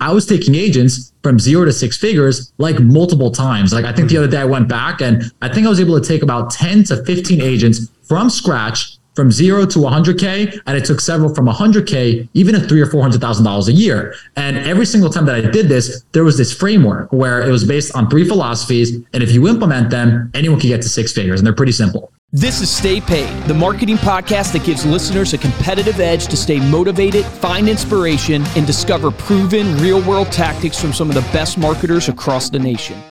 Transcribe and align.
I 0.00 0.12
was 0.12 0.26
taking 0.26 0.54
agents 0.54 1.12
from 1.22 1.38
zero 1.38 1.64
to 1.64 1.72
six 1.72 1.96
figures 1.96 2.52
like 2.58 2.80
multiple 2.80 3.30
times. 3.30 3.72
Like 3.72 3.84
I 3.84 3.92
think 3.92 4.08
the 4.08 4.16
other 4.16 4.28
day 4.28 4.38
I 4.38 4.44
went 4.44 4.68
back 4.68 5.00
and 5.00 5.30
I 5.42 5.48
think 5.48 5.66
I 5.66 5.70
was 5.70 5.80
able 5.80 6.00
to 6.00 6.06
take 6.06 6.22
about 6.22 6.50
10 6.50 6.84
to 6.84 7.04
15 7.04 7.40
agents 7.40 7.88
from 8.02 8.30
scratch 8.30 8.96
from 9.14 9.30
zero 9.30 9.66
to 9.66 9.78
100k 9.80 10.62
and 10.66 10.78
it 10.78 10.84
took 10.84 11.00
several 11.00 11.34
from 11.34 11.46
100k 11.46 12.28
even 12.32 12.54
at 12.54 12.68
three 12.68 12.80
or 12.80 12.86
four 12.86 13.02
hundred 13.02 13.20
thousand 13.20 13.44
dollars 13.44 13.68
a 13.68 13.72
year 13.72 14.14
and 14.36 14.56
every 14.56 14.86
single 14.86 15.10
time 15.10 15.26
that 15.26 15.34
i 15.34 15.40
did 15.50 15.68
this 15.68 16.04
there 16.12 16.22
was 16.22 16.38
this 16.38 16.54
framework 16.56 17.12
where 17.12 17.42
it 17.42 17.50
was 17.50 17.64
based 17.64 17.94
on 17.96 18.08
three 18.08 18.26
philosophies 18.26 18.94
and 19.12 19.22
if 19.22 19.32
you 19.32 19.48
implement 19.48 19.90
them 19.90 20.30
anyone 20.32 20.60
can 20.60 20.68
get 20.68 20.80
to 20.80 20.88
six 20.88 21.12
figures 21.12 21.40
and 21.40 21.46
they're 21.46 21.52
pretty 21.52 21.72
simple 21.72 22.12
this 22.32 22.60
is 22.60 22.70
Stay 22.70 23.00
Paid, 23.00 23.42
the 23.48 23.54
marketing 23.54 23.96
podcast 23.96 24.52
that 24.52 24.64
gives 24.64 24.86
listeners 24.86 25.32
a 25.32 25.38
competitive 25.38 25.98
edge 25.98 26.28
to 26.28 26.36
stay 26.36 26.60
motivated, 26.70 27.24
find 27.24 27.68
inspiration, 27.68 28.44
and 28.56 28.64
discover 28.68 29.10
proven 29.10 29.76
real 29.78 30.00
world 30.02 30.30
tactics 30.30 30.80
from 30.80 30.92
some 30.92 31.08
of 31.08 31.16
the 31.16 31.28
best 31.32 31.58
marketers 31.58 32.08
across 32.08 32.48
the 32.48 32.58
nation. 32.58 33.09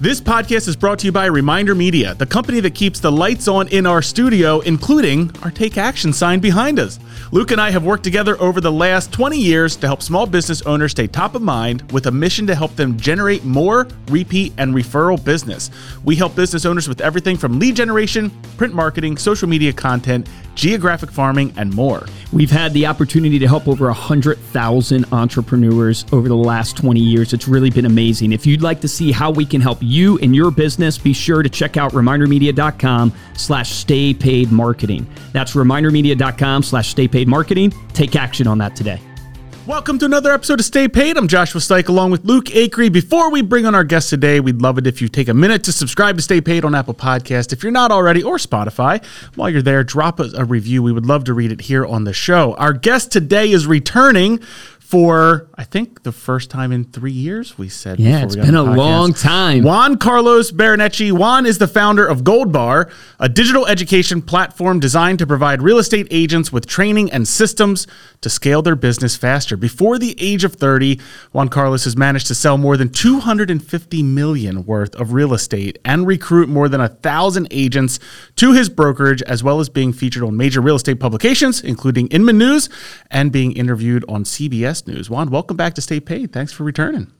This 0.00 0.20
podcast 0.20 0.68
is 0.68 0.76
brought 0.76 1.00
to 1.00 1.06
you 1.06 1.12
by 1.12 1.26
Reminder 1.26 1.74
Media, 1.74 2.14
the 2.14 2.24
company 2.24 2.60
that 2.60 2.72
keeps 2.76 3.00
the 3.00 3.10
lights 3.10 3.48
on 3.48 3.66
in 3.66 3.84
our 3.84 4.00
studio, 4.00 4.60
including 4.60 5.32
our 5.42 5.50
Take 5.50 5.76
Action 5.76 6.12
sign 6.12 6.38
behind 6.38 6.78
us. 6.78 7.00
Luke 7.32 7.50
and 7.50 7.60
I 7.60 7.70
have 7.70 7.84
worked 7.84 8.04
together 8.04 8.40
over 8.40 8.60
the 8.60 8.70
last 8.70 9.12
20 9.12 9.36
years 9.36 9.74
to 9.74 9.88
help 9.88 10.00
small 10.00 10.24
business 10.24 10.62
owners 10.62 10.92
stay 10.92 11.08
top 11.08 11.34
of 11.34 11.42
mind 11.42 11.90
with 11.90 12.06
a 12.06 12.12
mission 12.12 12.46
to 12.46 12.54
help 12.54 12.76
them 12.76 12.96
generate 12.96 13.44
more 13.44 13.88
repeat 14.08 14.52
and 14.56 14.72
referral 14.72 15.22
business. 15.22 15.68
We 16.04 16.14
help 16.14 16.36
business 16.36 16.64
owners 16.64 16.86
with 16.86 17.00
everything 17.00 17.36
from 17.36 17.58
lead 17.58 17.74
generation, 17.74 18.30
print 18.56 18.74
marketing, 18.74 19.16
social 19.16 19.48
media 19.48 19.72
content, 19.72 20.28
geographic 20.58 21.10
farming, 21.10 21.54
and 21.56 21.72
more. 21.72 22.04
We've 22.32 22.50
had 22.50 22.74
the 22.74 22.86
opportunity 22.86 23.38
to 23.38 23.46
help 23.46 23.68
over 23.68 23.86
100,000 23.86 25.04
entrepreneurs 25.12 26.04
over 26.12 26.28
the 26.28 26.36
last 26.36 26.76
20 26.76 27.00
years. 27.00 27.32
It's 27.32 27.48
really 27.48 27.70
been 27.70 27.86
amazing. 27.86 28.32
If 28.32 28.44
you'd 28.44 28.60
like 28.60 28.80
to 28.80 28.88
see 28.88 29.12
how 29.12 29.30
we 29.30 29.46
can 29.46 29.60
help 29.60 29.78
you 29.80 30.18
and 30.18 30.34
your 30.34 30.50
business, 30.50 30.98
be 30.98 31.12
sure 31.12 31.42
to 31.42 31.48
check 31.48 31.76
out 31.76 31.92
remindermedia.com 31.92 33.12
slash 33.34 33.70
stay 33.70 34.12
paid 34.12 34.50
marketing. 34.50 35.06
That's 35.32 35.52
remindermedia.com 35.52 36.64
slash 36.64 36.88
stay 36.88 37.08
paid 37.08 37.28
marketing. 37.28 37.72
Take 37.92 38.16
action 38.16 38.46
on 38.46 38.58
that 38.58 38.74
today. 38.74 39.00
Welcome 39.68 39.98
to 39.98 40.06
another 40.06 40.32
episode 40.32 40.60
of 40.60 40.64
Stay 40.64 40.88
Paid. 40.88 41.18
I'm 41.18 41.28
Joshua 41.28 41.60
Stike 41.60 41.88
along 41.88 42.10
with 42.10 42.24
Luke 42.24 42.46
Acree. 42.46 42.90
Before 42.90 43.30
we 43.30 43.42
bring 43.42 43.66
on 43.66 43.74
our 43.74 43.84
guest 43.84 44.08
today, 44.08 44.40
we'd 44.40 44.62
love 44.62 44.78
it 44.78 44.86
if 44.86 45.02
you 45.02 45.08
take 45.08 45.28
a 45.28 45.34
minute 45.34 45.62
to 45.64 45.72
subscribe 45.72 46.16
to 46.16 46.22
Stay 46.22 46.40
Paid 46.40 46.64
on 46.64 46.74
Apple 46.74 46.94
Podcast. 46.94 47.52
If 47.52 47.62
you're 47.62 47.70
not 47.70 47.90
already, 47.90 48.22
or 48.22 48.38
Spotify, 48.38 49.04
while 49.34 49.50
you're 49.50 49.60
there, 49.60 49.84
drop 49.84 50.20
us 50.20 50.32
a 50.32 50.46
review. 50.46 50.82
We 50.82 50.90
would 50.90 51.04
love 51.04 51.24
to 51.24 51.34
read 51.34 51.52
it 51.52 51.60
here 51.60 51.84
on 51.84 52.04
the 52.04 52.14
show. 52.14 52.54
Our 52.54 52.72
guest 52.72 53.12
today 53.12 53.50
is 53.50 53.66
returning 53.66 54.40
for 54.88 55.50
I 55.54 55.64
think 55.64 56.02
the 56.04 56.12
first 56.12 56.48
time 56.48 56.72
in 56.72 56.84
three 56.84 57.12
years. 57.12 57.58
We 57.58 57.68
said, 57.68 58.00
yeah, 58.00 58.22
it's 58.22 58.36
been 58.36 58.54
a 58.54 58.62
long 58.62 59.12
time. 59.12 59.62
Juan 59.62 59.98
Carlos 59.98 60.50
Barreneche. 60.50 61.12
Juan 61.12 61.44
is 61.44 61.58
the 61.58 61.68
founder 61.68 62.06
of 62.06 62.24
Gold 62.24 62.52
Bar, 62.52 62.90
a 63.20 63.28
digital 63.28 63.66
education 63.66 64.22
platform 64.22 64.80
designed 64.80 65.18
to 65.18 65.26
provide 65.26 65.60
real 65.60 65.76
estate 65.76 66.06
agents 66.10 66.50
with 66.50 66.66
training 66.66 67.12
and 67.12 67.28
systems 67.28 67.86
to 68.22 68.30
scale 68.30 68.62
their 68.62 68.76
business 68.76 69.14
faster. 69.14 69.58
Before 69.58 69.98
the 69.98 70.16
age 70.18 70.42
of 70.42 70.54
30, 70.54 70.98
Juan 71.32 71.50
Carlos 71.50 71.84
has 71.84 71.94
managed 71.94 72.28
to 72.28 72.34
sell 72.34 72.56
more 72.56 72.78
than 72.78 72.88
250 72.88 74.02
million 74.02 74.64
worth 74.64 74.94
of 74.94 75.12
real 75.12 75.34
estate 75.34 75.78
and 75.84 76.06
recruit 76.06 76.48
more 76.48 76.68
than 76.70 76.80
a 76.80 76.88
thousand 76.88 77.46
agents 77.50 78.00
to 78.36 78.54
his 78.54 78.70
brokerage, 78.70 79.20
as 79.24 79.44
well 79.44 79.60
as 79.60 79.68
being 79.68 79.92
featured 79.92 80.22
on 80.22 80.34
major 80.34 80.62
real 80.62 80.76
estate 80.76 80.98
publications, 80.98 81.60
including 81.60 82.08
Inman 82.08 82.38
News, 82.38 82.70
and 83.10 83.30
being 83.30 83.52
interviewed 83.52 84.02
on 84.08 84.24
CBS 84.24 84.77
News. 84.86 85.10
Juan, 85.10 85.30
welcome 85.30 85.56
back 85.56 85.74
to 85.74 85.80
Stay 85.80 86.00
Paid. 86.00 86.32
Thanks 86.32 86.52
for 86.52 86.64
returning. 86.64 87.12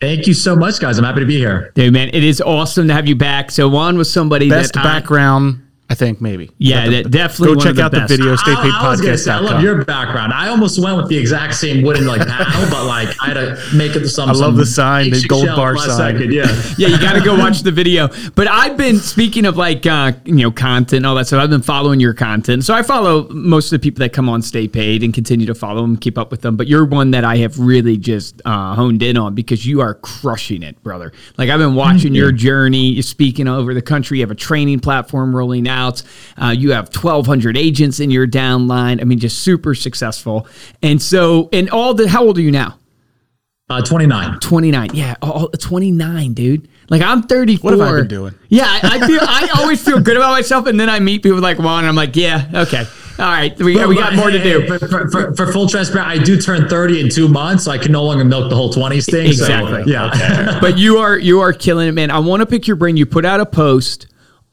Thank 0.00 0.26
you 0.26 0.34
so 0.34 0.54
much, 0.54 0.78
guys. 0.80 0.98
I'm 0.98 1.04
happy 1.04 1.20
to 1.20 1.26
be 1.26 1.38
here. 1.38 1.72
Dude, 1.74 1.92
man, 1.92 2.08
it 2.12 2.22
is 2.22 2.40
awesome 2.40 2.86
to 2.88 2.94
have 2.94 3.08
you 3.08 3.16
back. 3.16 3.50
So 3.50 3.68
Juan 3.68 3.98
was 3.98 4.12
somebody 4.12 4.48
Best 4.48 4.74
that 4.74 4.84
background 4.84 5.67
I 5.90 5.94
think 5.94 6.20
maybe. 6.20 6.50
Yeah, 6.58 6.86
the, 6.86 7.02
definitely. 7.04 7.54
Go 7.54 7.60
check 7.62 7.76
the 7.76 7.84
out 7.84 7.92
best. 7.92 8.08
the 8.08 8.16
video. 8.18 8.36
Stay 8.36 8.54
paid 8.56 8.72
I, 8.74 8.92
I 8.92 8.96
podcast. 8.96 9.24
Say, 9.24 9.30
I 9.30 9.38
love 9.38 9.62
your 9.62 9.86
background. 9.86 10.34
I 10.34 10.48
almost 10.48 10.78
went 10.82 10.98
with 10.98 11.08
the 11.08 11.16
exact 11.16 11.54
same 11.54 11.82
wooden 11.82 12.06
like 12.06 12.20
panel, 12.28 12.68
but 12.70 12.84
like 12.84 13.08
I 13.22 13.28
had 13.28 13.34
to 13.34 13.58
make 13.74 13.96
it 13.96 14.00
the 14.00 14.08
some. 14.08 14.28
I 14.28 14.32
love 14.32 14.56
the 14.56 14.66
sign, 14.66 15.10
the 15.10 15.24
gold 15.26 15.46
bar 15.46 15.78
sign. 15.78 15.96
Second, 15.96 16.32
yeah, 16.32 16.44
yeah. 16.78 16.88
You 16.88 17.00
got 17.00 17.14
to 17.14 17.24
go 17.24 17.38
watch 17.38 17.62
the 17.62 17.72
video. 17.72 18.08
But 18.34 18.48
I've 18.48 18.76
been 18.76 18.98
speaking 18.98 19.46
of 19.46 19.56
like 19.56 19.86
uh, 19.86 20.12
you 20.26 20.34
know 20.34 20.50
content, 20.50 21.06
all 21.06 21.14
that 21.14 21.26
stuff. 21.26 21.42
I've 21.42 21.48
been 21.48 21.62
following 21.62 22.00
your 22.00 22.12
content, 22.12 22.64
so 22.64 22.74
I 22.74 22.82
follow 22.82 23.26
most 23.30 23.72
of 23.72 23.80
the 23.80 23.82
people 23.82 24.00
that 24.00 24.12
come 24.12 24.28
on 24.28 24.42
Stay 24.42 24.68
Paid 24.68 25.02
and 25.02 25.14
continue 25.14 25.46
to 25.46 25.54
follow 25.54 25.80
them, 25.80 25.96
keep 25.96 26.18
up 26.18 26.30
with 26.30 26.42
them. 26.42 26.58
But 26.58 26.66
you're 26.66 26.84
one 26.84 27.12
that 27.12 27.24
I 27.24 27.38
have 27.38 27.58
really 27.58 27.96
just 27.96 28.42
uh, 28.44 28.74
honed 28.74 29.02
in 29.02 29.16
on 29.16 29.34
because 29.34 29.64
you 29.64 29.80
are 29.80 29.94
crushing 29.94 30.62
it, 30.62 30.82
brother. 30.82 31.14
Like 31.38 31.48
I've 31.48 31.60
been 31.60 31.74
watching 31.74 32.14
your 32.14 32.30
journey. 32.30 32.88
You're 32.90 33.02
speaking 33.02 33.48
over 33.48 33.72
the 33.72 33.80
country. 33.80 34.18
You 34.18 34.24
have 34.24 34.30
a 34.30 34.34
training 34.34 34.80
platform 34.80 35.34
rolling 35.34 35.66
out. 35.66 35.77
Uh, 36.40 36.54
you 36.56 36.72
have 36.72 36.86
1,200 36.94 37.56
agents 37.56 38.00
in 38.00 38.10
your 38.10 38.26
downline. 38.26 39.00
I 39.00 39.04
mean, 39.04 39.18
just 39.18 39.38
super 39.38 39.74
successful. 39.74 40.46
And 40.82 41.00
so, 41.00 41.48
and 41.52 41.70
all 41.70 41.94
the, 41.94 42.08
how 42.08 42.24
old 42.24 42.38
are 42.38 42.42
you 42.42 42.50
now? 42.50 42.78
Uh, 43.70 43.82
29. 43.82 44.40
29. 44.40 44.90
Yeah. 44.94 45.14
All, 45.20 45.48
29, 45.48 46.32
dude. 46.32 46.68
Like 46.88 47.02
I'm 47.02 47.22
34. 47.22 47.70
What 47.70 47.78
have 47.78 47.94
I 47.94 47.98
been 47.98 48.08
doing? 48.08 48.34
Yeah. 48.48 48.64
I, 48.66 48.98
I 48.98 49.06
feel, 49.06 49.20
I 49.22 49.48
always 49.58 49.84
feel 49.84 50.00
good 50.00 50.16
about 50.16 50.30
myself. 50.30 50.66
And 50.66 50.80
then 50.80 50.88
I 50.88 51.00
meet 51.00 51.22
people 51.22 51.40
like 51.40 51.58
Juan 51.58 51.80
and 51.80 51.88
I'm 51.88 51.94
like, 51.94 52.16
yeah, 52.16 52.50
okay. 52.54 52.86
All 53.18 53.26
right. 53.26 53.58
We, 53.58 53.74
but, 53.74 53.88
we 53.88 53.96
got 53.96 54.14
more 54.14 54.30
to 54.30 54.42
do. 54.42 54.66
For, 54.66 54.78
for, 55.10 55.34
for, 55.34 55.52
full 55.52 55.68
transparency, 55.68 56.20
I 56.20 56.24
do 56.24 56.40
turn 56.40 56.68
30 56.68 57.00
in 57.00 57.10
two 57.10 57.28
months, 57.28 57.64
so 57.64 57.72
I 57.72 57.78
can 57.78 57.90
no 57.90 58.04
longer 58.04 58.24
milk 58.24 58.48
the 58.48 58.56
whole 58.56 58.72
20s 58.72 59.10
thing. 59.10 59.26
Exactly. 59.26 59.82
So, 59.82 59.90
yeah. 59.90 60.08
Okay. 60.08 60.58
but 60.60 60.78
you 60.78 60.98
are, 60.98 61.18
you 61.18 61.40
are 61.40 61.52
killing 61.52 61.88
it, 61.88 61.92
man. 61.92 62.10
I 62.10 62.20
want 62.20 62.40
to 62.40 62.46
pick 62.46 62.66
your 62.66 62.76
brain. 62.76 62.96
You 62.96 63.06
put 63.06 63.24
out 63.24 63.40
a 63.40 63.46
post 63.46 64.06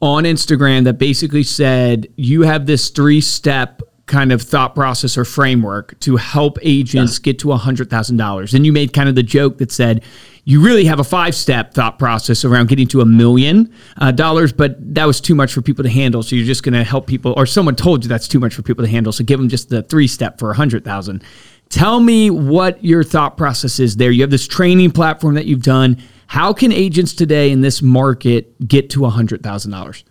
on 0.06 0.24
Instagram 0.24 0.84
that 0.84 0.98
basically 0.98 1.42
said 1.42 2.06
you 2.16 2.42
have 2.42 2.66
this 2.66 2.90
three 2.90 3.20
step 3.20 3.82
kind 4.06 4.30
of 4.30 4.40
thought 4.40 4.74
process 4.74 5.18
or 5.18 5.24
framework 5.24 5.98
to 5.98 6.16
help 6.16 6.58
agents 6.62 7.14
yes. 7.14 7.18
get 7.18 7.38
to 7.40 7.48
$100,000. 7.48 8.54
And 8.54 8.64
you 8.64 8.72
made 8.72 8.92
kind 8.92 9.08
of 9.08 9.16
the 9.16 9.22
joke 9.22 9.58
that 9.58 9.72
said 9.72 10.04
you 10.44 10.62
really 10.62 10.84
have 10.84 11.00
a 11.00 11.04
five 11.04 11.34
step 11.34 11.74
thought 11.74 11.98
process 11.98 12.44
around 12.44 12.68
getting 12.68 12.86
to 12.88 13.00
a 13.00 13.04
million 13.04 13.72
uh, 14.00 14.12
dollars, 14.12 14.52
but 14.52 14.76
that 14.94 15.06
was 15.06 15.20
too 15.20 15.34
much 15.34 15.52
for 15.52 15.60
people 15.60 15.82
to 15.82 15.90
handle. 15.90 16.22
So 16.22 16.36
you're 16.36 16.46
just 16.46 16.62
going 16.62 16.74
to 16.74 16.84
help 16.84 17.08
people, 17.08 17.34
or 17.36 17.46
someone 17.46 17.74
told 17.74 18.04
you 18.04 18.08
that's 18.08 18.28
too 18.28 18.38
much 18.38 18.54
for 18.54 18.62
people 18.62 18.84
to 18.84 18.90
handle. 18.90 19.12
So 19.12 19.24
give 19.24 19.40
them 19.40 19.48
just 19.48 19.70
the 19.70 19.82
three 19.82 20.06
step 20.06 20.38
for 20.38 20.48
100,000. 20.48 21.24
Tell 21.68 21.98
me 21.98 22.30
what 22.30 22.82
your 22.84 23.02
thought 23.02 23.36
process 23.36 23.80
is 23.80 23.96
there. 23.96 24.12
You 24.12 24.22
have 24.22 24.30
this 24.30 24.46
training 24.46 24.92
platform 24.92 25.34
that 25.34 25.46
you've 25.46 25.64
done 25.64 26.00
how 26.26 26.52
can 26.52 26.72
agents 26.72 27.12
today 27.12 27.50
in 27.50 27.60
this 27.60 27.82
market 27.82 28.66
get 28.66 28.90
to 28.90 29.00
$100,000? 29.00 30.04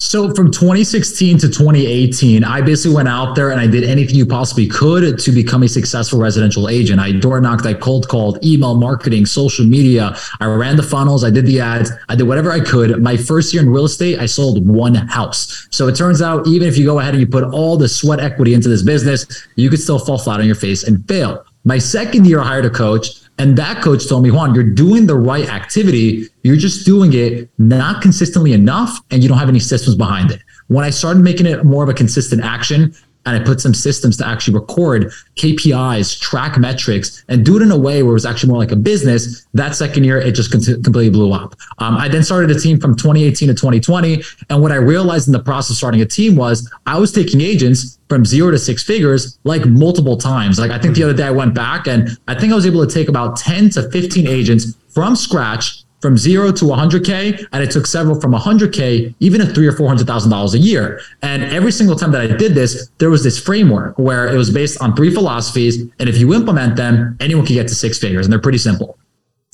So 0.00 0.34
from 0.34 0.50
2016 0.50 1.38
to 1.38 1.48
2018, 1.48 2.42
I 2.42 2.60
basically 2.60 2.96
went 2.96 3.08
out 3.08 3.36
there 3.36 3.50
and 3.50 3.60
I 3.60 3.66
did 3.66 3.84
anything 3.84 4.16
you 4.16 4.26
possibly 4.26 4.66
could 4.66 5.18
to 5.20 5.30
become 5.30 5.62
a 5.62 5.68
successful 5.68 6.18
residential 6.18 6.68
agent. 6.68 7.00
I 7.00 7.12
door 7.12 7.40
knocked, 7.40 7.64
I 7.64 7.74
cold 7.74 8.08
called, 8.08 8.44
email 8.44 8.74
marketing, 8.74 9.24
social 9.24 9.64
media. 9.64 10.16
I 10.40 10.46
ran 10.46 10.76
the 10.76 10.82
funnels, 10.82 11.22
I 11.22 11.30
did 11.30 11.46
the 11.46 11.60
ads, 11.60 11.92
I 12.08 12.16
did 12.16 12.24
whatever 12.24 12.50
I 12.50 12.60
could. 12.60 13.02
My 13.02 13.16
first 13.16 13.54
year 13.54 13.62
in 13.62 13.70
real 13.70 13.84
estate, 13.84 14.18
I 14.18 14.26
sold 14.26 14.68
one 14.68 14.94
house. 14.94 15.68
So 15.70 15.86
it 15.86 15.94
turns 15.94 16.20
out, 16.20 16.46
even 16.48 16.68
if 16.68 16.76
you 16.76 16.84
go 16.84 16.98
ahead 16.98 17.14
and 17.14 17.20
you 17.20 17.26
put 17.26 17.44
all 17.44 17.76
the 17.76 17.88
sweat 17.88 18.18
equity 18.18 18.52
into 18.52 18.68
this 18.68 18.82
business, 18.82 19.24
you 19.54 19.70
could 19.70 19.80
still 19.80 20.00
fall 20.00 20.18
flat 20.18 20.40
on 20.40 20.46
your 20.46 20.56
face 20.56 20.82
and 20.82 21.06
fail. 21.06 21.46
My 21.64 21.78
second 21.78 22.26
year, 22.26 22.40
I 22.40 22.44
hired 22.44 22.66
a 22.66 22.70
coach 22.70 23.23
and 23.38 23.56
that 23.56 23.82
coach 23.82 24.08
told 24.08 24.22
me, 24.22 24.30
Juan, 24.30 24.54
you're 24.54 24.62
doing 24.62 25.06
the 25.06 25.16
right 25.16 25.48
activity. 25.48 26.28
You're 26.42 26.56
just 26.56 26.86
doing 26.86 27.12
it 27.14 27.50
not 27.58 28.00
consistently 28.00 28.52
enough 28.52 29.00
and 29.10 29.22
you 29.22 29.28
don't 29.28 29.38
have 29.38 29.48
any 29.48 29.58
systems 29.58 29.96
behind 29.96 30.30
it. 30.30 30.40
When 30.68 30.84
I 30.84 30.90
started 30.90 31.22
making 31.22 31.46
it 31.46 31.64
more 31.64 31.82
of 31.82 31.88
a 31.88 31.94
consistent 31.94 32.42
action, 32.42 32.94
and 33.26 33.40
I 33.40 33.44
put 33.44 33.60
some 33.60 33.74
systems 33.74 34.16
to 34.18 34.26
actually 34.26 34.54
record 34.54 35.12
KPIs, 35.36 36.20
track 36.20 36.58
metrics, 36.58 37.24
and 37.28 37.44
do 37.44 37.56
it 37.56 37.62
in 37.62 37.70
a 37.70 37.78
way 37.78 38.02
where 38.02 38.10
it 38.10 38.14
was 38.14 38.26
actually 38.26 38.50
more 38.50 38.58
like 38.58 38.72
a 38.72 38.76
business. 38.76 39.46
That 39.54 39.74
second 39.74 40.04
year, 40.04 40.18
it 40.18 40.32
just 40.32 40.50
completely 40.50 41.10
blew 41.10 41.32
up. 41.32 41.54
Um, 41.78 41.96
I 41.96 42.08
then 42.08 42.22
started 42.22 42.50
a 42.54 42.58
team 42.58 42.78
from 42.78 42.96
2018 42.96 43.48
to 43.48 43.54
2020. 43.54 44.22
And 44.50 44.62
what 44.62 44.72
I 44.72 44.76
realized 44.76 45.28
in 45.28 45.32
the 45.32 45.42
process 45.42 45.70
of 45.70 45.76
starting 45.76 46.00
a 46.00 46.06
team 46.06 46.36
was 46.36 46.70
I 46.86 46.98
was 46.98 47.12
taking 47.12 47.40
agents 47.40 47.98
from 48.08 48.24
zero 48.24 48.50
to 48.50 48.58
six 48.58 48.82
figures 48.82 49.38
like 49.44 49.64
multiple 49.64 50.16
times. 50.16 50.58
Like 50.58 50.70
I 50.70 50.78
think 50.78 50.94
the 50.94 51.02
other 51.02 51.14
day 51.14 51.24
I 51.24 51.30
went 51.30 51.54
back 51.54 51.86
and 51.86 52.18
I 52.28 52.38
think 52.38 52.52
I 52.52 52.56
was 52.56 52.66
able 52.66 52.86
to 52.86 52.92
take 52.92 53.08
about 53.08 53.36
10 53.36 53.70
to 53.70 53.90
15 53.90 54.26
agents 54.26 54.74
from 54.90 55.16
scratch 55.16 55.83
from 56.04 56.18
zero 56.18 56.52
to 56.52 56.66
100k 56.66 57.46
and 57.50 57.62
it 57.62 57.70
took 57.70 57.86
several 57.86 58.20
from 58.20 58.32
100k 58.34 59.14
even 59.20 59.40
at 59.40 59.54
three 59.54 59.66
or 59.66 59.72
four 59.72 59.88
hundred 59.88 60.06
thousand 60.06 60.30
dollars 60.30 60.52
a 60.52 60.58
year. 60.58 61.00
And 61.22 61.42
every 61.44 61.72
single 61.72 61.96
time 61.96 62.12
that 62.12 62.20
i 62.20 62.26
did 62.26 62.52
this 62.54 62.90
there 62.98 63.08
was 63.08 63.24
this 63.24 63.40
framework 63.40 63.98
where 63.98 64.28
it 64.28 64.36
was 64.36 64.50
based 64.50 64.82
on 64.82 64.94
three 64.94 65.10
philosophies 65.10 65.80
and 65.98 66.06
if 66.10 66.18
you 66.18 66.34
implement 66.34 66.76
them 66.76 67.16
anyone 67.20 67.46
can 67.46 67.54
get 67.54 67.68
to 67.68 67.74
six 67.74 67.98
figures 67.98 68.26
and 68.26 68.30
they're 68.30 68.46
pretty 68.48 68.58
simple 68.58 68.98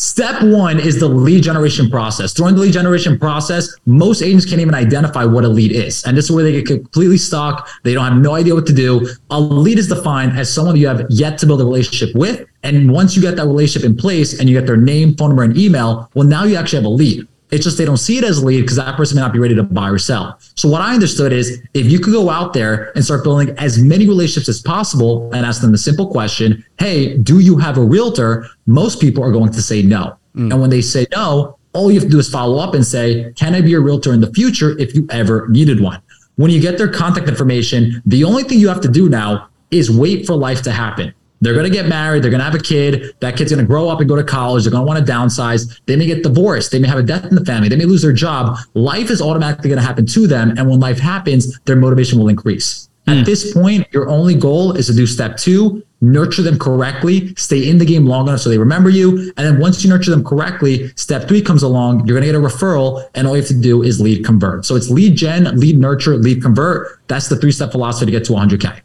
Step 0.01 0.43
one 0.43 0.81
is 0.81 0.99
the 0.99 1.07
lead 1.07 1.43
generation 1.43 1.91
process. 1.91 2.33
During 2.33 2.55
the 2.55 2.63
lead 2.63 2.73
generation 2.73 3.19
process, 3.19 3.77
most 3.85 4.23
agents 4.23 4.47
can't 4.47 4.63
even 4.63 4.75
identify 4.75 5.27
what 5.27 5.45
a 5.45 5.49
lead 5.49 5.73
is. 5.73 6.03
And 6.05 6.17
this 6.17 6.25
is 6.25 6.31
where 6.31 6.43
they 6.43 6.53
get 6.53 6.65
completely 6.65 7.19
stuck. 7.19 7.69
They 7.83 7.93
don't 7.93 8.05
have 8.05 8.17
no 8.17 8.35
idea 8.35 8.55
what 8.55 8.67
to 8.69 8.73
do. 8.73 9.07
A 9.29 9.39
lead 9.39 9.79
is 9.79 9.89
defined 9.89 10.39
as 10.39 10.51
someone 10.51 10.77
you 10.77 10.89
have 10.89 11.05
yet 11.11 11.37
to 11.41 11.47
build 11.47 11.61
a 11.61 11.67
relationship 11.67 12.17
with. 12.17 12.47
And 12.63 12.91
once 12.91 13.15
you 13.15 13.21
get 13.21 13.37
that 13.37 13.45
relationship 13.45 13.87
in 13.87 13.95
place 13.95 14.41
and 14.41 14.49
you 14.49 14.59
get 14.59 14.67
their 14.67 14.79
name, 14.79 15.17
phone 15.17 15.31
number, 15.31 15.43
and 15.43 15.55
email, 15.59 16.11
well, 16.15 16.27
now 16.27 16.45
you 16.45 16.57
actually 16.57 16.79
have 16.79 16.87
a 16.87 16.89
lead. 16.89 17.29
It's 17.51 17.65
just 17.65 17.79
they 17.79 17.85
don't 17.85 17.97
see 17.97 18.19
it 18.19 18.25
as 18.25 18.39
a 18.39 18.47
lead 18.47 18.63
because 18.63 18.77
that 18.77 18.97
person 18.97 19.17
may 19.17 19.23
not 19.23 19.33
be 19.33 19.39
ready 19.39 19.55
to 19.55 19.63
buy 19.63 19.89
or 19.89 19.99
sell. 19.99 20.39
So 20.55 20.69
what 20.69 20.81
I 20.83 20.95
understood 20.95 21.33
is 21.33 21.63
if 21.75 21.87
you 21.87 21.99
could 21.99 22.13
go 22.13 22.31
out 22.31 22.53
there 22.53 22.93
and 22.95 23.05
start 23.05 23.25
building 23.25 23.55
as 23.59 23.79
many 23.79 24.07
relationships 24.07 24.49
as 24.49 24.61
possible 24.61 25.31
and 25.33 25.45
ask 25.45 25.61
them 25.61 25.73
the 25.73 25.79
simple 25.79 26.11
question, 26.11 26.65
hey, 26.79 27.17
do 27.19 27.41
you 27.41 27.59
have 27.59 27.77
a 27.79 27.83
realtor? 27.83 28.47
Most 28.67 29.01
people 29.01 29.25
are 29.25 29.33
going 29.33 29.53
to 29.53 29.63
say 29.63 29.83
no. 29.83 30.17
Mm. 30.37 30.53
And 30.53 30.61
when 30.61 30.71
they 30.71 30.81
say 30.81 31.07
no, 31.13 31.59
all 31.73 31.91
you 31.91 32.01
have 32.01 32.09
to 32.09 32.11
do 32.11 32.19
is 32.19 32.29
follow 32.29 32.59
up 32.59 32.75
and 32.75 32.87
say, 32.87 33.33
can 33.35 33.55
I 33.55 33.61
be 33.61 33.75
a 33.75 33.81
realtor 33.81 34.13
in 34.13 34.21
the 34.21 34.33
future 34.33 34.79
if 34.79 34.95
you 34.95 35.07
ever 35.11 35.49
needed 35.49 35.81
one? 35.81 36.01
When 36.37 36.51
you 36.51 36.61
get 36.61 36.79
their 36.79 36.89
contact 36.89 37.29
information, 37.29 38.03
the 38.07 38.25
only 38.25 38.45
thing 38.45 38.59
you 38.59 38.69
have 38.69 38.81
to 38.83 38.89
do 38.89 39.09
now 39.09 39.49
is 39.71 39.91
wait 39.91 40.27
for 40.27 40.35
life 40.35 40.63
to 40.63 40.73
happen. 40.73 41.15
They're 41.41 41.55
going 41.55 41.65
to 41.65 41.71
get 41.71 41.87
married. 41.87 42.23
They're 42.23 42.31
going 42.31 42.41
to 42.41 42.45
have 42.45 42.55
a 42.55 42.59
kid. 42.59 43.15
That 43.21 43.37
kid's 43.37 43.51
going 43.51 43.65
to 43.65 43.67
grow 43.67 43.89
up 43.89 44.01
and 44.01 44.09
go 44.09 44.17
to 44.17 44.25
college. 44.25 44.65
They're 44.65 44.71
going 44.71 44.85
to 44.85 44.87
want 44.87 45.05
to 45.05 45.13
downsize. 45.13 45.81
They 45.87 45.97
may 45.97 46.07
get 46.07 46.23
divorced. 46.23 46.71
They 46.71 46.79
may 46.79 46.89
have 46.89 46.99
a 46.99 47.03
death 47.03 47.25
in 47.25 47.35
the 47.35 47.45
family. 47.45 47.69
They 47.69 47.77
may 47.77 47.87
lose 47.87 48.03
their 48.03 48.13
job. 48.13 48.59
Life 48.75 49.11
is 49.11 49.23
automatically 49.23 49.71
going 49.71 49.81
to 49.81 49.87
happen 49.87 50.07
to 50.07 50.27
them. 50.27 50.51
And 50.51 50.69
when 50.69 50.81
life 50.81 50.99
happens, 50.99 51.59
their 51.61 51.77
motivation 51.77 52.19
will 52.19 52.29
increase. 52.29 52.89
Mm. 53.07 53.13
At 53.13 53.19
hmm. 53.19 53.25
this 53.25 53.55
point, 53.55 53.87
your 53.93 54.09
only 54.09 54.35
goal 54.35 54.73
is 54.73 54.87
to 54.89 54.95
do 54.95 55.07
step 55.07 55.39
two, 55.39 55.83
nurture 56.03 56.43
them 56.43 56.59
correctly, 56.59 57.35
stay 57.37 57.69
in 57.69 57.79
the 57.79 57.85
game 57.85 58.05
long 58.07 58.29
enough 58.29 58.41
so 58.41 58.51
they 58.51 58.59
remember 58.59 58.91
you. 58.91 59.33
And 59.37 59.47
then 59.47 59.59
once 59.59 59.83
you 59.83 59.89
nurture 59.89 60.11
them 60.11 60.23
correctly, 60.23 60.89
step 60.97 61.27
three 61.27 61.41
comes 61.41 61.63
along, 61.63 62.07
you're 62.07 62.19
going 62.19 62.27
to 62.27 62.33
get 62.33 62.35
a 62.35 62.39
referral, 62.39 63.09
and 63.15 63.27
all 63.27 63.35
you 63.35 63.43
have 63.43 63.49
to 63.49 63.59
do 63.59 63.83
is 63.83 64.01
lead 64.01 64.25
convert. 64.25 64.67
So 64.67 64.77
it's 64.77 64.91
lead 64.91 65.17
gen, 65.17 65.45
lead 65.59 65.79
nurture, 65.79 66.17
lead 66.17 66.43
convert. 66.43 67.01
That's 67.09 67.29
the 67.29 67.37
three 67.37 67.53
step 67.53 67.73
philosophy 67.73 68.07
to 68.07 68.13
get 68.13 68.25
to 68.27 68.33
100K. 68.33 68.81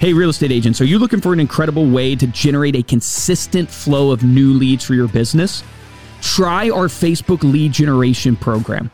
Hey, 0.00 0.12
real 0.12 0.30
estate 0.30 0.52
agents, 0.52 0.80
are 0.80 0.84
you 0.84 1.00
looking 1.00 1.20
for 1.20 1.32
an 1.32 1.40
incredible 1.40 1.84
way 1.84 2.14
to 2.14 2.28
generate 2.28 2.76
a 2.76 2.84
consistent 2.84 3.68
flow 3.68 4.12
of 4.12 4.22
new 4.22 4.52
leads 4.52 4.84
for 4.84 4.94
your 4.94 5.08
business? 5.08 5.64
Try 6.22 6.70
our 6.70 6.86
Facebook 6.86 7.42
lead 7.42 7.72
generation 7.72 8.36
program. 8.36 8.92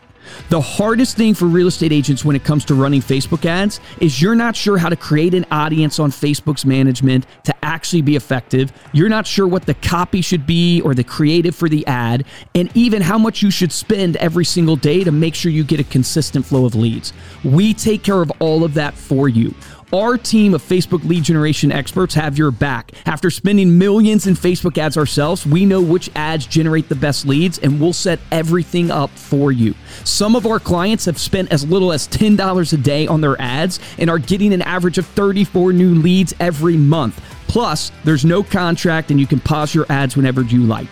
The 0.48 0.62
hardest 0.62 1.18
thing 1.18 1.34
for 1.34 1.44
real 1.44 1.66
estate 1.66 1.92
agents 1.92 2.24
when 2.24 2.34
it 2.34 2.42
comes 2.42 2.64
to 2.64 2.74
running 2.74 3.02
Facebook 3.02 3.44
ads 3.44 3.80
is 4.00 4.22
you're 4.22 4.34
not 4.34 4.56
sure 4.56 4.78
how 4.78 4.88
to 4.88 4.96
create 4.96 5.34
an 5.34 5.44
audience 5.50 5.98
on 5.98 6.10
Facebook's 6.10 6.64
management 6.64 7.26
to 7.44 7.54
actually 7.62 8.00
be 8.00 8.16
effective. 8.16 8.72
You're 8.92 9.10
not 9.10 9.26
sure 9.26 9.46
what 9.46 9.66
the 9.66 9.74
copy 9.74 10.22
should 10.22 10.46
be 10.46 10.80
or 10.80 10.94
the 10.94 11.04
creative 11.04 11.54
for 11.54 11.68
the 11.68 11.86
ad, 11.86 12.24
and 12.54 12.74
even 12.74 13.02
how 13.02 13.18
much 13.18 13.42
you 13.42 13.50
should 13.50 13.72
spend 13.72 14.16
every 14.16 14.46
single 14.46 14.76
day 14.76 15.04
to 15.04 15.12
make 15.12 15.34
sure 15.34 15.52
you 15.52 15.64
get 15.64 15.80
a 15.80 15.84
consistent 15.84 16.46
flow 16.46 16.64
of 16.64 16.74
leads. 16.74 17.12
We 17.44 17.74
take 17.74 18.02
care 18.02 18.22
of 18.22 18.32
all 18.38 18.64
of 18.64 18.72
that 18.74 18.94
for 18.94 19.28
you. 19.28 19.54
Our 19.94 20.18
team 20.18 20.54
of 20.54 20.62
Facebook 20.62 21.04
lead 21.04 21.22
generation 21.22 21.70
experts 21.70 22.14
have 22.14 22.36
your 22.36 22.50
back. 22.50 22.90
After 23.06 23.30
spending 23.30 23.78
millions 23.78 24.26
in 24.26 24.34
Facebook 24.34 24.76
ads 24.76 24.96
ourselves, 24.96 25.46
we 25.46 25.64
know 25.64 25.80
which 25.80 26.10
ads 26.16 26.46
generate 26.46 26.88
the 26.88 26.96
best 26.96 27.26
leads 27.26 27.60
and 27.60 27.80
we'll 27.80 27.92
set 27.92 28.18
everything 28.32 28.90
up 28.90 29.08
for 29.10 29.52
you. 29.52 29.72
Some 30.02 30.34
of 30.34 30.48
our 30.48 30.58
clients 30.58 31.04
have 31.04 31.16
spent 31.16 31.52
as 31.52 31.64
little 31.64 31.92
as 31.92 32.08
$10 32.08 32.72
a 32.72 32.76
day 32.76 33.06
on 33.06 33.20
their 33.20 33.40
ads 33.40 33.78
and 33.96 34.10
are 34.10 34.18
getting 34.18 34.52
an 34.52 34.62
average 34.62 34.98
of 34.98 35.06
34 35.06 35.72
new 35.72 35.94
leads 35.94 36.34
every 36.40 36.76
month. 36.76 37.22
Plus, 37.46 37.92
there's 38.02 38.24
no 38.24 38.42
contract 38.42 39.12
and 39.12 39.20
you 39.20 39.28
can 39.28 39.38
pause 39.38 39.76
your 39.76 39.86
ads 39.90 40.16
whenever 40.16 40.42
you 40.42 40.64
like. 40.64 40.88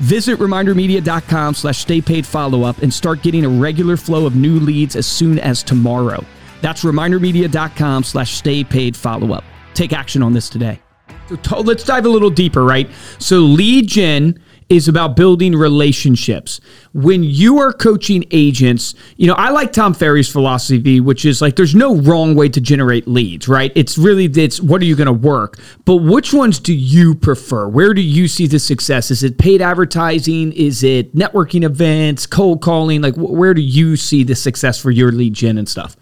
Visit 0.00 0.40
remindermedia.com 0.40 1.54
slash 1.54 1.78
stay 1.78 2.00
paid 2.00 2.26
follow 2.26 2.64
up 2.64 2.78
and 2.78 2.92
start 2.92 3.22
getting 3.22 3.44
a 3.44 3.48
regular 3.48 3.96
flow 3.96 4.26
of 4.26 4.34
new 4.34 4.58
leads 4.58 4.96
as 4.96 5.06
soon 5.06 5.38
as 5.38 5.62
tomorrow. 5.62 6.24
That's 6.64 6.82
remindermedia.com 6.82 8.04
slash 8.04 8.32
stay 8.32 8.64
paid 8.64 8.96
follow 8.96 9.34
up. 9.34 9.44
Take 9.74 9.92
action 9.92 10.22
on 10.22 10.32
this 10.32 10.48
today. 10.48 10.80
So 11.42 11.60
let's 11.60 11.84
dive 11.84 12.06
a 12.06 12.08
little 12.08 12.30
deeper, 12.30 12.64
right? 12.64 12.88
So 13.18 13.40
lead 13.40 13.86
gen 13.86 14.42
is 14.70 14.88
about 14.88 15.14
building 15.14 15.54
relationships. 15.54 16.62
When 16.94 17.22
you 17.22 17.58
are 17.58 17.70
coaching 17.70 18.24
agents, 18.30 18.94
you 19.18 19.26
know, 19.26 19.34
I 19.34 19.50
like 19.50 19.74
Tom 19.74 19.92
Ferry's 19.92 20.32
philosophy, 20.32 21.00
which 21.00 21.26
is 21.26 21.42
like 21.42 21.56
there's 21.56 21.74
no 21.74 21.96
wrong 21.96 22.34
way 22.34 22.48
to 22.48 22.62
generate 22.62 23.06
leads, 23.06 23.46
right? 23.46 23.70
It's 23.74 23.98
really 23.98 24.24
it's 24.24 24.58
what 24.58 24.80
are 24.80 24.86
you 24.86 24.96
going 24.96 25.06
to 25.06 25.12
work? 25.12 25.58
But 25.84 25.96
which 25.96 26.32
ones 26.32 26.58
do 26.58 26.72
you 26.72 27.14
prefer? 27.14 27.68
Where 27.68 27.92
do 27.92 28.00
you 28.00 28.26
see 28.26 28.46
the 28.46 28.58
success? 28.58 29.10
Is 29.10 29.22
it 29.22 29.36
paid 29.36 29.60
advertising? 29.60 30.50
Is 30.54 30.82
it 30.82 31.14
networking 31.14 31.62
events, 31.62 32.24
cold 32.26 32.62
calling? 32.62 33.02
Like 33.02 33.16
where 33.16 33.52
do 33.52 33.60
you 33.60 33.96
see 33.98 34.24
the 34.24 34.34
success 34.34 34.80
for 34.80 34.90
your 34.90 35.12
lead 35.12 35.34
gen 35.34 35.58
and 35.58 35.68
stuff? 35.68 35.94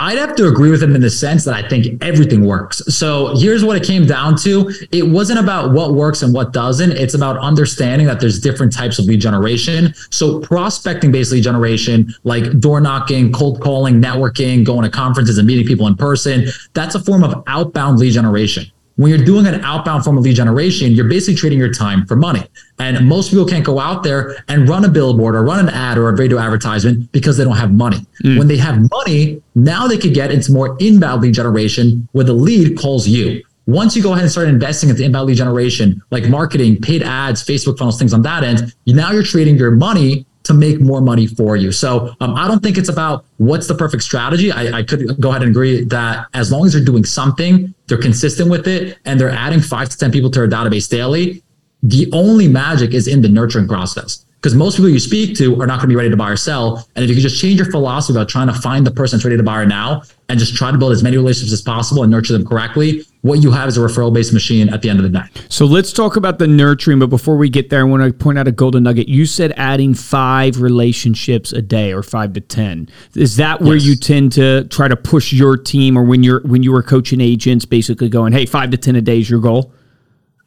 I'd 0.00 0.16
have 0.16 0.34
to 0.36 0.48
agree 0.48 0.70
with 0.70 0.82
him 0.82 0.94
in 0.94 1.02
the 1.02 1.10
sense 1.10 1.44
that 1.44 1.54
I 1.54 1.68
think 1.68 2.02
everything 2.02 2.46
works. 2.46 2.78
So 2.88 3.36
here's 3.36 3.62
what 3.62 3.76
it 3.76 3.84
came 3.84 4.06
down 4.06 4.34
to. 4.38 4.72
It 4.92 5.06
wasn't 5.06 5.38
about 5.38 5.72
what 5.72 5.92
works 5.92 6.22
and 6.22 6.32
what 6.32 6.54
doesn't. 6.54 6.92
It's 6.92 7.12
about 7.12 7.36
understanding 7.36 8.06
that 8.06 8.18
there's 8.18 8.40
different 8.40 8.72
types 8.72 8.98
of 8.98 9.04
lead 9.04 9.20
generation. 9.20 9.92
So 10.10 10.40
prospecting 10.40 11.12
based 11.12 11.32
lead 11.32 11.44
generation, 11.44 12.14
like 12.24 12.60
door 12.60 12.80
knocking, 12.80 13.30
cold 13.30 13.60
calling, 13.60 14.00
networking, 14.00 14.64
going 14.64 14.84
to 14.84 14.90
conferences 14.90 15.36
and 15.36 15.46
meeting 15.46 15.66
people 15.66 15.86
in 15.86 15.96
person, 15.96 16.46
that's 16.72 16.94
a 16.94 17.00
form 17.00 17.22
of 17.22 17.44
outbound 17.46 17.98
lead 17.98 18.14
generation. 18.14 18.72
When 19.00 19.08
you're 19.08 19.24
doing 19.24 19.46
an 19.46 19.64
outbound 19.64 20.04
form 20.04 20.18
of 20.18 20.24
lead 20.24 20.36
generation, 20.36 20.92
you're 20.92 21.08
basically 21.08 21.34
trading 21.34 21.58
your 21.58 21.72
time 21.72 22.04
for 22.04 22.16
money. 22.16 22.46
And 22.78 23.08
most 23.08 23.30
people 23.30 23.46
can't 23.46 23.64
go 23.64 23.78
out 23.78 24.02
there 24.02 24.44
and 24.48 24.68
run 24.68 24.84
a 24.84 24.90
billboard 24.90 25.34
or 25.34 25.42
run 25.42 25.58
an 25.58 25.70
ad 25.70 25.96
or 25.96 26.10
a 26.10 26.14
radio 26.14 26.38
advertisement 26.38 27.10
because 27.10 27.38
they 27.38 27.44
don't 27.44 27.56
have 27.56 27.72
money. 27.72 28.04
Mm. 28.22 28.36
When 28.36 28.46
they 28.46 28.58
have 28.58 28.90
money, 28.90 29.40
now 29.54 29.86
they 29.86 29.96
could 29.96 30.12
get 30.12 30.30
into 30.30 30.52
more 30.52 30.76
inbound 30.80 31.22
lead 31.22 31.32
generation 31.32 32.06
where 32.12 32.26
the 32.26 32.34
lead 32.34 32.78
calls 32.78 33.08
you. 33.08 33.42
Once 33.66 33.96
you 33.96 34.02
go 34.02 34.10
ahead 34.12 34.24
and 34.24 34.30
start 34.30 34.48
investing 34.48 34.90
into 34.90 35.02
inbound 35.02 35.28
lead 35.28 35.36
generation, 35.38 36.02
like 36.10 36.28
marketing, 36.28 36.78
paid 36.78 37.02
ads, 37.02 37.42
Facebook 37.42 37.78
funnels, 37.78 37.98
things 37.98 38.12
on 38.12 38.20
that 38.20 38.44
end, 38.44 38.74
now 38.86 39.12
you're 39.12 39.22
trading 39.22 39.56
your 39.56 39.70
money 39.70 40.26
to 40.44 40.54
make 40.54 40.80
more 40.80 41.00
money 41.00 41.26
for 41.26 41.56
you. 41.56 41.70
So 41.70 42.14
um, 42.20 42.34
I 42.34 42.48
don't 42.48 42.62
think 42.62 42.78
it's 42.78 42.88
about 42.88 43.24
what's 43.36 43.66
the 43.66 43.74
perfect 43.74 44.02
strategy. 44.02 44.50
I, 44.50 44.78
I, 44.78 44.82
could 44.82 45.20
go 45.20 45.30
ahead 45.30 45.42
and 45.42 45.50
agree 45.50 45.84
that 45.84 46.26
as 46.34 46.50
long 46.50 46.64
as 46.66 46.72
they're 46.72 46.84
doing 46.84 47.04
something, 47.04 47.74
they're 47.86 47.98
consistent 47.98 48.50
with 48.50 48.66
it, 48.66 48.98
and 49.04 49.20
they're 49.20 49.30
adding 49.30 49.60
five 49.60 49.90
to 49.90 49.98
10 49.98 50.10
people 50.12 50.30
to 50.30 50.40
our 50.40 50.46
database 50.46 50.88
daily, 50.88 51.42
the 51.82 52.08
only 52.12 52.48
magic 52.48 52.94
is 52.94 53.06
in 53.06 53.22
the 53.22 53.28
nurturing 53.28 53.68
process. 53.68 54.24
Because 54.36 54.54
most 54.54 54.76
people 54.76 54.88
you 54.88 54.98
speak 54.98 55.36
to 55.36 55.60
are 55.60 55.66
not 55.66 55.76
going 55.76 55.82
to 55.82 55.88
be 55.88 55.96
ready 55.96 56.08
to 56.08 56.16
buy 56.16 56.30
or 56.30 56.36
sell. 56.36 56.88
And 56.96 57.04
if 57.04 57.10
you 57.10 57.16
can 57.16 57.22
just 57.22 57.40
change 57.40 57.60
your 57.60 57.70
philosophy 57.70 58.16
about 58.16 58.30
trying 58.30 58.46
to 58.46 58.54
find 58.54 58.86
the 58.86 58.90
person 58.90 59.18
that's 59.18 59.24
ready 59.26 59.36
to 59.36 59.42
buy 59.42 59.60
or 59.60 59.66
now 59.66 60.02
and 60.30 60.38
just 60.38 60.56
try 60.56 60.70
to 60.70 60.78
build 60.78 60.92
as 60.92 61.02
many 61.02 61.18
relationships 61.18 61.52
as 61.52 61.60
possible 61.60 62.02
and 62.02 62.10
nurture 62.10 62.32
them 62.32 62.46
correctly, 62.46 63.04
what 63.22 63.42
you 63.42 63.50
have 63.50 63.68
is 63.68 63.76
a 63.76 63.80
referral 63.80 64.12
based 64.12 64.32
machine 64.32 64.68
at 64.68 64.82
the 64.82 64.88
end 64.88 64.98
of 64.98 65.02
the 65.02 65.18
day. 65.18 65.24
So 65.48 65.66
let's 65.66 65.92
talk 65.92 66.16
about 66.16 66.38
the 66.38 66.46
nurturing. 66.46 66.98
But 66.98 67.08
before 67.08 67.36
we 67.36 67.48
get 67.48 67.70
there, 67.70 67.80
I 67.80 67.82
want 67.82 68.02
to 68.02 68.12
point 68.12 68.38
out 68.38 68.48
a 68.48 68.52
golden 68.52 68.84
nugget. 68.84 69.08
You 69.08 69.26
said 69.26 69.52
adding 69.56 69.94
five 69.94 70.60
relationships 70.60 71.52
a 71.52 71.62
day 71.62 71.92
or 71.92 72.02
five 72.02 72.32
to 72.34 72.40
10. 72.40 72.88
Is 73.14 73.36
that 73.36 73.60
where 73.60 73.74
yes. 73.74 73.84
you 73.84 73.96
tend 73.96 74.32
to 74.32 74.64
try 74.64 74.88
to 74.88 74.96
push 74.96 75.32
your 75.32 75.56
team 75.56 75.98
or 75.98 76.04
when 76.04 76.22
you're, 76.22 76.40
when 76.42 76.62
you 76.62 76.72
were 76.72 76.82
coaching 76.82 77.20
agents, 77.20 77.64
basically 77.64 78.08
going, 78.08 78.32
hey, 78.32 78.46
five 78.46 78.70
to 78.70 78.76
10 78.76 78.96
a 78.96 79.02
day 79.02 79.20
is 79.20 79.28
your 79.28 79.40
goal? 79.40 79.72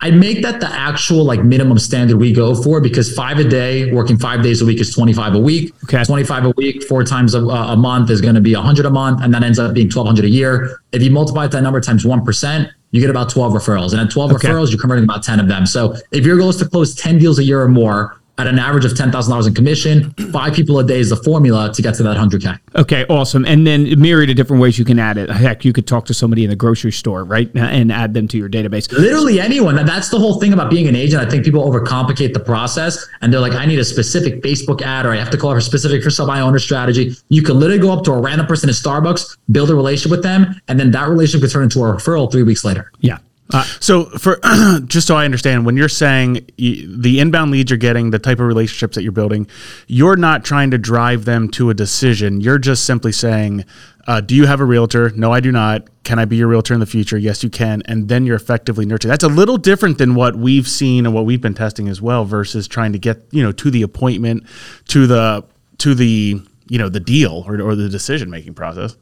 I 0.03 0.12
make 0.12 0.41
that 0.41 0.60
the 0.60 0.67
actual 0.67 1.24
like 1.24 1.45
minimum 1.45 1.79
standard 1.79 2.17
we 2.17 2.33
go 2.33 2.53
for 2.62 2.81
because 2.81 3.15
five 3.15 3.39
a 3.39 3.43
day, 3.45 3.89
working 3.93 4.17
five 4.17 4.43
days 4.43 4.62
a 4.62 4.65
week 4.65 4.81
is 4.81 4.93
25 4.93 5.36
a 5.36 5.39
week. 5.39 5.74
Okay. 5.86 6.03
25 6.03 6.45
a 6.48 6.50
week, 6.57 6.83
four 6.83 7.05
times 7.05 7.33
a, 7.33 7.39
a 7.39 7.77
month 7.77 8.10
is 8.10 8.19
going 8.19 8.36
to 8.36 8.41
be 8.41 8.53
100 8.53 8.86
a 8.86 8.89
month. 8.89 9.22
And 9.24 9.33
that 9.33 9.43
ends 9.43 9.60
up 9.60 9.74
being 9.74 9.88
1200 9.88 10.25
a 10.25 10.29
year. 10.29 10.81
If 10.91 11.01
you 11.01 11.10
multiply 11.10 11.48
that 11.48 11.62
number 11.62 11.79
times 11.79 12.03
1%, 12.03 12.69
you 12.91 13.00
get 13.00 13.10
about 13.10 13.29
12 13.29 13.53
referrals. 13.53 13.93
And 13.93 14.01
at 14.01 14.12
12 14.12 14.33
okay. 14.33 14.50
referrals, 14.50 14.72
you're 14.72 14.79
converting 14.81 15.05
about 15.05 15.24
10 15.24 15.39
of 15.39 15.48
them. 15.48 15.65
So 15.65 15.95
if 16.12 16.25
your 16.25 16.36
goal 16.36 16.50
is 16.50 16.57
to 16.57 16.67
close 16.67 16.93
10 16.95 17.19
deals 17.19 17.39
a 17.39 17.45
year 17.45 17.62
or 17.62 17.69
more, 17.69 18.19
at 18.38 18.48
an 18.48 18.58
average 18.58 18.84
of 18.84 18.94
$10,000 18.94 19.48
in 19.48 19.54
commission. 19.54 20.12
Five 20.32 20.54
people 20.54 20.80
a 20.80 20.84
day 20.84 21.00
is 21.00 21.12
the 21.12 21.16
formula 21.18 21.72
to 21.72 21.82
get 21.82 21.94
to 21.96 22.04
that 22.04 22.18
100K. 22.18 22.60
Okay, 22.75 23.06
awesome. 23.08 23.46
And 23.46 23.68
then 23.68 24.00
myriad 24.00 24.32
of 24.32 24.36
different 24.36 24.62
ways 24.62 24.80
you 24.80 24.86
can 24.86 24.98
add 24.98 25.18
it. 25.18 25.30
Heck, 25.30 25.63
you 25.63 25.72
could 25.72 25.86
talk 25.86 26.06
to 26.06 26.13
somebody 26.13 26.44
in 26.44 26.50
the 26.50 26.56
grocery 26.56 26.92
store, 26.92 27.24
right? 27.24 27.52
And 27.56 27.92
add 27.92 28.16
them 28.16 28.28
to 28.30 28.38
your 28.38 28.50
database. 28.50 28.92
Literally 28.92 29.40
anyone. 29.40 29.75
That's 29.86 30.10
the 30.10 30.18
whole 30.18 30.40
thing 30.40 30.52
about 30.52 30.72
being 30.72 30.88
an 30.88 30.96
agent. 30.96 31.22
I 31.22 31.30
think 31.30 31.46
people 31.46 31.63
overcomplicate 31.63 32.34
the 32.34 32.40
process 32.40 33.08
and 33.22 33.32
they're 33.32 33.40
like, 33.40 33.54
I 33.54 33.66
need 33.68 33.80
a 33.80 33.86
specific 33.86 34.42
Facebook 34.42 34.82
ad 34.82 35.06
or 35.06 35.12
I 35.12 35.18
have 35.18 35.30
to 35.30 35.38
call 35.38 35.52
for 35.52 35.58
a 35.58 35.62
specific 35.62 36.02
for 36.02 36.10
sub 36.10 36.30
owner 36.30 36.60
strategy. 36.60 37.16
You 37.30 37.44
can 37.44 37.60
literally 37.60 37.82
go 37.82 37.92
up 37.92 38.04
to 38.06 38.12
a 38.13 38.20
random 38.20 38.48
person 38.48 38.68
at 38.68 38.75
Starbucks, 38.75 39.38
build 39.52 39.70
a 39.70 39.75
relationship 39.75 40.10
with 40.10 40.24
them, 40.24 40.60
and 40.68 40.80
then 40.80 40.90
that 40.92 41.08
relationship 41.08 41.42
could 41.42 41.52
turn 41.52 41.63
into 41.63 41.80
a 41.80 41.94
referral 41.94 42.32
three 42.32 42.44
weeks 42.44 42.66
later. 42.66 42.92
Yeah. 43.00 43.20
So 43.80 44.06
for 44.06 44.40
just 44.86 45.08
so 45.08 45.16
I 45.16 45.26
understand, 45.26 45.66
when 45.66 45.78
you're 45.78 45.90
saying 45.90 46.46
the 46.58 47.20
inbound 47.20 47.52
leads 47.52 47.70
you're 47.70 47.78
getting, 47.78 48.12
the 48.12 48.20
type 48.20 48.40
of 48.40 48.48
relationships 48.48 48.96
that 48.96 49.04
you're 49.04 49.12
building, 49.12 49.48
you're 49.88 50.16
not 50.16 50.44
trying 50.44 50.72
to 50.72 50.78
drive 50.78 51.26
them 51.26 51.50
to 51.50 51.70
a 51.70 51.74
decision. 51.74 52.42
You're 52.42 52.58
just 52.58 52.86
simply 52.86 53.12
saying, 53.12 53.66
uh, 54.08 54.22
"Do 54.22 54.34
you 54.34 54.46
have 54.46 54.60
a 54.60 54.66
realtor? 54.66 55.12
No, 55.16 55.32
I 55.32 55.40
do 55.40 55.52
not. 55.52 55.88
Can 56.04 56.20
I 56.20 56.26
be 56.26 56.38
your 56.38 56.48
realtor 56.48 56.74
in 56.74 56.80
the 56.80 56.86
future? 56.86 57.18
Yes, 57.18 57.44
you 57.44 57.50
can." 57.50 57.84
And 57.86 58.08
then 58.08 58.26
you're 58.26 58.36
effectively 58.36 58.86
nurturing. 58.86 59.10
That's 59.10 59.24
a 59.24 59.30
little 59.30 59.58
different 59.58 59.98
than 59.98 60.16
what 60.16 60.36
we've 60.36 60.68
seen 60.68 61.06
and 61.06 61.14
what 61.14 61.26
we've 61.26 61.42
been 61.42 61.54
testing 61.54 61.90
as 61.90 62.02
well, 62.02 62.26
versus 62.26 62.68
trying 62.68 62.94
to 62.94 63.00
get 63.00 63.26
you 63.32 63.44
know 63.44 63.52
to 63.52 63.70
the 63.70 63.82
appointment, 63.82 64.46
to 64.88 65.06
the 65.06 65.44
to 65.80 65.94
the 65.94 66.42
you 66.70 66.78
know 66.78 66.90
the 66.90 67.00
deal 67.00 67.44
or, 67.46 67.62
or 67.62 67.76
the 67.76 67.90
decision 67.90 68.30
making 68.30 68.54
process. 68.54 68.96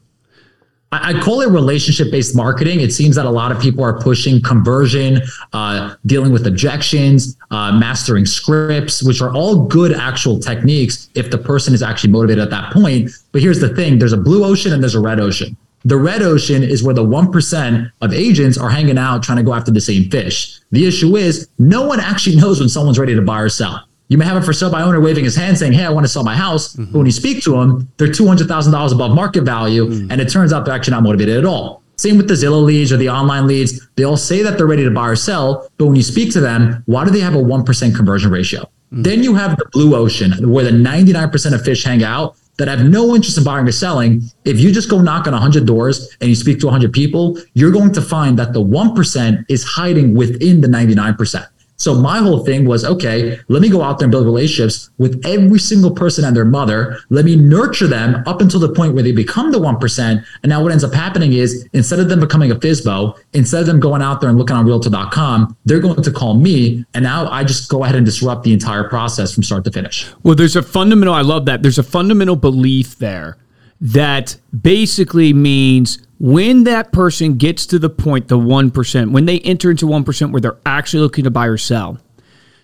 I 0.94 1.18
call 1.22 1.40
it 1.40 1.50
relationship 1.50 2.12
based 2.12 2.36
marketing. 2.36 2.82
It 2.82 2.92
seems 2.92 3.16
that 3.16 3.26
a 3.26 3.30
lot 3.30 3.54
of 3.54 3.62
people 3.62 3.82
are 3.82 3.98
pushing 3.98 4.42
conversion, 4.42 5.22
uh, 5.54 5.96
dealing 6.06 6.34
with 6.34 6.46
objections, 6.48 7.38
uh, 7.50 7.72
mastering 7.72 8.26
scripts, 8.26 9.02
which 9.02 9.22
are 9.22 9.34
all 9.34 9.66
good 9.66 9.94
actual 9.94 10.38
techniques 10.38 11.10
if 11.16 11.32
the 11.32 11.38
person 11.38 11.74
is 11.74 11.82
actually 11.82 12.12
motivated 12.12 12.44
at 12.44 12.50
that 12.50 12.74
point. 12.74 13.10
But 13.32 13.42
here's 13.42 13.62
the 13.62 13.74
thing 13.74 14.00
there's 14.00 14.12
a 14.12 14.18
blue 14.18 14.44
ocean 14.44 14.74
and 14.74 14.84
there's 14.84 14.96
a 14.96 15.00
red 15.00 15.22
ocean. 15.22 15.56
The 15.86 15.98
red 15.98 16.22
ocean 16.22 16.62
is 16.62 16.84
where 16.84 16.94
the 16.94 17.04
1% 17.04 17.92
of 18.02 18.14
agents 18.14 18.58
are 18.58 18.70
hanging 18.70 18.98
out 18.98 19.24
trying 19.24 19.38
to 19.38 19.44
go 19.44 19.54
after 19.54 19.72
the 19.72 19.82
same 19.82 20.10
fish. 20.12 20.60
The 20.72 20.86
issue 20.86 21.16
is 21.16 21.48
no 21.58 21.88
one 21.88 22.02
actually 22.02 22.36
knows 22.42 22.60
when 22.60 22.70
someone's 22.70 23.00
ready 23.00 23.16
to 23.16 23.22
buy 23.22 23.40
or 23.40 23.50
sell. 23.50 23.88
You 24.12 24.18
may 24.18 24.26
have 24.26 24.36
a 24.36 24.42
for 24.42 24.52
sale 24.52 24.70
by 24.70 24.82
owner 24.82 25.00
waving 25.00 25.24
his 25.24 25.38
hand 25.38 25.58
saying, 25.58 25.72
Hey, 25.72 25.86
I 25.86 25.90
want 25.90 26.04
to 26.04 26.10
sell 26.10 26.26
my 26.26 26.36
house. 26.36 26.76
Mm-hmm. 26.76 26.92
But 26.92 26.98
when 26.98 27.06
you 27.06 27.14
speak 27.14 27.42
to 27.44 27.52
them, 27.52 27.90
they're 27.96 28.10
$200,000 28.10 28.94
above 28.94 29.16
market 29.16 29.44
value. 29.44 29.86
Mm-hmm. 29.86 30.12
And 30.12 30.20
it 30.20 30.30
turns 30.30 30.52
out 30.52 30.66
they're 30.66 30.74
actually 30.74 30.96
not 30.96 31.04
motivated 31.04 31.38
at 31.38 31.46
all. 31.46 31.82
Same 31.96 32.18
with 32.18 32.28
the 32.28 32.34
Zillow 32.34 32.62
leads 32.62 32.92
or 32.92 32.98
the 32.98 33.08
online 33.08 33.48
leads. 33.48 33.88
They 33.96 34.04
all 34.04 34.18
say 34.18 34.44
that 34.44 34.58
they're 34.58 34.68
ready 34.68 34.84
to 34.84 34.92
buy 34.92 35.08
or 35.08 35.16
sell. 35.16 35.70
But 35.78 35.86
when 35.86 35.96
you 35.96 36.04
speak 36.04 36.34
to 36.34 36.42
them, 36.42 36.84
why 36.88 37.06
do 37.06 37.12
they 37.12 37.22
have 37.22 37.36
a 37.36 37.38
1% 37.38 37.96
conversion 37.96 38.32
ratio? 38.32 38.64
Mm-hmm. 38.64 39.02
Then 39.04 39.24
you 39.24 39.34
have 39.36 39.56
the 39.56 39.64
blue 39.72 39.96
ocean 39.96 40.52
where 40.52 40.66
the 40.66 40.72
99% 40.72 41.54
of 41.54 41.64
fish 41.64 41.86
hang 41.86 42.04
out 42.04 42.36
that 42.58 42.68
have 42.68 42.84
no 42.84 43.16
interest 43.16 43.38
in 43.38 43.46
buying 43.46 43.66
or 43.66 43.72
selling. 43.72 44.24
If 44.44 44.60
you 44.60 44.74
just 44.74 44.90
go 44.90 45.00
knock 45.00 45.26
on 45.28 45.32
100 45.32 45.66
doors 45.66 46.18
and 46.20 46.30
you 46.30 46.36
speak 46.36 46.60
to 46.60 46.66
100 46.66 46.92
people, 46.92 47.38
you're 47.54 47.72
going 47.72 47.94
to 47.94 48.02
find 48.02 48.38
that 48.40 48.52
the 48.52 48.62
1% 48.62 49.46
is 49.48 49.64
hiding 49.64 50.16
within 50.16 50.60
the 50.60 50.68
99%. 50.68 51.48
So 51.82 51.96
my 51.96 52.20
whole 52.20 52.46
thing 52.46 52.66
was, 52.66 52.86
okay, 52.86 53.40
let 53.48 53.64
me 53.64 53.68
go 53.68 53.82
out 53.82 53.98
there 53.98 54.06
and 54.06 54.12
build 54.12 54.26
relationships 54.26 54.92
with 55.00 55.20
every 55.26 55.58
single 55.58 55.90
person 55.90 56.24
and 56.24 56.36
their 56.36 56.46
mother. 56.46 57.00
Let 57.10 57.26
me 57.26 57.36
nurture 57.36 57.88
them 57.88 58.22
up 58.28 58.40
until 58.40 58.60
the 58.60 58.72
point 58.72 58.94
where 58.94 59.02
they 59.02 59.12
become 59.12 59.52
the 59.52 59.58
1%. 59.58 60.26
And 60.44 60.50
now 60.52 60.62
what 60.62 60.72
ends 60.72 60.84
up 60.84 60.94
happening 60.94 61.34
is 61.34 61.68
instead 61.74 62.00
of 62.00 62.08
them 62.08 62.20
becoming 62.20 62.52
a 62.52 62.56
FSBO, 62.56 63.18
instead 63.34 63.62
of 63.62 63.66
them 63.66 63.80
going 63.80 64.04
out 64.04 64.22
there 64.22 64.30
and 64.30 64.38
looking 64.38 64.56
on 64.56 64.68
realtor.com, 64.68 65.58
they're 65.66 65.80
going 65.80 66.04
to 66.04 66.12
call 66.12 66.36
me. 66.36 66.86
And 66.94 67.04
now 67.04 67.28
I 67.32 67.44
just 67.44 67.68
go 67.68 67.84
ahead 67.84 67.96
and 67.96 68.06
disrupt 68.06 68.44
the 68.44 68.54
entire 68.54 68.88
process 68.88 69.34
from 69.34 69.42
start 69.42 69.64
to 69.64 69.72
finish. 69.72 70.08
Well, 70.22 70.36
there's 70.36 70.56
a 70.56 70.62
fundamental, 70.62 71.16
I 71.16 71.22
love 71.22 71.48
that. 71.48 71.64
There's 71.64 71.80
a 71.80 71.84
fundamental 71.84 72.36
belief 72.36 73.00
there 73.00 73.38
that 73.82 74.38
basically 74.62 75.34
means 75.34 76.00
when 76.20 76.66
that 76.66 76.92
person 76.92 77.34
gets 77.34 77.66
to 77.66 77.80
the 77.80 77.90
point, 77.90 78.28
the 78.28 78.38
1%, 78.38 79.12
when 79.12 79.26
they 79.26 79.40
enter 79.40 79.72
into 79.72 79.88
1% 79.88 80.32
where 80.32 80.40
they're 80.40 80.58
actually 80.66 81.02
looking 81.02 81.24
to 81.24 81.32
buy 81.32 81.48
or 81.48 81.58
sell, 81.58 81.98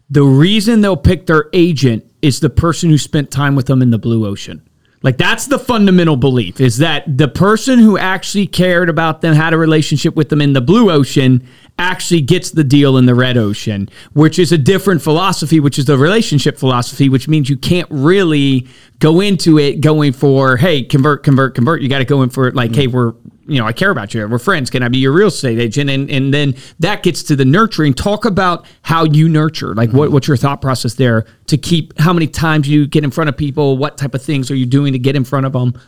the 0.09 0.23
reason 0.23 0.81
they'll 0.81 0.95
pick 0.95 1.25
their 1.25 1.49
agent 1.53 2.05
is 2.21 2.39
the 2.39 2.51
person 2.51 2.89
who 2.89 2.97
spent 2.97 3.31
time 3.31 3.55
with 3.55 3.65
them 3.65 3.81
in 3.81 3.89
the 3.89 3.97
blue 3.97 4.27
ocean. 4.27 4.61
Like 5.03 5.17
that's 5.17 5.47
the 5.47 5.59
fundamental 5.59 6.17
belief 6.17 6.59
is 6.59 6.77
that 6.77 7.17
the 7.17 7.27
person 7.27 7.79
who 7.79 7.97
actually 7.97 8.47
cared 8.47 8.89
about 8.89 9.21
them, 9.21 9.35
had 9.35 9.53
a 9.53 9.57
relationship 9.57 10.15
with 10.15 10.29
them 10.29 10.41
in 10.41 10.53
the 10.53 10.61
blue 10.61 10.91
ocean, 10.91 11.47
actually 11.79 12.21
gets 12.21 12.51
the 12.51 12.63
deal 12.63 12.97
in 12.97 13.05
the 13.05 13.15
red 13.15 13.37
ocean, 13.37 13.89
which 14.13 14.39
is 14.39 14.51
a 14.51 14.57
different 14.57 15.01
philosophy, 15.01 15.59
which 15.59 15.77
is 15.77 15.85
the 15.85 15.97
relationship 15.97 16.57
philosophy, 16.57 17.09
which 17.09 17.27
means 17.27 17.49
you 17.49 17.57
can't 17.57 17.87
really 17.89 18.67
go 18.99 19.19
into 19.19 19.59
it 19.59 19.81
going 19.81 20.11
for, 20.11 20.57
hey, 20.57 20.83
convert, 20.83 21.23
convert, 21.23 21.55
convert. 21.55 21.81
You 21.81 21.89
got 21.89 21.99
to 21.99 22.05
go 22.05 22.23
in 22.23 22.29
for 22.29 22.47
it 22.47 22.55
like, 22.55 22.71
mm-hmm. 22.71 22.81
hey, 22.81 22.87
we're, 22.87 23.13
you 23.47 23.59
know, 23.59 23.65
I 23.65 23.73
care 23.73 23.91
about 23.91 24.13
you. 24.13 24.27
We're 24.27 24.39
friends. 24.39 24.69
Can 24.69 24.83
I 24.83 24.89
be 24.89 24.97
your 24.97 25.13
real 25.13 25.27
estate 25.27 25.57
agent? 25.59 25.89
And 25.89 26.11
and 26.11 26.33
then 26.33 26.55
that 26.79 27.01
gets 27.01 27.23
to 27.23 27.35
the 27.35 27.45
nurturing. 27.45 27.93
Talk 27.93 28.25
about 28.25 28.65
how 28.81 29.05
you 29.05 29.29
nurture. 29.29 29.73
Like 29.73 29.91
what, 29.91 30.11
what's 30.11 30.27
your 30.27 30.35
thought 30.35 30.61
process 30.61 30.95
there 30.95 31.25
to 31.45 31.57
keep 31.57 31.97
how 31.97 32.11
many 32.11 32.27
times 32.27 32.67
you 32.67 32.87
get 32.87 33.05
in 33.05 33.11
front 33.11 33.29
of 33.29 33.37
people? 33.37 33.77
What 33.77 33.97
type 33.97 34.13
of 34.13 34.21
things 34.21 34.51
are 34.51 34.55
you 34.55 34.65
doing 34.65 34.91
to 34.93 34.99
get 34.99 35.15
in 35.15 35.23
front 35.23 35.45
of 35.45 35.53
them? 35.53 35.79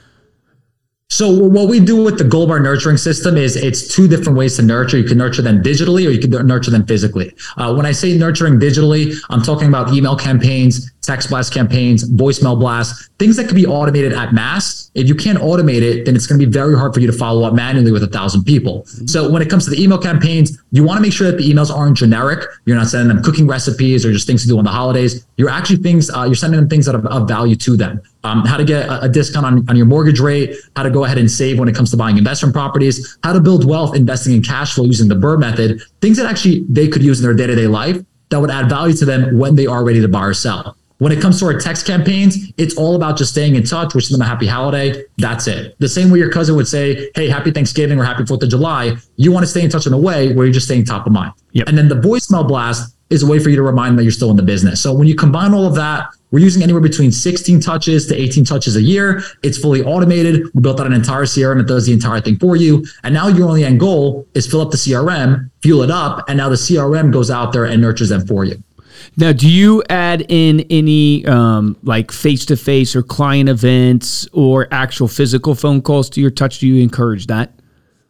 So 1.12 1.28
what 1.32 1.68
we 1.68 1.80
do 1.80 2.04
with 2.04 2.20
the 2.20 2.24
Bar 2.24 2.60
nurturing 2.60 2.98
system 2.98 3.36
is 3.36 3.56
it's 3.56 3.88
two 3.88 4.08
different 4.08 4.38
ways 4.38 4.58
to 4.58 4.62
nurture. 4.62 4.96
You 4.96 5.06
can 5.06 5.18
nurture 5.18 5.42
them 5.42 5.64
digitally 5.64 6.06
or 6.06 6.12
you 6.12 6.20
can 6.20 6.30
nurture 6.46 6.70
them 6.70 6.86
physically. 6.86 7.34
Uh, 7.58 7.74
when 7.74 7.88
I 7.88 7.92
say 7.94 8.16
nurturing 8.16 8.60
digitally, 8.60 9.16
I'm 9.32 9.42
talking 9.42 9.68
about 9.68 9.92
email 9.92 10.16
campaigns, 10.16 10.92
text 11.02 11.30
blast 11.30 11.54
campaigns, 11.54 12.10
voicemail 12.10 12.58
blasts, 12.60 13.10
things 13.20 13.36
that 13.38 13.48
can 13.48 13.56
be 13.56 13.66
automated 13.66 14.14
at 14.14 14.34
mass. 14.34 14.92
If 14.96 15.08
you 15.08 15.16
can't 15.16 15.38
automate 15.38 15.82
it, 15.82 16.06
then 16.06 16.16
it's 16.16 16.28
going 16.28 16.40
to 16.40 16.46
be 16.46 16.52
very 16.52 16.78
hard 16.78 16.94
for 16.94 17.00
you 17.00 17.08
to 17.08 17.14
follow 17.14 17.44
up 17.46 17.54
manually 17.54 17.92
with 17.92 18.04
a 18.04 18.08
thousand 18.08 18.44
people. 18.44 18.82
Mm-hmm. 18.82 19.08
So 19.08 19.30
when 19.30 19.42
it 19.42 19.50
comes 19.50 19.66
to 19.66 19.72
the 19.72 19.82
email 19.82 19.98
campaigns, 19.98 20.62
you 20.72 20.84
want 20.84 20.98
to 20.98 21.02
make 21.02 21.14
sure 21.14 21.32
that 21.32 21.38
the 21.38 21.50
emails 21.50 21.76
aren't 21.76 21.98
generic. 21.98 22.48
You're 22.66 22.78
not 22.78 22.88
sending 22.88 23.14
them 23.14 23.24
cooking 23.24 23.48
recipes 23.48 24.06
or 24.06 24.12
just 24.12 24.28
things 24.28 24.42
to 24.44 24.48
do 24.48 24.58
on 24.58 24.64
the 24.64 24.72
holidays. 24.72 25.26
You're 25.38 25.50
actually 25.50 25.78
things, 25.78 26.10
uh, 26.10 26.24
you're 26.24 26.36
sending 26.36 26.60
them 26.60 26.70
things 26.70 26.86
that 26.86 26.96
are 26.96 27.08
of 27.08 27.28
value 27.28 27.56
to 27.56 27.78
them. 27.78 28.02
Um, 28.24 28.46
how 28.46 28.58
to 28.58 28.66
get 28.66 28.88
a, 28.88 29.04
a 29.04 29.10
discount 29.10 29.46
on, 29.46 29.70
on 29.70 29.78
your 29.78 29.86
mortgage 29.86 30.20
rate, 30.20 30.56
how 30.76 30.84
to 30.84 30.90
go 30.90 31.06
ahead 31.06 31.18
and 31.18 31.32
save 31.32 31.58
when 31.58 31.70
it 31.70 31.76
comes 31.76 31.92
to 31.92 31.98
buying 31.98 32.18
investment 32.18 32.54
properties, 32.54 33.18
how 33.24 33.32
to 33.32 33.40
build 33.40 33.66
wealth 33.66 33.96
investing 33.96 34.34
in 34.34 34.44
cash 34.44 34.74
flow 34.74 34.84
using 34.84 35.08
the 35.08 35.16
BRRRR 35.16 35.40
method, 35.40 35.82
things 36.02 36.18
that 36.18 36.26
actually 36.26 36.66
they 36.68 36.88
could 36.88 37.02
use 37.02 37.20
in 37.20 37.26
their 37.26 37.34
day 37.34 37.48
to 37.48 37.56
day 37.56 37.68
life 37.68 38.04
that 38.30 38.40
would 38.40 38.52
add 38.52 38.70
value 38.70 38.96
to 38.96 39.06
them 39.06 39.38
when 39.38 39.56
they 39.56 39.66
are 39.66 39.84
ready 39.84 40.02
to 40.02 40.08
buy 40.08 40.26
or 40.26 40.34
sell. 40.34 40.76
When 41.00 41.14
it 41.14 41.22
comes 41.22 41.40
to 41.40 41.46
our 41.46 41.58
text 41.58 41.88
campaigns, 41.88 42.52
it's 42.58 42.76
all 42.78 42.96
about 42.96 43.18
just 43.18 43.32
staying 43.32 43.56
in 43.56 43.64
touch, 43.64 43.96
wishing 43.96 44.18
them 44.18 44.22
a 44.22 44.30
happy 44.30 44.46
holiday. 44.46 45.04
That's 45.18 45.48
it. 45.48 45.76
The 45.80 45.88
same 45.88 46.12
way 46.12 46.20
your 46.20 46.30
cousin 46.30 46.56
would 46.58 46.68
say, 46.68 47.10
Hey, 47.16 47.30
happy 47.30 47.52
Thanksgiving 47.52 47.98
or 47.98 48.04
happy 48.04 48.24
4th 48.24 48.44
of 48.44 48.50
July. 48.50 48.98
You 49.16 49.32
want 49.32 49.44
to 49.44 49.48
stay 49.48 49.64
in 49.64 49.70
touch 49.70 49.88
in 49.88 49.94
a 49.94 49.98
way 49.98 50.34
where 50.34 50.46
you're 50.46 50.54
just 50.54 50.66
staying 50.68 50.86
top 50.86 51.08
of 51.08 51.14
mind. 51.14 51.34
Yep. 51.54 51.70
And 51.70 51.78
then 51.78 51.88
the 51.88 51.96
voicemail 51.96 52.48
blast 52.48 52.96
is 53.10 53.24
a 53.24 53.28
way 53.28 53.40
for 53.40 53.50
you 53.50 53.56
to 53.56 53.64
remind 53.64 53.92
them 53.92 53.98
that 53.98 54.04
you're 54.04 54.12
still 54.12 54.30
in 54.30 54.38
the 54.38 54.44
business. 54.44 54.82
So 54.82 54.94
when 54.94 55.08
you 55.08 55.16
combine 55.16 55.54
all 55.54 55.66
of 55.66 55.74
that, 55.76 56.10
we're 56.32 56.40
using 56.40 56.62
anywhere 56.62 56.82
between 56.82 57.12
16 57.12 57.60
touches 57.60 58.06
to 58.08 58.16
18 58.16 58.46
touches 58.46 58.76
a 58.76 58.82
year. 58.82 59.24
It's 59.42 59.58
fully 59.58 59.82
automated. 59.82 60.44
We 60.54 60.62
built 60.62 60.80
out 60.80 60.86
an 60.86 60.94
entire 60.94 61.24
CRM 61.24 61.58
that 61.58 61.68
does 61.68 61.88
the 61.88 61.94
entire 61.94 62.22
thing 62.22 62.38
for 62.38 62.56
you. 62.56 62.86
And 63.04 63.14
now 63.14 63.28
your 63.28 63.48
only 63.48 63.64
end 63.64 63.80
goal 63.80 64.28
is 64.36 64.46
fill 64.46 64.62
up 64.62 64.70
the 64.70 64.78
CRM, 64.78 65.50
fuel 65.62 65.82
it 65.82 65.90
up, 65.90 66.30
and 66.30 66.38
now 66.38 66.50
the 66.50 66.56
CRM 66.56 67.12
goes 67.12 67.32
out 67.32 67.52
there 67.52 67.66
and 67.66 67.82
nurtures 67.82 68.10
them 68.10 68.28
for 68.28 68.46
you. 68.46 68.62
Now, 69.18 69.34
do 69.34 69.50
you 69.50 69.84
add 69.90 70.26
in 70.30 70.62
any 70.70 71.26
um, 71.26 71.78
like 71.84 72.12
face 72.12 72.46
to 72.46 72.56
face 72.56 72.96
or 72.96 73.04
client 73.04 73.50
events 73.50 74.28
or 74.32 74.68
actual 74.72 75.08
physical 75.08 75.56
phone 75.56 75.82
calls 75.82 76.10
to 76.12 76.22
your 76.22 76.32
touch? 76.32 76.60
Do 76.60 76.68
you 76.68 76.82
encourage 76.82 77.28
that? 77.28 77.59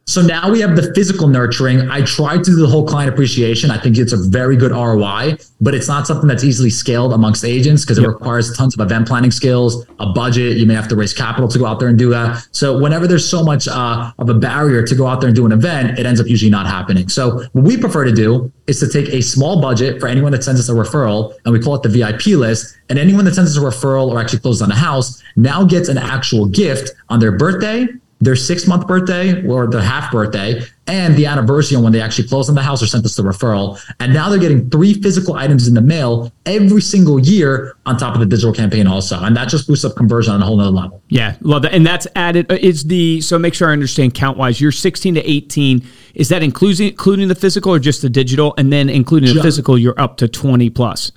So 0.10 0.24
now 0.24 0.50
we 0.50 0.60
have 0.62 0.75
the 0.75 0.92
physical 0.96 1.28
nurturing. 1.28 1.88
I 1.88 2.01
try 2.01 2.36
to 2.36 2.44
do 2.44 2.56
the 2.56 2.66
whole 2.66 2.84
client 2.84 3.13
appreciation. 3.13 3.70
I 3.70 3.78
think 3.78 3.96
it's 3.96 4.12
a 4.12 4.18
very 4.18 4.58
good 4.58 4.72
ROI, 4.72 5.38
but 5.62 5.75
it's 5.75 5.88
not 5.88 6.08
something 6.08 6.28
that's 6.28 6.44
easily 6.44 6.72
scaled 6.72 7.13
amongst 7.13 7.46
agents 7.46 7.86
because 7.86 8.00
it 8.00 8.01
yep. 8.01 8.13
requires 8.13 8.58
tons 8.58 8.74
of 8.74 8.80
event 8.80 9.08
planning 9.08 9.30
skills, 9.30 9.86
a 10.00 10.08
budget. 10.08 10.58
You 10.58 10.66
may 10.66 10.74
have 10.74 10.88
to 10.88 10.96
raise 10.96 11.13
capital 11.13 11.48
to 11.50 11.60
go 11.60 11.68
out 11.68 11.80
there 11.80 11.89
and 11.89 11.98
do 11.98 12.10
that. 12.10 12.44
So 12.51 12.80
whenever 12.80 13.06
there's 13.06 13.30
so 13.30 13.44
much 13.44 13.68
uh, 13.68 14.12
of 14.18 14.30
a 14.30 14.34
barrier 14.34 14.82
to 14.84 14.96
go 14.96 15.06
out 15.06 15.22
there 15.22 15.28
and 15.28 15.36
do 15.36 15.46
an 15.46 15.51
event, 15.51 16.00
it 16.00 16.08
ends 16.08 16.20
up 16.20 16.25
usually 16.25 16.50
not 16.50 16.66
happening. 16.66 17.08
So 17.08 17.44
what 17.51 17.63
we 17.63 17.78
prefer 17.78 18.04
to 18.04 18.12
do 18.12 18.51
is 18.66 18.80
to 18.80 18.89
take 18.89 19.13
a 19.13 19.22
small 19.22 19.62
budget 19.62 20.00
for 20.00 20.08
anyone 20.08 20.32
that 20.32 20.44
sends 20.44 20.60
us 20.60 20.70
a 20.70 20.74
referral, 20.74 21.36
and 21.46 21.54
we 21.54 21.60
call 21.60 21.75
it 21.75 21.84
the 21.84 21.89
VIP 21.89 22.25
list. 22.36 22.80
And 22.89 22.98
anyone 22.98 23.25
that 23.25 23.36
sends 23.36 23.56
us 23.56 23.63
a 23.63 23.63
referral 23.63 24.10
or 24.10 24.20
actually 24.20 24.39
closes 24.39 24.63
on 24.63 24.72
a 24.72 24.75
house 24.75 25.22
now 25.36 25.63
gets 25.63 25.88
an 25.88 26.00
actual 26.00 26.48
gift 26.48 26.94
on 27.10 27.20
their 27.20 27.32
birthday 27.32 27.88
their 28.22 28.36
six 28.36 28.68
month 28.68 28.86
birthday 28.86 29.46
or 29.48 29.68
the 29.68 29.82
half 29.82 30.12
birthday 30.12 30.62
and 30.88 31.16
the 31.16 31.26
anniversary 31.26 31.78
on 31.78 31.84
when 31.84 31.94
they 31.94 32.02
actually 32.02 32.28
closed 32.28 32.50
on 32.50 32.56
the 32.56 32.62
house 32.62 32.82
or 32.84 32.88
sent 32.88 33.06
us 33.06 33.16
the 33.16 33.24
referral. 33.24 33.80
And 34.00 34.14
now 34.14 34.30
they're 34.30 34.40
getting 34.40 34.70
three 34.70 34.94
physical 34.94 35.36
items 35.36 35.68
in 35.68 35.74
the 35.74 35.82
mail 35.82 36.32
every 36.46 36.82
single 36.82 37.20
year 37.20 37.78
on 37.86 37.98
top 37.98 38.16
of 38.16 38.20
the 38.20 38.26
digital 38.26 38.54
campaign 38.54 38.88
also. 38.88 39.24
And 39.24 39.38
that 39.38 39.48
just 39.48 39.68
boosts 39.68 39.86
up 39.86 39.96
conversion 39.96 40.34
on 40.34 40.42
a 40.42 40.46
whole 40.46 40.58
nother 40.58 40.72
level. 40.72 41.02
Yeah, 41.10 41.38
love 41.42 41.62
that. 41.62 41.74
And 41.74 41.86
that's 41.86 42.08
added 42.16 42.52
uh, 42.52 42.56
is 42.56 42.84
the 42.86 43.22
so 43.22 43.40
make 43.40 43.54
sure 43.54 43.70
I 43.70 43.74
understand 43.74 44.16
count 44.16 44.38
wise. 44.38 44.60
You're 44.60 44.72
16 44.72 45.16
to 45.16 45.30
18. 45.30 45.88
Is 46.16 46.30
that 46.30 46.44
including 46.44 46.90
including 46.90 47.28
the 47.28 47.36
physical 47.36 47.74
or 47.74 47.80
just 47.80 48.02
the 48.02 48.10
digital? 48.10 48.54
And 48.58 48.74
then 48.74 48.90
including 48.90 49.34
the 49.34 49.42
physical, 49.42 49.78
you're 49.78 50.00
up 50.00 50.18
to 50.18 50.28
20 50.28 50.70
plus. 50.72 51.12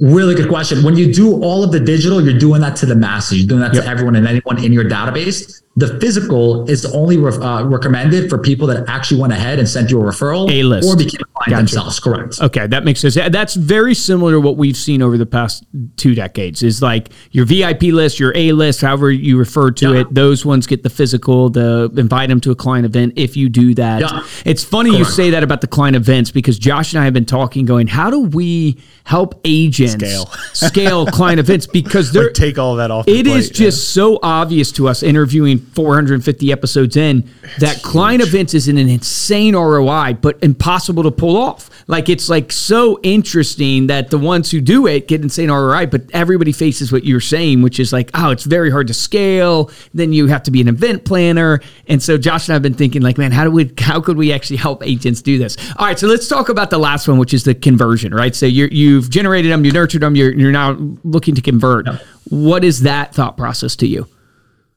Really 0.00 0.34
good 0.34 0.48
question. 0.48 0.82
When 0.82 0.96
you 0.96 1.12
do 1.12 1.40
all 1.42 1.62
of 1.62 1.70
the 1.70 1.78
digital, 1.78 2.20
you're 2.20 2.38
doing 2.38 2.60
that 2.62 2.74
to 2.76 2.86
the 2.86 2.96
masses. 2.96 3.38
You're 3.38 3.48
doing 3.48 3.60
that 3.60 3.74
yep. 3.74 3.84
to 3.84 3.90
everyone 3.90 4.16
and 4.16 4.26
anyone 4.26 4.64
in 4.64 4.72
your 4.72 4.84
database. 4.84 5.61
The 5.74 5.98
physical 6.00 6.68
is 6.68 6.84
only 6.84 7.16
re- 7.16 7.32
uh, 7.32 7.64
recommended 7.64 8.28
for 8.28 8.36
people 8.36 8.66
that 8.66 8.84
actually 8.88 9.18
went 9.18 9.32
ahead 9.32 9.58
and 9.58 9.66
sent 9.66 9.90
you 9.90 9.98
a 10.00 10.04
referral 10.04 10.50
A-list. 10.50 10.86
or 10.86 10.96
became 10.96 11.20
a 11.22 11.24
client 11.24 11.48
Gotcha. 11.48 11.56
themselves. 11.56 11.98
Correct. 11.98 12.40
Okay, 12.42 12.66
that 12.66 12.84
makes 12.84 13.00
sense. 13.00 13.14
That's 13.14 13.54
very 13.54 13.94
similar 13.94 14.32
to 14.32 14.40
what 14.40 14.58
we've 14.58 14.76
seen 14.76 15.00
over 15.00 15.16
the 15.16 15.24
past 15.24 15.64
two 15.96 16.14
decades. 16.14 16.62
Is 16.62 16.82
like 16.82 17.08
your 17.30 17.46
VIP 17.46 17.84
list, 17.84 18.20
your 18.20 18.36
A 18.36 18.52
list, 18.52 18.82
however 18.82 19.10
you 19.10 19.38
refer 19.38 19.70
to 19.70 19.94
Yeah. 19.94 20.00
it. 20.02 20.14
Those 20.14 20.44
ones 20.44 20.66
get 20.66 20.82
the 20.82 20.90
physical, 20.90 21.48
the 21.48 21.90
invite 21.96 22.28
them 22.28 22.40
to 22.40 22.50
a 22.50 22.54
client 22.54 22.84
event. 22.84 23.14
If 23.16 23.34
you 23.38 23.48
do 23.48 23.72
that, 23.76 24.02
Yeah. 24.02 24.20
it's 24.44 24.62
funny 24.62 24.94
you 24.94 25.06
say 25.06 25.30
that 25.30 25.42
about 25.42 25.62
the 25.62 25.66
client 25.68 25.96
events 25.96 26.30
because 26.30 26.58
Josh 26.58 26.92
and 26.92 27.00
I 27.00 27.04
have 27.04 27.14
been 27.14 27.24
talking, 27.24 27.64
going, 27.64 27.86
how 27.86 28.10
do 28.10 28.20
we 28.20 28.76
help 29.04 29.40
agents 29.46 29.94
Scale. 29.94 30.30
scale 30.52 31.06
client 31.18 31.40
events 31.40 31.66
because 31.66 32.12
they're 32.12 32.24
Like, 32.24 32.34
take 32.34 32.58
all 32.58 32.76
that 32.76 32.90
off. 32.90 33.06
the 33.06 33.18
it 33.18 33.26
is 33.26 33.48
plate, 33.48 33.60
yeah. 33.60 33.66
just 33.66 33.88
so 33.90 34.18
obvious 34.22 34.70
to 34.72 34.86
us 34.86 35.02
interviewing 35.02 35.61
450 35.74 36.52
episodes 36.52 36.96
in 36.96 37.28
that 37.58 37.82
client 37.82 38.22
events 38.22 38.54
is 38.54 38.68
an 38.68 38.78
insane 38.78 39.54
ROI, 39.54 40.14
but 40.20 40.38
impossible 40.42 41.02
to 41.02 41.10
pull 41.10 41.36
off. 41.36 41.70
Like 41.88 42.08
it's 42.08 42.28
like 42.28 42.52
so 42.52 43.00
interesting 43.02 43.86
that 43.88 44.10
the 44.10 44.18
ones 44.18 44.50
who 44.50 44.60
do 44.60 44.86
it 44.86 45.08
get 45.08 45.22
insane 45.22 45.50
ROI, 45.50 45.86
but 45.86 46.02
everybody 46.12 46.52
faces 46.52 46.92
what 46.92 47.04
you're 47.04 47.20
saying, 47.20 47.62
which 47.62 47.80
is 47.80 47.92
like, 47.92 48.10
oh, 48.14 48.30
it's 48.30 48.44
very 48.44 48.70
hard 48.70 48.86
to 48.88 48.94
scale. 48.94 49.70
Then 49.94 50.12
you 50.12 50.26
have 50.28 50.42
to 50.44 50.50
be 50.50 50.60
an 50.60 50.68
event 50.68 51.04
planner. 51.04 51.60
And 51.88 52.02
so 52.02 52.18
Josh 52.18 52.48
and 52.48 52.52
I 52.52 52.54
have 52.54 52.62
been 52.62 52.74
thinking, 52.74 53.02
like, 53.02 53.18
man, 53.18 53.32
how 53.32 53.44
do 53.44 53.50
we 53.50 53.72
how 53.78 54.00
could 54.00 54.16
we 54.16 54.32
actually 54.32 54.56
help 54.56 54.84
agents 54.86 55.22
do 55.22 55.38
this? 55.38 55.56
All 55.76 55.86
right, 55.86 55.98
so 55.98 56.06
let's 56.06 56.28
talk 56.28 56.48
about 56.48 56.70
the 56.70 56.78
last 56.78 57.08
one, 57.08 57.18
which 57.18 57.34
is 57.34 57.44
the 57.44 57.54
conversion, 57.54 58.14
right? 58.14 58.34
So 58.34 58.46
you're 58.46 58.68
you've 58.68 59.10
generated 59.10 59.50
them, 59.50 59.64
you 59.64 59.72
nurtured 59.72 60.02
them, 60.02 60.16
you're 60.16 60.32
you're 60.32 60.52
now 60.52 60.76
looking 61.04 61.34
to 61.34 61.42
convert. 61.42 61.88
What 62.28 62.64
is 62.64 62.80
that 62.82 63.14
thought 63.14 63.36
process 63.36 63.76
to 63.76 63.86
you? 63.86 64.06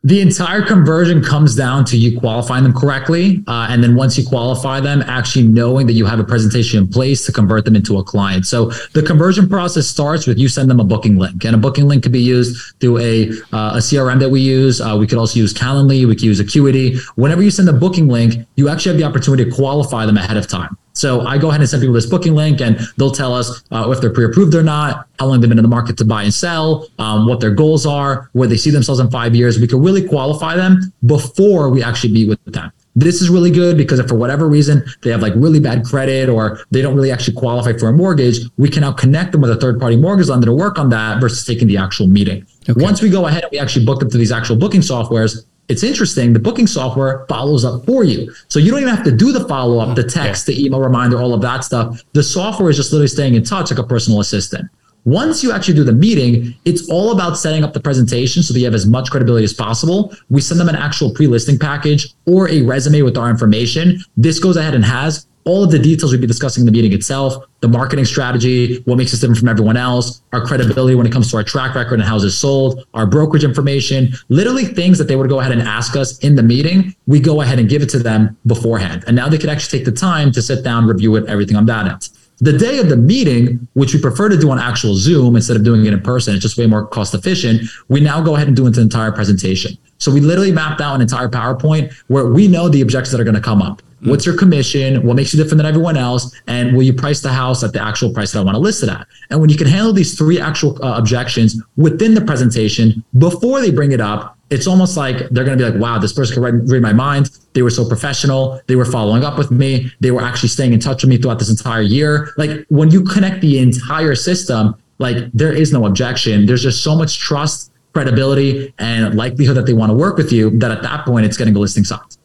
The 0.06 0.22
entire 0.22 0.62
conversion 0.62 1.24
comes 1.24 1.56
down 1.56 1.84
to 1.86 1.98
you 1.98 2.20
qualifying 2.20 2.62
them 2.62 2.74
correctly. 2.74 3.44
Uh, 3.48 3.66
and 3.72 3.84
then 3.84 3.96
once 3.96 4.20
you 4.20 4.24
qualify 4.24 4.80
them, 4.80 5.02
actually 5.08 5.48
knowing 5.48 5.88
that 5.88 5.94
you 5.94 6.06
have 6.06 6.20
a 6.20 6.24
presentation 6.24 6.78
in 6.78 6.88
place 6.88 7.26
to 7.26 7.32
convert 7.32 7.66
them 7.66 7.76
into 7.76 7.98
a 7.98 8.04
client. 8.04 8.46
So 8.46 8.70
the 8.94 9.02
conversion 9.02 9.50
process 9.50 9.88
starts 9.88 10.28
with 10.28 10.38
you 10.38 10.48
send 10.48 10.70
them 10.70 10.80
a 10.80 10.84
booking 10.84 11.18
link. 11.18 11.44
And 11.44 11.56
a 11.56 11.58
booking 11.58 11.88
link 11.88 12.04
could 12.04 12.12
be 12.12 12.22
used 12.22 12.80
through 12.80 13.00
a, 13.00 13.32
uh, 13.52 13.74
a 13.74 13.80
CRM 13.80 14.20
that 14.20 14.30
we 14.30 14.42
use. 14.42 14.80
Uh, 14.80 14.96
we 15.00 15.08
could 15.08 15.18
also 15.18 15.40
use 15.40 15.56
Calendly. 15.56 16.06
We 16.06 16.14
could 16.14 16.22
use 16.22 16.40
Acuity. 16.40 17.00
Whenever 17.16 17.42
you 17.42 17.50
send 17.50 17.68
a 17.68 17.74
booking 17.74 18.08
link, 18.08 18.48
you 18.58 18.70
actually 18.70 18.92
have 18.92 19.00
the 19.00 19.08
opportunity 19.08 19.50
to 19.50 19.56
qualify 19.56 20.06
them 20.06 20.18
ahead 20.18 20.38
of 20.38 20.48
time. 20.48 20.78
So 20.96 21.22
I 21.28 21.38
go 21.38 21.50
ahead 21.50 21.62
and 21.62 21.70
send 21.70 21.82
people 21.82 21.94
this 21.94 22.06
booking 22.06 22.36
link, 22.36 22.62
and 22.62 22.80
they'll 22.98 23.12
tell 23.12 23.34
us 23.34 23.62
uh, 23.72 23.90
if 23.92 24.02
they're 24.02 24.14
pre-approved 24.14 24.56
or 24.56 24.64
not, 24.64 25.08
how 25.20 25.28
long 25.28 25.42
they've 25.42 25.50
been 25.50 25.60
in 25.60 25.64
the 25.64 25.70
market 25.70 25.98
to 25.98 26.06
buy 26.06 26.24
and 26.24 26.34
sell, 26.34 26.88
um, 27.00 27.28
what 27.28 27.40
their 27.40 27.52
goals 27.52 27.86
are, 27.86 28.30
where 28.34 28.48
they 28.48 28.58
see 28.58 28.70
themselves 28.70 29.00
in 29.00 29.12
five 29.12 29.36
years. 29.36 29.60
We 29.60 29.68
can 29.68 29.82
really 29.82 30.08
qualify 30.08 30.56
them 30.56 30.94
before 31.06 31.70
we 31.70 31.84
actually 31.84 32.14
meet 32.14 32.30
with 32.30 32.44
them. 32.46 32.72
This 32.98 33.22
is 33.22 33.30
really 33.30 33.52
good 33.52 33.76
because 33.76 34.00
if 34.00 34.08
for 34.08 34.16
whatever 34.16 34.48
reason 34.48 34.86
they 35.02 35.12
have 35.12 35.22
like 35.22 35.34
really 35.36 35.60
bad 35.60 35.84
credit 35.84 36.30
or 36.30 36.62
they 36.72 36.82
don't 36.82 36.96
really 36.96 37.12
actually 37.12 37.36
qualify 37.36 37.78
for 37.78 37.90
a 37.90 37.94
mortgage, 37.94 38.40
we 38.58 38.70
can 38.70 38.82
now 38.82 38.94
connect 38.94 39.34
them 39.34 39.42
with 39.42 39.52
a 39.52 39.58
third 39.58 39.82
party 39.82 39.98
mortgage 39.98 40.30
lender 40.30 40.46
to 40.46 40.54
work 40.54 40.80
on 40.80 40.90
that 40.90 41.20
versus 41.20 41.44
taking 41.44 41.68
the 41.68 41.76
actual 41.76 42.08
meeting. 42.08 42.48
Once 42.70 43.02
we 43.02 43.10
go 43.10 43.28
ahead 43.28 43.44
and 43.44 43.52
we 43.52 43.60
actually 43.60 43.86
book 43.86 44.00
them 44.00 44.10
through 44.10 44.20
these 44.20 44.32
actual 44.32 44.56
booking 44.56 44.80
softwares, 44.80 45.46
it's 45.68 45.84
interesting. 45.84 46.34
The 46.34 46.40
booking 46.40 46.68
software 46.68 47.26
follows 47.28 47.66
up 47.66 47.86
for 47.86 48.04
you. 48.04 48.34
So 48.48 48.60
you 48.60 48.72
don't 48.72 48.82
even 48.82 48.94
have 48.94 49.06
to 49.06 49.12
do 49.12 49.32
the 49.32 49.48
follow 49.48 49.80
up, 49.80 49.96
the 49.96 50.04
text, 50.04 50.46
the 50.46 50.64
email 50.64 50.80
reminder, 50.80 51.20
all 51.20 51.34
of 51.34 51.42
that 51.42 51.64
stuff. 51.64 52.02
The 52.14 52.24
software 52.24 52.70
is 52.70 52.78
just 52.78 52.92
literally 52.92 53.08
staying 53.08 53.36
in 53.36 53.44
touch 53.44 53.72
like 53.72 53.80
a 53.80 53.84
personal 53.84 54.20
assistant. 54.20 54.70
Once 55.06 55.44
you 55.44 55.52
actually 55.52 55.76
do 55.76 55.84
the 55.84 55.94
meeting, 55.94 56.56
it's 56.66 56.90
all 56.90 57.12
about 57.12 57.38
setting 57.38 57.64
up 57.64 57.74
the 57.74 57.80
presentation 57.80 58.42
so 58.42 58.54
that 58.54 58.60
you 58.60 58.66
have 58.66 58.74
as 58.74 58.88
much 58.88 59.12
credibility 59.12 59.44
as 59.44 59.54
possible. 59.54 60.12
We 60.30 60.42
send 60.42 60.60
them 60.60 60.70
an 60.70 60.76
actual 60.76 61.12
pre 61.12 61.28
listing 61.28 61.60
package 61.60 62.16
or 62.26 62.50
a 62.50 62.64
resume 62.64 63.04
with 63.04 63.16
our 63.16 63.30
information. 63.30 64.04
This 64.18 64.40
goes 64.40 64.58
ahead 64.58 64.74
and 64.74 64.84
has 64.84 65.28
all 65.46 65.64
of 65.64 65.72
the 65.72 65.80
details 65.80 66.12
we'd 66.12 66.22
be 66.22 66.28
discussing 66.28 66.62
in 66.62 66.66
the 66.66 66.72
meeting 66.72 66.92
itself, 66.92 67.46
the 67.62 67.68
marketing 67.68 68.04
strategy, 68.04 68.82
what 68.86 68.98
makes 68.98 69.14
us 69.14 69.20
different 69.20 69.40
from 69.40 69.48
everyone 69.48 69.78
else, 69.78 70.22
our 70.34 70.44
credibility 70.44 70.96
when 70.96 71.06
it 71.06 71.14
comes 71.14 71.30
to 71.30 71.38
our 71.38 71.44
track 71.44 71.76
record 71.76 71.96
and 71.96 72.04
houses 72.04 72.38
sold, 72.38 72.86
our 72.96 73.06
brokerage 73.06 73.44
information, 73.44 74.10
literally 74.30 74.66
things 74.66 74.98
that 74.98 75.08
they 75.08 75.16
would 75.16 75.30
go 75.30 75.40
ahead 75.40 75.52
and 75.52 75.62
ask 75.62 75.96
us 75.96 76.18
in 76.20 76.36
the 76.36 76.44
meeting. 76.44 76.96
We 77.06 77.20
go 77.20 77.42
ahead 77.42 77.60
and 77.60 77.70
give 77.70 77.84
it 77.84 77.90
to 77.92 78.00
them 78.00 78.36
beforehand. 78.48 79.04
And 79.06 79.16
now 79.16 79.30
they 79.30 79.38
could 79.38 79.50
actually 79.50 79.80
take 79.80 79.86
the 79.86 79.92
time 79.92 80.32
to 80.32 80.42
sit 80.42 80.64
down, 80.64 80.88
review 80.88 81.16
it, 81.16 81.26
everything 81.28 81.56
on 81.56 81.68
that 81.68 81.88
end. 81.88 82.10
The 82.40 82.58
day 82.58 82.80
of 82.80 82.90
the 82.90 82.98
meeting, 82.98 83.66
which 83.74 83.94
we 83.94 84.02
prefer 84.02 84.28
to 84.28 84.38
do 84.38 84.50
on 84.50 84.60
actual 84.60 84.96
Zoom 84.96 85.38
instead 85.38 85.56
of 85.56 85.64
doing 85.64 85.86
it 85.86 85.94
in 85.94 86.02
person, 86.02 86.34
it's 86.34 86.42
just 86.42 86.58
way 86.58 86.68
more 86.68 86.86
cost 86.86 87.14
efficient. 87.14 87.62
We 87.88 88.02
now 88.02 88.20
go 88.22 88.36
ahead 88.36 88.48
and 88.48 88.58
do 88.58 88.66
an 88.66 88.78
entire 88.78 89.12
presentation. 89.12 89.78
So 90.00 90.12
we 90.12 90.20
literally 90.20 90.52
mapped 90.52 90.82
out 90.82 90.96
an 90.96 91.02
entire 91.02 91.30
PowerPoint 91.30 91.94
where 92.08 92.26
we 92.26 92.50
know 92.50 92.68
the 92.68 92.82
objections 92.82 93.12
that 93.12 93.22
are 93.22 93.24
going 93.24 93.36
to 93.36 93.42
come 93.42 93.62
up. 93.62 93.82
What's 94.02 94.26
your 94.26 94.38
commission? 94.38 95.06
What 95.06 95.16
makes 95.16 95.34
you 95.34 95.42
different 95.42 95.58
than 95.58 95.66
everyone 95.66 95.98
else? 95.98 96.34
And 96.48 96.76
will 96.76 96.84
you 96.84 96.94
price 96.94 97.22
the 97.22 97.32
house 97.32 97.64
at 97.64 97.74
the 97.74 97.82
actual 97.82 98.14
price 98.14 98.34
that 98.34 98.40
I 98.40 98.44
want 98.44 98.56
to 98.56 98.60
list 98.60 98.84
it 98.84 98.90
at? 98.90 99.08
And 99.30 99.42
when 99.42 99.50
you 99.50 99.58
can 99.58 99.68
handle 99.68 99.94
these 99.94 100.18
three 100.18 100.40
actual 100.40 100.84
uh, 100.84 100.98
objections 100.98 101.62
within 101.78 102.14
the 102.14 102.22
presentation 102.22 103.04
before 103.18 103.62
they 103.62 103.72
bring 103.72 103.92
it 103.92 104.02
up, 104.02 104.38
it's 104.50 104.68
almost 104.68 104.96
like 104.96 105.30
they're 105.30 105.44
going 105.44 105.58
to 105.58 105.64
be 105.64 105.70
like, 105.70 105.82
wow, 105.82 105.98
this 105.98 106.14
person 106.14 106.36
can 106.36 106.68
read 106.68 106.82
my 106.82 106.94
mind. 106.94 107.32
They 107.54 107.64
were 107.64 107.72
so 107.72 107.88
professional. 107.88 108.62
They 108.68 108.76
were 108.76 108.86
following 108.86 109.24
up 109.24 109.38
with 109.38 109.50
me. 109.50 109.92
They 110.02 110.12
were 110.12 110.22
actually 110.22 110.50
staying 110.50 110.74
in 110.74 110.80
touch 110.80 111.02
with 111.04 111.10
me 111.10 111.18
throughout 111.18 111.40
this 111.40 111.50
entire 111.50 111.82
year. 111.82 112.32
Like 112.38 112.66
when 112.70 112.92
you 112.92 113.04
connect 113.04 113.42
the 113.42 113.58
entire 113.58 114.14
system, 114.14 114.76
like 115.00 115.32
there 115.34 115.52
is 115.52 115.74
no 115.74 115.86
objection. 115.86 116.46
There's 116.46 116.62
just 116.62 116.84
so 116.84 116.96
much 116.96 117.18
trust, 117.18 117.72
credibility, 117.94 118.74
and 118.78 119.16
likelihood 119.16 119.58
that 119.58 119.66
they 119.66 119.74
want 119.74 119.90
to 119.90 119.96
work 119.96 120.16
with 120.16 120.32
you 120.32 120.52
that 120.60 120.72
at 120.72 120.84
that 120.84 121.06
point 121.06 121.26
it's 121.26 121.38
getting 121.38 121.56
a 121.56 121.60
listing 121.60 121.84
signed. 121.84 122.18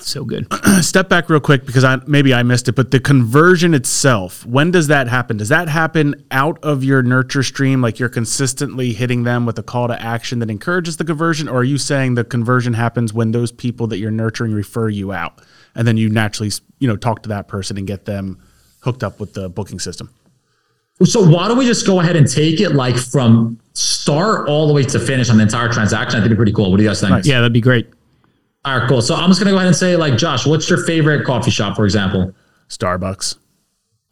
So 0.00 0.24
good. 0.24 0.46
step 0.82 1.08
back 1.08 1.30
real 1.30 1.40
quick 1.40 1.64
because 1.64 1.84
I 1.84 1.98
maybe 2.06 2.34
I 2.34 2.42
missed 2.42 2.68
it, 2.68 2.72
but 2.72 2.90
the 2.90 3.00
conversion 3.00 3.74
itself, 3.74 4.44
when 4.44 4.70
does 4.70 4.88
that 4.88 5.08
happen? 5.08 5.36
Does 5.36 5.48
that 5.48 5.68
happen 5.68 6.26
out 6.30 6.58
of 6.62 6.84
your 6.84 7.02
nurture 7.02 7.42
stream, 7.42 7.80
like 7.80 7.98
you're 7.98 8.08
consistently 8.08 8.92
hitting 8.92 9.22
them 9.24 9.46
with 9.46 9.58
a 9.58 9.62
call 9.62 9.88
to 9.88 10.00
action 10.00 10.40
that 10.40 10.50
encourages 10.50 10.98
the 10.98 11.04
conversion, 11.04 11.48
or 11.48 11.58
are 11.58 11.64
you 11.64 11.78
saying 11.78 12.14
the 12.14 12.24
conversion 12.24 12.74
happens 12.74 13.12
when 13.12 13.32
those 13.32 13.50
people 13.50 13.86
that 13.88 13.98
you're 13.98 14.10
nurturing 14.10 14.52
refer 14.52 14.88
you 14.88 15.12
out, 15.12 15.40
and 15.74 15.88
then 15.88 15.96
you 15.96 16.08
naturally 16.08 16.50
you 16.78 16.88
know 16.88 16.96
talk 16.96 17.22
to 17.22 17.28
that 17.30 17.48
person 17.48 17.78
and 17.78 17.86
get 17.86 18.04
them 18.04 18.38
hooked 18.80 19.02
up 19.02 19.20
with 19.20 19.34
the 19.34 19.48
booking 19.48 19.78
system? 19.78 20.10
So 21.04 21.26
why 21.28 21.48
don't 21.48 21.58
we 21.58 21.66
just 21.66 21.86
go 21.86 22.00
ahead 22.00 22.16
and 22.16 22.30
take 22.30 22.60
it 22.60 22.70
like 22.70 22.96
from 22.96 23.58
start 23.72 24.48
all 24.48 24.68
the 24.68 24.74
way 24.74 24.84
to 24.84 24.98
finish 25.00 25.30
on 25.30 25.38
the 25.38 25.42
entire 25.42 25.72
transaction? 25.72 26.18
I 26.18 26.22
think 26.22 26.26
it'd 26.26 26.30
be 26.30 26.36
pretty 26.36 26.52
cool. 26.52 26.70
What 26.70 26.76
do 26.76 26.82
you 26.82 26.88
guys 26.88 27.00
think? 27.00 27.24
Yeah, 27.24 27.40
that'd 27.40 27.52
be 27.52 27.60
great. 27.60 27.88
All 28.64 28.78
right, 28.78 28.88
cool. 28.88 29.02
So 29.02 29.14
I'm 29.14 29.28
just 29.28 29.40
gonna 29.40 29.50
go 29.50 29.56
ahead 29.56 29.66
and 29.66 29.76
say, 29.76 29.96
like, 29.96 30.16
Josh, 30.16 30.46
what's 30.46 30.70
your 30.70 30.84
favorite 30.84 31.24
coffee 31.24 31.50
shop, 31.50 31.74
for 31.74 31.84
example? 31.84 32.32
Starbucks. 32.68 33.36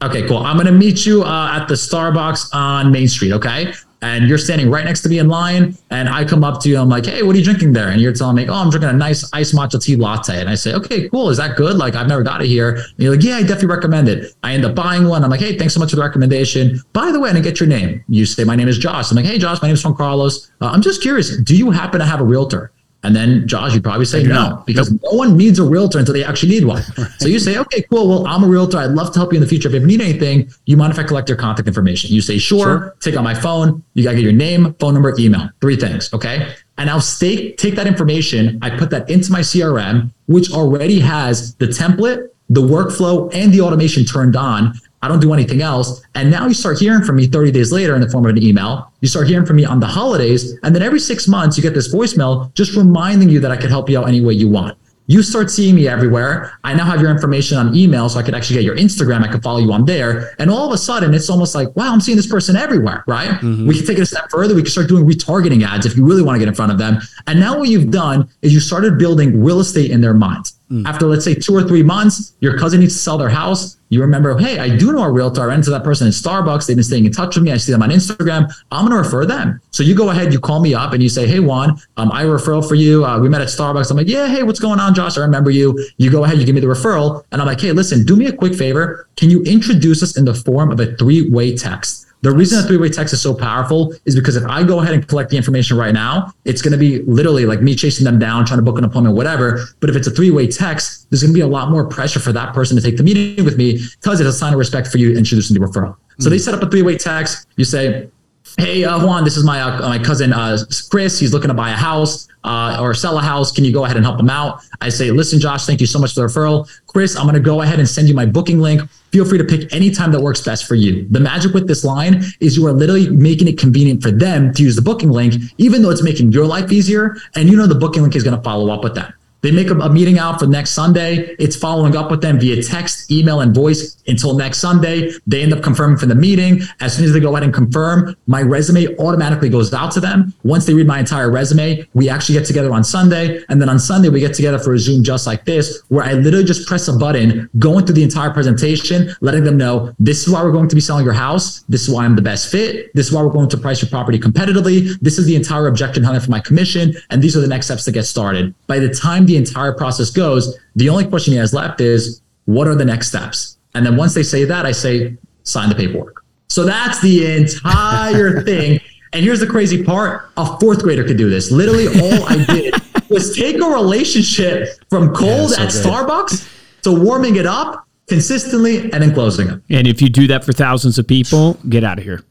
Okay, 0.03 0.27
cool. 0.27 0.39
I'm 0.39 0.57
gonna 0.57 0.73
meet 0.73 1.07
you 1.07 1.23
uh, 1.23 1.53
at 1.53 1.67
the 1.67 1.75
Starbucks 1.75 2.55
on 2.55 2.91
Main 2.91 3.07
Street. 3.07 3.33
Okay, 3.33 3.73
and 4.03 4.29
you're 4.29 4.39
standing 4.39 4.71
right 4.71 4.85
next 4.85 5.03
to 5.03 5.09
me 5.09 5.19
in 5.19 5.29
line, 5.29 5.77
and 5.91 6.09
I 6.09 6.25
come 6.25 6.43
up 6.43 6.61
to 6.63 6.69
you. 6.69 6.79
I'm 6.79 6.89
like, 6.89 7.07
"Hey, 7.07 7.23
what 7.23 7.37
are 7.37 7.39
you 7.39 7.45
drinking 7.45 7.75
there?" 7.75 7.89
And 7.91 8.01
you're 8.01 8.13
telling 8.13 8.35
me, 8.35 8.49
"Oh, 8.49 8.55
I'm 8.55 8.71
drinking 8.71 8.91
a 8.91 8.95
nice 8.95 9.29
iced 9.33 9.55
matcha 9.55 9.81
tea 9.81 9.95
latte." 9.97 10.41
And 10.41 10.49
I 10.49 10.55
say, 10.57 10.73
"Okay, 10.75 11.09
cool. 11.11 11.31
Is 11.31 11.37
that 11.37 11.57
good? 11.57 11.77
Like, 11.77 11.95
I've 11.95 12.09
never 12.09 12.23
got 12.23 12.43
it 12.43 12.49
here." 12.49 12.71
And 12.71 12.85
you're 12.97 13.15
like, 13.15 13.23
"Yeah, 13.23 13.37
I 13.37 13.43
definitely 13.43 13.69
recommend 13.69 14.09
it." 14.09 14.35
I 14.43 14.55
end 14.55 14.65
up 14.65 14.75
buying 14.75 15.07
one. 15.07 15.23
I'm 15.23 15.31
like, 15.31 15.41
"Hey, 15.41 15.57
thanks 15.57 15.75
so 15.75 15.81
much 15.81 15.91
for 15.91 15.97
the 15.97 16.03
recommendation." 16.03 16.81
By 16.93 17.13
the 17.13 17.21
way, 17.21 17.31
I 17.31 17.35
didn't 17.35 17.45
get 17.45 17.61
your 17.61 17.69
name. 17.69 18.03
You 18.09 18.27
say, 18.27 18.43
"My 18.43 18.57
name 18.57 18.69
is 18.69 18.79
Josh." 18.79 19.11
I'm 19.11 19.17
like, 19.17 19.27
"Hey, 19.27 19.39
Josh, 19.39 19.61
my 19.63 19.69
name 19.69 19.75
is 19.75 19.85
Juan 19.85 19.95
Carlos. 19.95 20.51
Uh, 20.61 20.71
I'm 20.73 20.83
just 20.83 21.03
curious. 21.03 21.37
Do 21.37 21.55
you 21.55 21.71
happen 21.71 22.01
to 22.01 22.07
have 22.07 22.21
a 22.21 22.25
realtor?" 22.25 22.73
And 23.03 23.17
then 23.17 23.49
Josh, 23.49 23.73
you'd 23.75 23.83
probably 23.83 24.05
say 24.05 24.23
no, 24.23 24.63
because 24.67 24.93
no 24.93 25.11
one 25.13 25.37
needs 25.37 25.59
a 25.59 25.65
realtor 25.65 25.99
until 25.99 26.13
they 26.13 26.23
actually 26.25 26.51
need 26.51 26.65
one. 26.65 26.83
So 27.19 27.29
you 27.29 27.39
say, 27.39 27.59
okay, 27.59 27.83
cool. 27.83 28.09
Well, 28.09 28.27
I'm 28.27 28.43
a 28.45 28.47
realtor. 28.47 28.79
I'd 28.79 28.93
love 28.93 29.13
to 29.13 29.19
help 29.19 29.33
you 29.33 29.37
in 29.37 29.43
the 29.43 29.49
future. 29.49 29.69
If 29.69 29.75
you 29.75 29.81
ever 29.81 29.87
need 29.87 30.01
anything, 30.01 30.51
you 30.65 30.77
mind 30.77 30.93
if 30.93 30.99
I 30.99 31.03
collect 31.03 31.29
your 31.29 31.37
contact 31.37 31.69
information? 31.69 32.11
You 32.11 32.23
say, 32.23 32.39
sure. 32.39 32.61
Sure. 32.61 32.97
Take 33.01 33.15
out 33.17 33.25
my 33.25 33.35
phone. 33.35 33.83
You 33.95 34.05
gotta 34.05 34.17
get 34.17 34.23
your 34.23 34.33
name, 34.33 34.75
phone 34.75 34.95
number, 34.95 35.15
email. 35.19 35.51
Three 35.61 35.77
things. 35.77 36.13
Okay. 36.15 36.55
And 36.79 36.89
I'll 36.89 37.01
stake, 37.01 37.59
take 37.59 37.75
that 37.75 37.87
information. 37.87 38.59
I 38.63 38.71
put 38.71 38.89
that 38.91 39.11
into 39.11 39.31
my 39.31 39.41
CRM, 39.41 40.13
which 40.27 40.51
already 40.51 40.99
has 41.01 41.55
the 41.57 41.67
template, 41.67 42.29
the 42.49 42.63
workflow, 42.63 43.31
and 43.35 43.53
the 43.53 43.61
automation 43.61 44.05
turned 44.05 44.35
on. 44.37 44.75
I 45.03 45.09
don't 45.09 45.21
do 45.21 45.33
anything 45.33 45.63
else. 45.63 46.03
And 46.15 46.31
now 46.31 46.47
you 46.47 46.55
start 46.55 46.79
hearing 46.79 47.03
from 47.03 47.17
me 47.17 47.27
30 47.27 47.53
days 47.53 47.73
later 47.73 47.95
in 47.95 48.01
the 48.01 48.11
form 48.11 48.27
of 48.27 48.37
an 48.37 48.43
email. 48.43 48.93
You 49.01 49.09
start 49.09 49.29
hearing 49.29 49.47
from 49.47 49.57
me 49.57 49.65
on 49.65 49.81
the 49.81 49.87
holidays. 49.87 50.59
And 50.63 50.75
then 50.75 50.83
every 50.83 51.01
six 51.01 51.27
months, 51.27 51.57
you 51.57 51.63
get 51.63 51.75
this 51.75 51.93
voicemail 51.93 52.53
just 52.55 52.77
reminding 52.77 53.31
you 53.31 53.41
that 53.41 53.51
I 53.51 53.57
could 53.57 53.71
help 53.71 53.89
you 53.89 53.99
out 53.99 54.09
any 54.09 54.21
way 54.21 54.35
you 54.35 54.49
want. 54.49 54.77
You 55.11 55.25
start 55.25 55.51
seeing 55.51 55.75
me 55.75 55.89
everywhere. 55.89 56.53
I 56.63 56.73
now 56.73 56.85
have 56.85 57.01
your 57.01 57.11
information 57.11 57.59
on 57.59 57.75
email, 57.75 58.09
so 58.09 58.21
I 58.21 58.23
could 58.23 58.33
actually 58.33 58.55
get 58.55 58.65
your 58.65 58.77
Instagram. 58.77 59.25
I 59.25 59.27
could 59.27 59.43
follow 59.43 59.59
you 59.59 59.73
on 59.73 59.85
there. 59.85 60.37
And 60.39 60.49
all 60.49 60.69
of 60.69 60.73
a 60.73 60.79
sudden, 60.79 61.15
it's 61.15 61.29
almost 61.29 61.53
like, 61.53 61.75
wow, 61.75 61.93
I'm 61.93 62.01
seeing 62.01 62.15
this 62.15 62.29
person 62.29 62.55
everywhere, 62.55 63.03
right? 63.09 63.31
Mm-hmm. 63.31 63.67
We 63.67 63.75
can 63.75 63.87
take 63.87 63.99
it 63.99 64.03
a 64.03 64.07
step 64.07 64.31
further. 64.31 64.55
We 64.55 64.63
can 64.63 64.71
start 64.71 64.89
doing 64.89 65.05
retargeting 65.05 65.67
ads 65.67 65.85
if 65.85 65.97
you 65.97 66.07
really 66.07 66.23
want 66.23 66.37
to 66.37 66.39
get 66.39 66.47
in 66.47 66.55
front 66.55 66.71
of 66.71 66.79
them. 66.79 66.99
And 67.27 67.41
now 67.41 67.59
what 67.59 67.69
you've 67.69 67.91
done 67.91 68.29
is 68.43 68.55
you 68.55 68.61
started 68.61 68.99
building 68.99 69.43
real 69.43 69.59
estate 69.59 69.91
in 69.91 70.01
their 70.01 70.15
minds. 70.15 70.55
Mm. 70.71 70.87
After, 70.87 71.07
let's 71.07 71.25
say, 71.25 71.35
two 71.35 71.57
or 71.57 71.65
three 71.65 71.83
months, 71.83 72.35
your 72.39 72.57
cousin 72.57 72.79
needs 72.79 72.93
to 72.93 73.01
sell 73.01 73.19
their 73.19 73.31
house. 73.31 73.79
You 73.91 74.01
remember, 74.01 74.39
hey, 74.39 74.59
I 74.59 74.75
do 74.77 74.93
know 74.93 75.03
a 75.03 75.11
realtor. 75.11 75.43
I 75.43 75.47
ran 75.47 75.59
into 75.59 75.71
that 75.71 75.83
person 75.83 76.07
in 76.07 76.13
Starbucks. 76.13 76.67
They've 76.67 76.77
been 76.77 76.85
staying 76.85 77.05
in 77.07 77.13
touch 77.13 77.35
with 77.35 77.45
me. 77.45 77.51
I 77.51 77.57
see 77.57 77.73
them 77.73 77.83
on 77.83 77.91
Instagram. 77.91 78.51
I'm 78.71 78.87
going 78.87 78.93
to 78.93 79.03
refer 79.03 79.27
them. 79.27 79.61
So 79.73 79.83
you 79.83 79.97
go 79.97 80.11
ahead, 80.11 80.33
you 80.33 80.39
call 80.39 80.61
me 80.61 80.75
up 80.75 80.93
and 80.93 81.03
you 81.03 81.09
say, 81.09 81.27
hey, 81.27 81.41
Juan, 81.41 81.79
um, 81.97 82.11
I 82.13 82.23
referral 82.23 82.67
for 82.67 82.77
you. 82.77 83.05
Uh, 83.05 83.19
we 83.19 83.29
met 83.29 83.43
at 83.43 83.49
Starbucks. 83.49 83.91
I'm 83.91 83.97
like, 83.97 84.09
yeah, 84.09 84.29
hey, 84.29 84.45
what's 84.45 84.61
going 84.61 84.79
on, 84.79 84.95
Josh? 84.95 85.19
I 85.19 85.23
remember 85.23 85.51
you. 85.51 85.77
You 85.97 86.11
go 86.11 86.25
ahead, 86.25 86.39
you 86.39 86.47
give 86.47 86.55
me 86.55 86.61
the 86.61 86.69
referral. 86.69 87.25
And 87.33 87.43
I'm 87.43 87.49
like, 87.49 87.61
hey, 87.61 87.73
listen, 87.73 88.05
do 88.05 88.15
me 88.15 88.27
a 88.27 88.33
quick 88.33 88.55
favor. 88.55 89.09
Can 89.17 89.29
you 89.29 89.43
introduce 89.43 90.03
us 90.05 90.17
in 90.17 90.25
the 90.25 90.35
form 90.35 90.71
of 90.71 90.79
a 90.79 90.95
three 90.97 91.29
way 91.29 91.57
text? 91.57 92.07
The 92.23 92.31
reason 92.31 92.63
a 92.63 92.67
three-way 92.67 92.91
text 92.91 93.15
is 93.15 93.23
so 93.23 93.35
powerful 93.35 93.95
is 94.05 94.15
because 94.15 94.37
if 94.37 94.45
I 94.45 94.63
go 94.63 94.81
ahead 94.81 94.93
and 94.93 95.07
collect 95.09 95.31
the 95.31 95.39
information 95.39 95.79
right 95.79 95.95
now, 95.95 96.35
it's 96.45 96.61
going 96.61 96.73
to 96.73 96.79
be 96.79 97.03
literally 97.05 97.47
like 97.47 97.63
me 97.63 97.75
chasing 97.75 98.05
them 98.05 98.19
down, 98.19 98.45
trying 98.45 98.59
to 98.59 98.63
book 98.63 98.77
an 98.77 98.85
appointment, 98.85 99.17
whatever. 99.17 99.65
But 99.81 99.89
if 99.89 99.97
it's 99.97 100.07
a 100.07 100.11
three-way 100.11 100.49
text, 100.49 101.09
there's 101.11 101.23
going 101.23 101.33
to 101.33 101.39
be 101.39 101.41
a 101.41 101.47
lot 101.47 101.71
more 101.71 101.87
pressure 101.87 102.21
for 102.21 102.33
that 102.33 102.53
person 102.53 102.77
to 102.77 102.83
take 102.83 102.99
the 102.99 103.03
meeting 103.03 103.45
with 103.45 103.57
me 103.57 103.87
because 104.01 104.21
it's 104.21 104.29
a 104.29 104.33
sign 104.33 104.53
of 104.53 104.59
respect 104.59 104.89
for 104.89 104.99
you 104.99 105.17
introducing 105.17 105.59
the 105.59 105.67
referral. 105.67 105.97
So 106.19 106.29
they 106.29 106.37
mm. 106.37 106.41
set 106.41 106.53
up 106.53 106.63
a 106.63 106.69
three-way 106.69 106.99
text. 106.99 107.47
You 107.57 107.65
say, 107.65 108.11
hey 108.59 108.85
uh, 108.85 109.05
Juan, 109.05 109.25
this 109.25 109.37
is 109.37 109.45
my 109.45 109.61
uh, 109.61 109.89
my 109.89 109.99
cousin 109.99 110.33
uh, 110.33 110.59
Chris. 110.91 111.19
He's 111.19 111.33
looking 111.33 111.49
to 111.49 111.55
buy 111.55 111.71
a 111.71 111.77
house 111.77 112.29
uh, 112.45 112.79
or 112.81 112.95
sell 112.95 113.19
a 113.19 113.23
house. 113.23 113.53
Can 113.53 113.65
you 113.65 113.73
go 113.73 113.85
ahead 113.85 113.97
and 113.97 114.05
help 114.05 114.19
him 114.19 114.31
out? 114.31 114.63
I 114.81 114.89
say, 114.89 115.11
listen, 115.11 115.39
Josh, 115.41 115.67
thank 115.67 115.81
you 115.81 115.87
so 115.87 115.99
much 115.99 116.15
for 116.15 116.21
the 116.21 116.27
referral. 116.27 116.69
Chris, 116.87 117.17
I'm 117.17 117.25
going 117.25 117.35
to 117.35 117.41
go 117.41 117.63
ahead 117.63 117.79
and 117.79 117.89
send 117.89 118.09
you 118.09 118.15
my 118.15 118.27
booking 118.27 118.61
link. 118.61 118.89
Feel 119.13 119.25
free 119.25 119.39
to 119.39 119.45
pick 119.45 119.73
any 119.73 119.91
time 119.91 120.13
that 120.13 120.21
works 120.21 120.41
best 120.41 120.67
for 120.67 120.75
you. 120.75 121.07
The 121.11 121.21
magic 121.21 121.53
with 121.53 121.67
this 121.67 121.85
line 121.85 122.23
is 122.41 122.57
you 122.57 122.67
are 122.67 122.73
literally 122.73 123.11
making 123.11 123.49
it 123.49 123.59
convenient 123.59 124.03
for 124.03 124.11
them 124.11 124.55
to 124.55 124.63
use 124.63 124.77
the 124.77 124.83
booking 124.83 125.11
link, 125.11 125.35
even 125.59 125.83
though 125.83 125.91
it's 125.91 126.03
making 126.03 126.33
your 126.33 126.47
life 126.47 126.73
easier. 126.73 127.17
And 127.35 127.49
you 127.49 127.57
know 127.57 127.67
the 127.67 127.75
booking 127.75 128.03
link 128.03 128.17
is 128.17 128.23
going 128.23 128.37
to 128.37 128.43
follow 128.43 128.71
up 128.73 128.83
with 128.85 128.95
that. 128.95 129.15
They 129.43 129.51
make 129.51 129.71
a, 129.71 129.75
a, 129.79 129.91
meeting 129.91 130.19
out 130.19 130.39
for 130.39 130.47
next 130.47 130.71
Sunday. 130.71 131.35
It's 131.39 131.57
following 131.57 131.97
up 131.97 132.11
with 132.11 132.21
them 132.21 132.39
via 132.39 132.63
text, 132.63 133.11
email, 133.11 133.41
and 133.41 133.55
voice 133.55 134.03
until 134.07 134.37
next 134.37 134.59
Sunday. 134.59 135.13
They 135.27 135.43
end 135.43 135.53
up 135.53 135.63
confirming 135.63 135.97
for 135.97 136.07
the 136.07 136.15
meeting. 136.15 136.61
As 136.81 136.97
soon 136.97 137.05
as 137.05 137.13
they 137.13 137.21
go 137.21 137.31
ahead 137.31 137.43
and 137.43 137.55
confirm, 137.55 138.17
my 138.27 138.43
resume 138.43 138.97
automatically 138.99 139.49
goes 139.49 139.73
out 139.73 139.93
to 139.93 140.01
them. 140.01 140.35
Once 140.43 140.67
they 140.67 140.75
read 140.75 140.87
my 140.87 140.99
entire 140.99 141.31
resume, 141.31 141.87
we 141.95 142.09
actually 142.09 142.35
get 142.35 142.47
together 142.47 142.73
on 142.73 142.85
Sunday. 142.85 143.43
And 143.49 143.61
then 143.61 143.69
on 143.69 143.79
Sunday, 143.79 144.09
we 144.09 144.21
get 144.21 144.35
together 144.35 144.59
for 144.59 144.75
a 144.75 144.79
Zoom 144.79 145.03
just 145.03 145.27
like 145.27 145.45
this, 145.45 145.83
where 145.89 146.05
I 146.05 146.13
literally 146.15 146.45
just 146.45 146.67
press 146.67 146.89
a 146.89 146.93
button, 146.93 147.49
going 147.59 147.87
through 147.87 147.95
the 147.95 148.03
entire 148.03 148.31
presentation, 148.31 149.15
letting 149.21 149.45
them 149.45 149.57
know 149.57 149.95
this 149.99 150.27
is 150.27 150.33
why 150.33 150.43
we're 150.43 150.53
going 150.53 150.69
to 150.69 150.75
be 150.75 150.81
selling 150.81 151.05
your 151.05 151.15
house. 151.15 151.61
This 151.69 151.83
is 151.83 151.95
why 151.95 152.05
I'm 152.05 152.17
the 152.17 152.23
best 152.23 152.51
fit. 152.51 152.93
This 152.95 153.09
is 153.09 153.13
why 153.13 153.23
we're 153.23 153.33
going 153.33 153.49
to 153.49 153.57
price 153.57 153.81
your 153.81 153.89
property 153.89 154.19
competitively. 154.19 154.99
This 155.01 155.19
is 155.19 155.27
the 155.27 155.37
entire 155.37 155.67
objection 155.67 156.03
handling 156.03 156.25
for 156.25 156.31
my 156.31 156.41
commission. 156.41 156.95
And 157.11 157.23
these 157.23 157.37
are 157.37 157.41
the 157.41 157.49
next 157.49 157.67
steps 157.67 157.85
to 157.85 157.93
get 157.93 158.05
started. 158.05 158.55
By 158.67 158.79
the 158.79 158.93
time 158.93 159.27
the 159.31 159.37
entire 159.37 159.73
process 159.73 160.11
goes, 160.11 160.59
the 160.75 160.89
only 160.89 161.07
question 161.07 161.33
he 161.33 161.39
has 161.39 161.55
left 161.55 161.81
is, 161.81 162.21
what 162.47 162.67
are 162.67 162.75
the 162.75 162.85
next 162.85 163.09
steps? 163.09 163.59
And 163.75 163.87
then 163.87 163.97
once 163.97 164.15
they 164.15 164.25
say 164.25 164.45
that, 164.45 164.67
I 164.67 164.73
say, 164.73 165.17
sign 165.45 165.69
the 165.69 165.75
paperwork. 165.75 166.25
So 166.49 166.65
that's 166.65 167.01
the 167.01 167.37
entire 167.37 168.43
thing. 168.45 168.81
And 169.13 169.25
here's 169.25 169.41
the 169.41 169.47
crazy 169.47 169.85
part 169.85 170.31
a 170.37 170.59
fourth 170.59 170.83
grader 170.83 171.05
could 171.05 171.17
do 171.17 171.31
this. 171.31 171.51
Literally, 171.51 171.87
all 171.87 172.25
I 172.27 172.45
did 172.45 172.75
was 173.09 173.37
take 173.37 173.61
a 173.61 173.67
relationship 173.67 174.69
from 174.89 175.15
cold 175.15 175.51
yeah, 175.51 175.57
so 175.57 175.63
at 175.63 175.73
good. 175.73 175.85
Starbucks 175.85 176.83
to 176.83 176.93
warming 176.93 177.37
it 177.37 177.47
up 177.47 177.87
consistently 178.09 178.91
and 178.93 179.03
then 179.03 179.15
closing 179.15 179.49
it. 179.49 179.63
And 179.71 179.87
if 179.87 180.03
you 180.03 180.09
do 180.09 180.27
that 180.27 180.45
for 180.45 180.53
thousands 180.53 180.99
of 180.99 181.07
people, 181.07 181.55
get 181.69 181.85
out 181.85 181.99
of 181.99 182.05
here. 182.05 182.25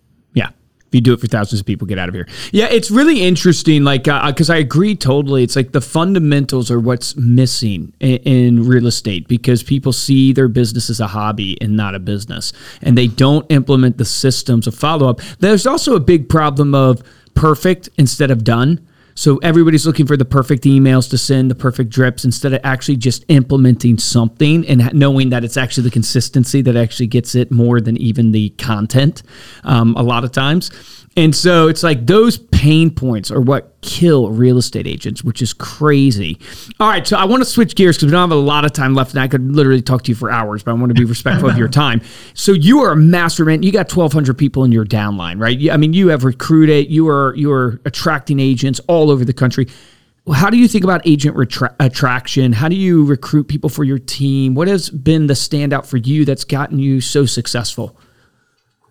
If 0.89 0.95
you 0.95 1.02
do 1.02 1.13
it 1.13 1.19
for 1.19 1.28
thousands 1.28 1.62
of 1.62 1.67
people, 1.67 1.86
get 1.86 1.99
out 1.99 2.10
of 2.10 2.15
here. 2.15 2.28
Yeah, 2.52 2.65
it's 2.65 2.89
really 2.89 3.21
interesting. 3.21 3.84
Like, 3.84 4.06
because 4.06 4.49
uh, 4.49 4.54
I 4.54 4.58
agree 4.58 4.95
totally. 4.95 5.43
It's 5.43 5.56
like 5.56 5.71
the 5.71 5.82
fundamentals 5.82 6.71
are 6.71 6.80
what's 6.80 7.15
missing 7.15 7.93
in, 7.99 8.17
in, 8.17 8.67
real 8.67 8.88
estate 8.88 9.28
because 9.28 9.62
people 9.62 9.93
see 9.93 10.34
their 10.34 10.47
business 10.47 10.89
as 10.89 10.99
a 10.99 11.06
hobby 11.06 11.62
and 11.62 11.78
not 11.78 11.93
a 11.93 11.99
business, 11.99 12.54
and 12.82 12.97
they 12.97 13.06
don't 13.06 13.45
implement 13.52 13.99
the 13.99 14.06
systems 14.06 14.65
of 14.65 14.73
follow 14.73 15.08
up. 15.08 15.21
There's 15.38 15.67
also 15.67 15.95
a 15.95 15.99
big 15.99 16.28
problem 16.28 16.73
of 16.73 17.04
perfect 17.36 17.89
instead 17.99 18.32
of 18.32 18.43
done. 18.43 18.84
So 19.19 19.36
everybody's 19.39 19.86
looking 19.86 20.08
for 20.08 20.15
the 20.15 20.23
perfect 20.23 20.63
emails 20.63 21.10
to 21.10 21.17
send, 21.17 21.51
the 21.51 21.55
perfect 21.55 21.89
drips, 21.89 22.23
instead 22.23 22.53
of 22.53 22.62
actually 22.63 22.95
just 22.95 23.25
implementing 23.27 23.97
something 23.97 24.65
and 24.65 24.93
knowing 24.93 25.32
that 25.32 25.43
it's 25.43 25.58
actually 25.58 25.84
the 25.84 25.91
consistency 25.91 26.62
that 26.62 26.77
actually 26.77 27.08
gets 27.08 27.36
it 27.36 27.51
more 27.51 27.82
than 27.82 27.97
even 27.97 28.32
the 28.32 28.51
content 28.51 29.21
um, 29.65 29.93
a 29.97 30.03
lot 30.03 30.23
of 30.23 30.32
times. 30.32 30.71
And 31.19 31.36
so 31.36 31.67
it's 31.67 31.84
like 31.84 32.08
those 32.08 32.38
pain 32.38 32.89
points 32.89 33.29
are 33.29 33.41
what 33.41 33.75
kill 33.82 34.29
real 34.29 34.58
estate 34.58 34.88
agents, 34.88 35.21
which 35.21 35.41
is 35.41 35.51
crazy. 35.51 36.39
All 36.79 36.88
right, 36.88 37.05
so 37.05 37.17
I 37.17 37.25
want 37.25 37.41
to 37.41 37.45
switch 37.45 37.75
gears 37.75 37.97
because 37.97 38.05
we 38.05 38.12
don't 38.12 38.29
have 38.29 38.32
a 38.32 38.39
lot 38.39 38.63
of 38.63 38.71
time 38.71 38.93
left, 38.93 39.12
and 39.12 39.19
I 39.19 39.27
could 39.27 39.53
literally 39.53 39.82
talk 39.82 40.03
to 40.03 40.12
you 40.12 40.15
for 40.15 40.32
hours, 40.32 40.63
but 40.63 40.71
I 40.71 40.75
want 40.75 40.91
to 40.91 40.93
be 40.93 41.03
respectful 41.03 41.49
of 41.49 41.58
your 41.58 41.67
time. 41.84 41.99
So 42.36 42.53
you 42.53 42.79
are 42.84 42.93
a 42.93 42.95
mastermind. 42.95 43.65
You 43.65 43.73
got 43.73 43.89
twelve 43.89 44.13
hundred 44.13 44.38
people 44.38 44.63
in 44.63 44.71
your 44.71 44.86
downline, 44.86 45.41
right? 45.41 45.69
I 45.69 45.75
mean, 45.75 45.91
you 45.91 46.08
have 46.08 46.23
recruited. 46.23 46.89
You 46.89 47.10
are 47.10 47.36
you 47.36 47.51
are 47.51 47.82
attracting 47.84 48.39
agents 48.39 48.79
all 48.88 49.12
over 49.12 49.25
the 49.25 49.34
country. 49.34 49.67
How 50.34 50.49
do 50.49 50.55
you 50.55 50.69
think 50.69 50.86
about 50.86 51.05
agent 51.05 51.36
retra- 51.36 51.75
attraction? 51.82 52.53
How 52.53 52.69
do 52.69 52.77
you 52.77 53.03
recruit 53.03 53.49
people 53.49 53.69
for 53.69 53.84
your 53.84 53.99
team? 53.99 54.55
What 54.55 54.69
has 54.69 54.89
been 54.89 55.27
the 55.27 55.34
standout 55.34 55.86
for 55.86 55.97
you 55.97 56.23
that's 56.23 56.45
gotten 56.45 56.79
you 56.79 57.01
so 57.01 57.25
successful? 57.25 57.97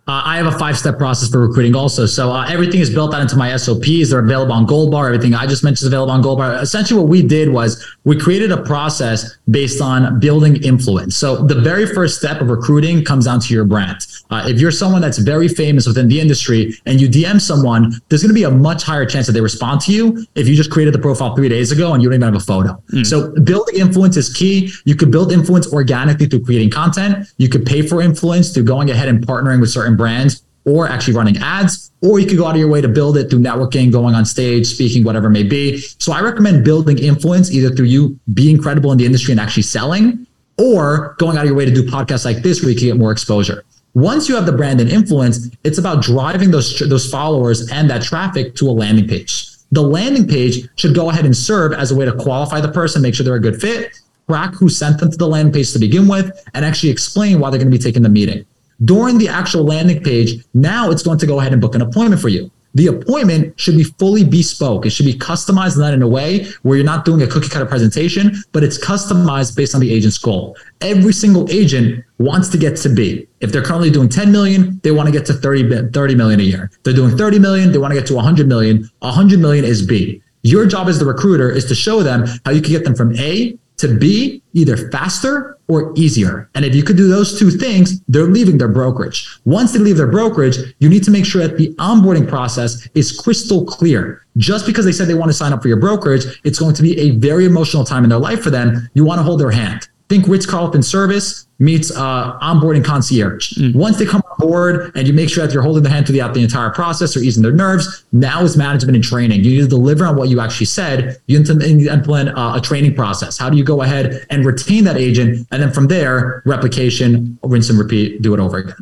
Uh, 0.09 0.23
I 0.25 0.39
have 0.39 0.47
a 0.47 0.59
five 0.59 0.79
step 0.79 0.97
process 0.97 1.29
for 1.29 1.47
recruiting 1.47 1.77
also. 1.77 2.07
So 2.07 2.33
uh, 2.33 2.47
everything 2.49 2.81
is 2.81 2.89
built 2.89 3.13
out 3.15 3.21
into 3.21 3.37
my 3.37 3.55
SOPs. 3.55 4.09
They're 4.09 4.21
available 4.21 4.55
on 4.55 4.65
Gold 4.65 4.91
Bar. 4.91 5.09
Everything 5.09 5.35
I 5.35 5.47
just 5.47 5.63
mentioned 5.63 5.87
is 5.87 5.93
available 5.93 6.13
on 6.13 6.23
Gold 6.23 6.39
Bar. 6.39 6.55
Essentially, 6.55 6.99
what 6.99 7.11
we 7.11 7.21
did 7.21 7.51
was 7.51 7.87
we 8.05 8.19
created 8.19 8.51
a 8.51 8.63
process 8.63 9.37
based 9.51 9.83
on 9.83 10.19
building 10.19 10.63
influence. 10.65 11.15
So 11.15 11.37
the 11.37 11.57
very 11.57 11.85
first 11.85 12.17
step 12.17 12.41
of 12.41 12.49
recruiting 12.49 13.05
comes 13.05 13.27
down 13.27 13.41
to 13.41 13.53
your 13.53 13.67
brand. 13.67 14.07
Uh, 14.31 14.45
if 14.47 14.59
you're 14.59 14.71
someone 14.71 15.03
that's 15.03 15.19
very 15.19 15.47
famous 15.47 15.87
within 15.87 16.09
the 16.09 16.19
industry 16.19 16.75
and 16.87 16.99
you 16.99 17.07
DM 17.07 17.39
someone, 17.39 17.93
there's 18.09 18.23
going 18.23 18.31
to 18.31 18.35
be 18.35 18.45
a 18.45 18.51
much 18.51 18.85
higher 18.85 19.05
chance 19.05 19.27
that 19.27 19.33
they 19.33 19.43
respond 19.43 19.83
to 19.83 19.93
you 19.93 20.25
if 20.37 20.49
you 20.49 20.55
just 20.55 20.71
created 20.71 20.95
the 20.95 20.99
profile 20.99 21.37
three 21.37 21.51
days 21.51 21.71
ago 21.71 21.93
and 21.93 22.03
you 22.03 22.09
don't 22.09 22.15
even 22.15 22.33
have 22.33 22.43
a 22.43 22.45
photo. 22.45 22.83
Mm. 22.95 23.07
So 23.07 23.31
building 23.43 23.77
influence 23.77 24.17
is 24.17 24.33
key. 24.33 24.73
You 24.87 24.95
could 24.95 25.11
build 25.11 25.33
influence 25.33 25.71
organically 25.71 26.27
through 26.27 26.45
creating 26.45 26.71
content. 26.71 27.29
You 27.37 27.51
could 27.51 27.67
pay 27.67 27.83
for 27.83 28.01
influence 28.01 28.55
through 28.55 28.65
going 28.65 28.91
ahead 28.91 29.09
and 29.09 29.27
partnering 29.27 29.61
with 29.61 29.69
certain 29.69 29.98
brands 29.99 30.43
or 30.65 30.89
actually 30.89 31.15
running 31.15 31.37
ads, 31.39 31.93
or 32.03 32.19
you 32.19 32.27
could 32.27 32.37
go 32.37 32.47
out 32.47 32.55
of 32.55 32.61
your 32.61 32.69
way 32.69 32.81
to 32.81 32.89
build 32.89 33.17
it 33.17 33.31
through 33.31 33.39
networking, 33.39 33.91
going 33.91 34.15
on 34.15 34.25
stage, 34.25 34.67
speaking, 34.67 35.03
whatever 35.03 35.27
it 35.29 35.31
may 35.31 35.43
be. 35.43 35.79
So 35.99 36.13
I 36.13 36.21
recommend 36.21 36.65
building 36.65 36.99
influence 36.99 37.51
either 37.51 37.75
through 37.75 37.87
you 37.87 38.19
being 38.35 38.61
credible 38.61 38.93
in 38.93 38.99
the 38.99 39.07
industry 39.07 39.33
and 39.33 39.41
actually 39.41 39.63
selling, 39.63 40.27
or 40.59 41.17
going 41.19 41.37
out 41.37 41.45
of 41.45 41.49
your 41.49 41.57
way 41.57 41.65
to 41.65 41.73
do 41.73 41.83
podcasts 41.85 42.25
like 42.25 42.39
this 42.39 42.61
where 42.63 42.71
you 42.71 42.77
can 42.77 42.89
get 42.89 42.97
more 42.97 43.13
exposure. 43.13 43.65
Once 43.95 44.29
you 44.29 44.35
have 44.35 44.45
the 44.45 44.53
brand 44.53 44.81
and 44.81 44.91
influence, 44.91 45.49
it's 45.65 45.79
about 45.79 46.03
driving 46.03 46.51
those, 46.51 46.79
those 46.81 47.11
followers 47.11 47.71
and 47.71 47.89
that 47.89 48.03
traffic 48.03 48.55
to 48.55 48.69
a 48.69 48.71
landing 48.71 49.09
page. 49.09 49.49
The 49.73 49.83
landing 49.83 50.27
page 50.27 50.69
should 50.77 50.95
go 50.95 51.11
ahead 51.11 51.25
and 51.25 51.37
serve 51.37 51.73
as 51.73 51.91
a 51.91 51.97
way 51.97 52.05
to 52.05 52.13
qualify 52.13 52.61
the 52.61 52.71
person, 52.71 53.03
make 53.03 53.15
sure 53.15 53.25
they're 53.25 53.35
a 53.35 53.41
good 53.41 53.61
fit, 53.61 53.99
track 54.29 54.55
who 54.55 54.69
sent 54.69 54.99
them 54.99 55.11
to 55.11 55.17
the 55.17 55.27
landing 55.27 55.53
page 55.53 55.73
to 55.73 55.79
begin 55.79 56.07
with, 56.07 56.31
and 56.55 56.65
actually 56.65 56.91
explain 56.91 57.41
why 57.41 57.51
they're 57.51 57.59
going 57.59 57.71
to 57.71 57.77
be 57.77 57.83
taking 57.83 58.03
the 58.03 58.09
meeting. 58.09 58.45
During 58.85 59.19
the 59.19 59.29
actual 59.29 59.65
landing 59.65 60.03
page, 60.03 60.45
now 60.55 60.91
it's 60.91 61.03
going 61.03 61.19
to 61.19 61.27
go 61.27 61.41
ahead 61.41 61.53
and 61.53 61.61
book 61.61 61.75
an 61.75 61.83
appointment 61.83 62.23
for 62.23 62.29
you. 62.29 62.51
The 62.75 62.87
appointment 62.87 63.59
should 63.59 63.77
be 63.77 63.83
fully 63.83 64.25
bespoke. 64.25 64.87
It 64.87 64.91
should 64.91 65.07
be 65.07 65.15
customized 65.15 65.79
done 65.79 65.95
in 65.95 66.03
a 66.03 66.07
way 66.07 66.47
where 66.63 66.77
you're 66.77 66.85
not 66.85 67.05
doing 67.05 67.23
a 67.23 67.27
cookie 67.27 67.49
cutter 67.49 67.67
presentation, 67.67 68.37
but 68.53 68.63
it's 68.63 68.79
customized 68.79 69.57
based 69.57 69.75
on 69.75 69.81
the 69.81 69.93
agent's 69.93 70.19
goal. 70.19 70.57
Every 70.81 71.13
single 71.13 71.51
agent 71.51 72.05
wants 72.19 72.51
to 72.51 72.59
get 72.59 72.77
to 72.77 72.89
B. 72.89 73.27
If 73.41 73.51
they're 73.51 73.63
currently 73.63 73.91
doing 73.91 74.09
10 74.09 74.31
million, 74.31 74.79
they 74.85 74.93
want 74.93 75.07
to 75.07 75.13
get 75.13 75.27
to 75.27 75.33
30, 75.33 75.91
30 75.91 76.15
million 76.15 76.39
a 76.39 76.45
year. 76.45 76.71
If 76.73 76.83
they're 76.85 76.95
doing 76.95 77.17
30 77.17 77.39
million, 77.39 77.73
they 77.73 77.79
want 77.79 77.93
to 77.93 77.99
get 77.99 78.07
to 78.09 78.15
100 78.15 78.47
million. 78.47 78.89
100 79.01 79.41
million 79.41 79.65
is 79.65 79.85
B. 79.85 80.23
Your 80.43 80.67
job 80.67 80.89
as 80.89 80.99
the 80.99 81.05
recruiter 81.05 81.51
is 81.51 81.65
to 81.67 81.75
show 81.75 82.03
them 82.03 82.27
how 82.45 82.53
you 82.53 82.61
can 82.61 82.71
get 82.71 82.85
them 82.85 82.95
from 82.95 83.17
A 83.17 83.59
to 83.79 83.89
be 83.89 84.43
either 84.53 84.91
faster 84.91 85.59
or 85.69 85.93
easier. 85.97 86.49
And 86.55 86.65
if 86.65 86.75
you 86.75 86.83
could 86.83 86.97
do 86.97 87.09
those 87.09 87.39
two 87.39 87.51
things, 87.51 88.01
they're 88.09 88.25
leaving 88.25 88.59
their 88.59 88.69
brokerage. 88.69 89.39
Once 89.45 89.73
they 89.73 89.79
leave 89.79 89.97
their 89.97 90.07
brokerage, 90.07 90.57
you 90.79 90.89
need 90.89 91.05
to 91.05 91.11
make 91.11 91.25
sure 91.25 91.47
that 91.47 91.57
the 91.57 91.75
onboarding 91.75 92.29
process 92.29 92.89
is 92.95 93.13
crystal 93.13 93.65
clear. 93.65 94.27
Just 94.37 94.67
because 94.67 94.85
they 94.85 94.93
said 94.93 95.09
they 95.09 95.15
want 95.15 95.31
to 95.31 95.37
sign 95.37 95.53
up 95.53 95.63
for 95.63 95.69
your 95.69 95.79
brokerage, 95.79 96.25
it's 96.45 96.59
going 96.59 96.75
to 96.75 96.83
be 96.83 96.99
a 96.99 97.11
very 97.11 97.45
emotional 97.45 97.85
time 97.85 98.05
in 98.05 98.11
their 98.11 98.19
life 98.19 98.43
for 98.43 98.51
them. 98.51 98.89
You 98.95 99.05
want 99.05 99.19
to 99.19 99.23
hold 99.23 99.41
their 99.41 99.51
hand. 99.51 99.89
Think 100.09 100.27
Ritz 100.27 100.47
Carlton 100.47 100.83
service 100.83 101.47
meets 101.59 101.91
uh, 101.91 102.39
onboarding 102.41 102.85
concierge. 102.85 103.53
Mm. 103.55 103.75
Once 103.75 103.99
they 103.99 104.07
come 104.07 104.23
on 104.31 104.37
board 104.39 104.93
and 104.95 105.07
you 105.07 105.13
make 105.13 105.29
sure 105.29 105.47
that 105.47 105.53
you're 105.53 105.63
holding 105.63 105.83
the 105.83 105.91
hand 105.91 106.07
throughout 106.07 106.33
the 106.33 106.43
entire 106.43 106.71
process 106.71 107.15
or 107.17 107.21
easing 107.21 107.43
their 107.43 107.53
nerves, 107.53 108.05
now 108.13 108.43
is 108.43 108.57
management 108.57 108.95
and 108.95 109.05
training. 109.05 109.45
You 109.45 109.57
need 109.57 109.63
to 109.63 109.69
deliver 109.69 110.07
on 110.07 110.17
what 110.17 110.31
you 110.31 110.41
actually 110.41 110.67
said. 110.67 111.21
You 111.27 111.39
need 111.39 111.47
to 111.47 111.93
implement 111.93 112.31
uh, 112.39 112.55
a 112.57 112.61
training 112.61 112.95
process. 112.95 113.37
How 113.37 113.51
do 113.51 113.59
you 113.59 113.65
go 113.65 113.83
ahead 113.83 114.27
and 114.31 114.47
retain 114.47 114.85
that 114.85 114.97
agent? 114.97 115.47
And 115.51 115.63
then 115.63 115.73
from 115.73 115.89
there, 115.89 116.43
replication, 116.47 117.39
rinse 117.43 117.69
and 117.69 117.79
repeat, 117.79 118.23
do 118.23 118.33
it 118.33 118.41
over 118.41 118.59
again. 118.59 118.77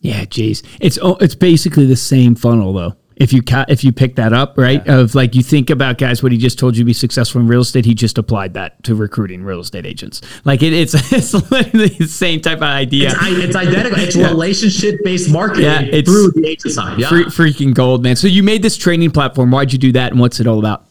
Yeah, 0.00 0.24
geez. 0.24 0.62
It's, 0.80 0.98
it's 1.02 1.34
basically 1.34 1.86
the 1.86 1.96
same 1.96 2.34
funnel 2.34 2.72
though 2.72 2.96
if 3.16 3.32
you 3.32 3.42
ca- 3.42 3.64
if 3.68 3.82
you 3.82 3.92
pick 3.92 4.16
that 4.16 4.32
up 4.32 4.56
right 4.56 4.82
yeah. 4.86 4.98
of 4.98 5.14
like 5.14 5.34
you 5.34 5.42
think 5.42 5.70
about 5.70 5.98
guys 5.98 6.22
what 6.22 6.32
he 6.32 6.38
just 6.38 6.58
told 6.58 6.76
you 6.76 6.82
to 6.82 6.86
be 6.86 6.92
successful 6.92 7.40
in 7.40 7.48
real 7.48 7.62
estate 7.62 7.84
he 7.84 7.94
just 7.94 8.18
applied 8.18 8.54
that 8.54 8.82
to 8.84 8.94
recruiting 8.94 9.42
real 9.42 9.60
estate 9.60 9.86
agents. 9.86 10.20
Like 10.44 10.62
it, 10.62 10.72
it's 10.72 10.94
it's 11.12 11.32
literally 11.50 11.88
the 11.88 12.06
same 12.06 12.40
type 12.40 12.58
of 12.58 12.64
idea. 12.64 13.12
It's, 13.12 13.44
it's 13.44 13.56
identical. 13.56 13.98
It's 13.98 14.16
yeah. 14.16 14.28
relationship 14.28 15.00
based 15.02 15.30
marketing 15.30 15.64
yeah, 15.64 15.80
it's 15.80 16.10
through 16.10 16.32
the 16.32 16.46
agent 16.46 16.74
side. 16.74 16.98
Yeah. 16.98 17.08
freaking 17.08 17.74
gold 17.74 18.02
man. 18.02 18.16
So 18.16 18.26
you 18.26 18.42
made 18.42 18.62
this 18.62 18.76
training 18.76 19.10
platform. 19.10 19.50
Why'd 19.50 19.72
you 19.72 19.78
do 19.78 19.92
that 19.92 20.12
and 20.12 20.20
what's 20.20 20.40
it 20.40 20.46
all 20.46 20.58
about 20.58 20.85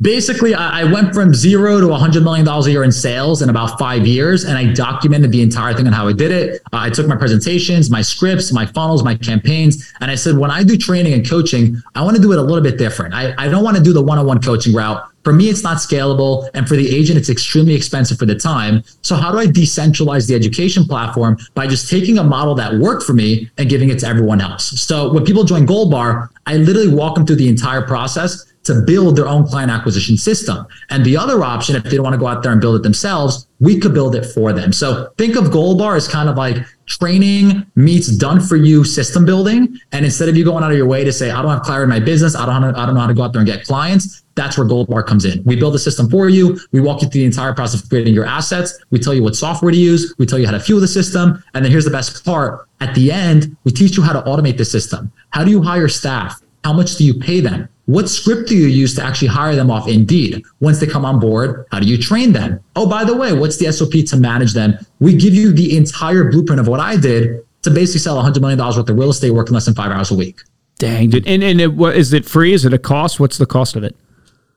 basically 0.00 0.54
I, 0.54 0.84
went 0.84 1.14
from 1.14 1.34
zero 1.34 1.80
to 1.80 1.86
$100 1.86 2.22
million 2.22 2.48
a 2.48 2.68
year 2.68 2.84
in 2.84 2.92
sales 2.92 3.42
in 3.42 3.50
about 3.50 3.78
five 3.78 4.06
years 4.06 4.44
and 4.44 4.56
i 4.56 4.72
documented 4.72 5.30
the 5.30 5.42
entire 5.42 5.74
thing 5.74 5.86
on 5.86 5.92
how 5.92 6.08
i 6.08 6.12
did 6.12 6.32
it 6.32 6.62
uh, 6.72 6.78
i 6.78 6.90
took 6.90 7.06
my 7.06 7.16
presentations 7.16 7.90
my 7.90 8.02
scripts 8.02 8.52
my 8.52 8.64
funnels 8.66 9.04
my 9.04 9.14
campaigns 9.14 9.92
and 10.00 10.10
i 10.10 10.14
said 10.14 10.36
when 10.36 10.50
i 10.50 10.64
do 10.64 10.76
training 10.76 11.12
and 11.12 11.28
coaching 11.28 11.80
i 11.94 12.02
want 12.02 12.16
to 12.16 12.22
do 12.22 12.32
it 12.32 12.38
a 12.38 12.42
little 12.42 12.62
bit 12.62 12.78
different 12.78 13.14
i, 13.14 13.34
I 13.36 13.48
don't 13.48 13.62
want 13.62 13.76
to 13.76 13.82
do 13.82 13.92
the 13.92 14.02
one-on-one 14.02 14.40
coaching 14.40 14.74
route 14.74 15.06
for 15.22 15.34
me, 15.34 15.50
it's 15.50 15.62
not 15.62 15.76
scalable. 15.76 16.48
And 16.54 16.66
for 16.66 16.76
the 16.76 16.96
agent, 16.96 17.18
it's 17.18 17.28
extremely 17.28 17.74
expensive 17.74 18.18
for 18.18 18.24
the 18.24 18.34
time. 18.34 18.82
So, 19.02 19.16
how 19.16 19.30
do 19.30 19.38
I 19.38 19.44
decentralize 19.44 20.26
the 20.26 20.34
education 20.34 20.84
platform 20.84 21.36
by 21.54 21.66
just 21.66 21.90
taking 21.90 22.16
a 22.16 22.24
model 22.24 22.54
that 22.54 22.78
worked 22.78 23.02
for 23.02 23.12
me 23.12 23.50
and 23.58 23.68
giving 23.68 23.90
it 23.90 23.98
to 23.98 24.06
everyone 24.06 24.40
else? 24.40 24.80
So, 24.80 25.12
when 25.12 25.26
people 25.26 25.44
join 25.44 25.66
Gold 25.66 25.90
Bar, 25.90 26.30
I 26.46 26.56
literally 26.56 26.88
walk 26.94 27.16
them 27.16 27.26
through 27.26 27.36
the 27.36 27.48
entire 27.48 27.82
process 27.82 28.49
to 28.64 28.82
build 28.82 29.16
their 29.16 29.26
own 29.26 29.46
client 29.46 29.70
acquisition 29.70 30.16
system. 30.16 30.66
And 30.90 31.04
the 31.04 31.16
other 31.16 31.42
option, 31.42 31.76
if 31.76 31.84
they 31.84 31.96
don't 31.96 32.02
want 32.02 32.14
to 32.14 32.18
go 32.18 32.26
out 32.26 32.42
there 32.42 32.52
and 32.52 32.60
build 32.60 32.76
it 32.76 32.82
themselves, 32.82 33.46
we 33.58 33.78
could 33.78 33.94
build 33.94 34.14
it 34.14 34.24
for 34.24 34.52
them. 34.52 34.72
So 34.72 35.12
think 35.16 35.36
of 35.36 35.50
Gold 35.50 35.78
Bar 35.78 35.96
as 35.96 36.06
kind 36.06 36.28
of 36.28 36.36
like 36.36 36.58
training 36.86 37.66
meets 37.74 38.08
done 38.08 38.40
for 38.40 38.56
you 38.56 38.84
system 38.84 39.24
building. 39.24 39.78
And 39.92 40.04
instead 40.04 40.28
of 40.28 40.36
you 40.36 40.44
going 40.44 40.62
out 40.62 40.70
of 40.70 40.76
your 40.76 40.86
way 40.86 41.04
to 41.04 41.12
say, 41.12 41.30
I 41.30 41.40
don't 41.40 41.50
have 41.50 41.62
clarity 41.62 41.84
in 41.84 41.88
my 42.00 42.04
business, 42.04 42.34
I 42.34 42.46
don't, 42.46 42.74
I 42.74 42.86
don't 42.86 42.94
know 42.94 43.00
how 43.00 43.06
to 43.06 43.14
go 43.14 43.22
out 43.22 43.32
there 43.32 43.40
and 43.40 43.46
get 43.46 43.64
clients, 43.64 44.24
that's 44.34 44.56
where 44.56 44.66
Gold 44.66 44.88
Bar 44.88 45.02
comes 45.02 45.24
in. 45.24 45.42
We 45.44 45.56
build 45.56 45.74
a 45.74 45.78
system 45.78 46.08
for 46.08 46.28
you. 46.28 46.58
We 46.72 46.80
walk 46.80 47.02
you 47.02 47.08
through 47.08 47.20
the 47.20 47.26
entire 47.26 47.54
process 47.54 47.82
of 47.82 47.88
creating 47.88 48.14
your 48.14 48.24
assets. 48.24 48.82
We 48.90 48.98
tell 48.98 49.12
you 49.12 49.22
what 49.22 49.36
software 49.36 49.70
to 49.70 49.76
use. 49.76 50.14
We 50.18 50.26
tell 50.26 50.38
you 50.38 50.46
how 50.46 50.52
to 50.52 50.60
fuel 50.60 50.80
the 50.80 50.88
system. 50.88 51.42
And 51.54 51.64
then 51.64 51.70
here's 51.70 51.84
the 51.84 51.90
best 51.90 52.24
part. 52.24 52.66
At 52.80 52.94
the 52.94 53.12
end, 53.12 53.56
we 53.64 53.72
teach 53.72 53.96
you 53.96 54.02
how 54.02 54.12
to 54.12 54.22
automate 54.22 54.56
the 54.56 54.64
system. 54.64 55.12
How 55.30 55.44
do 55.44 55.50
you 55.50 55.62
hire 55.62 55.88
staff? 55.88 56.40
How 56.64 56.72
much 56.72 56.96
do 56.96 57.04
you 57.04 57.14
pay 57.14 57.40
them? 57.40 57.68
What 57.86 58.08
script 58.08 58.48
do 58.48 58.56
you 58.56 58.66
use 58.66 58.94
to 58.96 59.02
actually 59.02 59.28
hire 59.28 59.56
them 59.56 59.70
off 59.70 59.88
Indeed? 59.88 60.44
Once 60.60 60.78
they 60.78 60.86
come 60.86 61.04
on 61.04 61.18
board, 61.18 61.66
how 61.72 61.80
do 61.80 61.86
you 61.86 61.98
train 61.98 62.32
them? 62.32 62.60
Oh, 62.76 62.88
by 62.88 63.04
the 63.04 63.16
way, 63.16 63.32
what's 63.32 63.56
the 63.56 63.72
SOP 63.72 63.92
to 64.08 64.16
manage 64.16 64.52
them? 64.52 64.78
We 65.00 65.16
give 65.16 65.34
you 65.34 65.52
the 65.52 65.76
entire 65.76 66.30
blueprint 66.30 66.60
of 66.60 66.68
what 66.68 66.78
I 66.78 66.96
did 66.96 67.44
to 67.62 67.70
basically 67.70 68.00
sell 68.00 68.22
$100 68.22 68.40
million 68.40 68.58
worth 68.58 68.76
of 68.76 68.88
real 68.90 69.10
estate 69.10 69.32
working 69.32 69.54
less 69.54 69.64
than 69.64 69.74
five 69.74 69.90
hours 69.90 70.10
a 70.10 70.14
week. 70.14 70.40
Dang, 70.78 71.10
dude. 71.10 71.26
And, 71.26 71.42
and 71.42 71.60
it, 71.60 71.74
what, 71.74 71.96
is 71.96 72.12
it 72.12 72.24
free? 72.24 72.52
Is 72.52 72.64
it 72.64 72.72
a 72.72 72.78
cost? 72.78 73.20
What's 73.20 73.38
the 73.38 73.46
cost 73.46 73.76
of 73.76 73.84
it? 73.84 73.96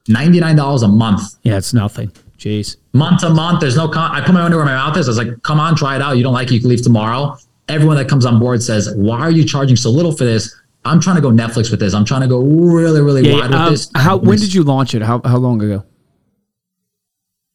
$99 0.08 0.84
a 0.84 0.88
month. 0.88 1.22
Yeah, 1.44 1.58
it's 1.58 1.74
nothing. 1.74 2.12
Jeez. 2.38 2.78
Month 2.94 3.22
to 3.22 3.30
month, 3.30 3.62
there's 3.62 3.78
no 3.78 3.88
con- 3.88 4.12
I 4.14 4.22
put 4.22 4.34
my 4.34 4.42
money 4.42 4.56
where 4.56 4.66
my 4.66 4.74
mouth 4.74 4.98
is. 4.98 5.08
I 5.08 5.12
was 5.12 5.18
like, 5.18 5.42
come 5.44 5.60
on, 5.60 5.76
try 5.76 5.96
it 5.96 6.02
out. 6.02 6.18
You 6.18 6.24
don't 6.24 6.34
like 6.34 6.50
it, 6.50 6.56
you 6.56 6.60
can 6.60 6.70
leave 6.70 6.82
tomorrow. 6.82 7.38
Everyone 7.70 7.96
that 7.98 8.10
comes 8.10 8.26
on 8.26 8.40
board 8.40 8.62
says, 8.62 8.94
why 8.96 9.20
are 9.20 9.32
you 9.32 9.46
charging 9.46 9.76
so 9.76 9.90
little 9.90 10.12
for 10.12 10.26
this? 10.26 10.54
I'm 10.86 11.00
trying 11.00 11.16
to 11.16 11.22
go 11.22 11.32
Netflix 11.32 11.72
with 11.72 11.80
this. 11.80 11.94
I'm 11.94 12.06
trying 12.06 12.22
to 12.22 12.28
go 12.28 12.42
really, 12.42 13.02
really 13.02 13.28
yeah, 13.28 13.34
wide 13.34 13.50
with 13.52 13.60
um, 13.60 13.72
this. 13.72 13.90
How 13.96 14.18
when 14.18 14.38
did 14.38 14.54
you 14.54 14.64
launch 14.64 14.94
it? 14.94 15.02
How 15.02 15.22
how 15.24 15.38
long 15.38 15.62
ago? 15.62 15.84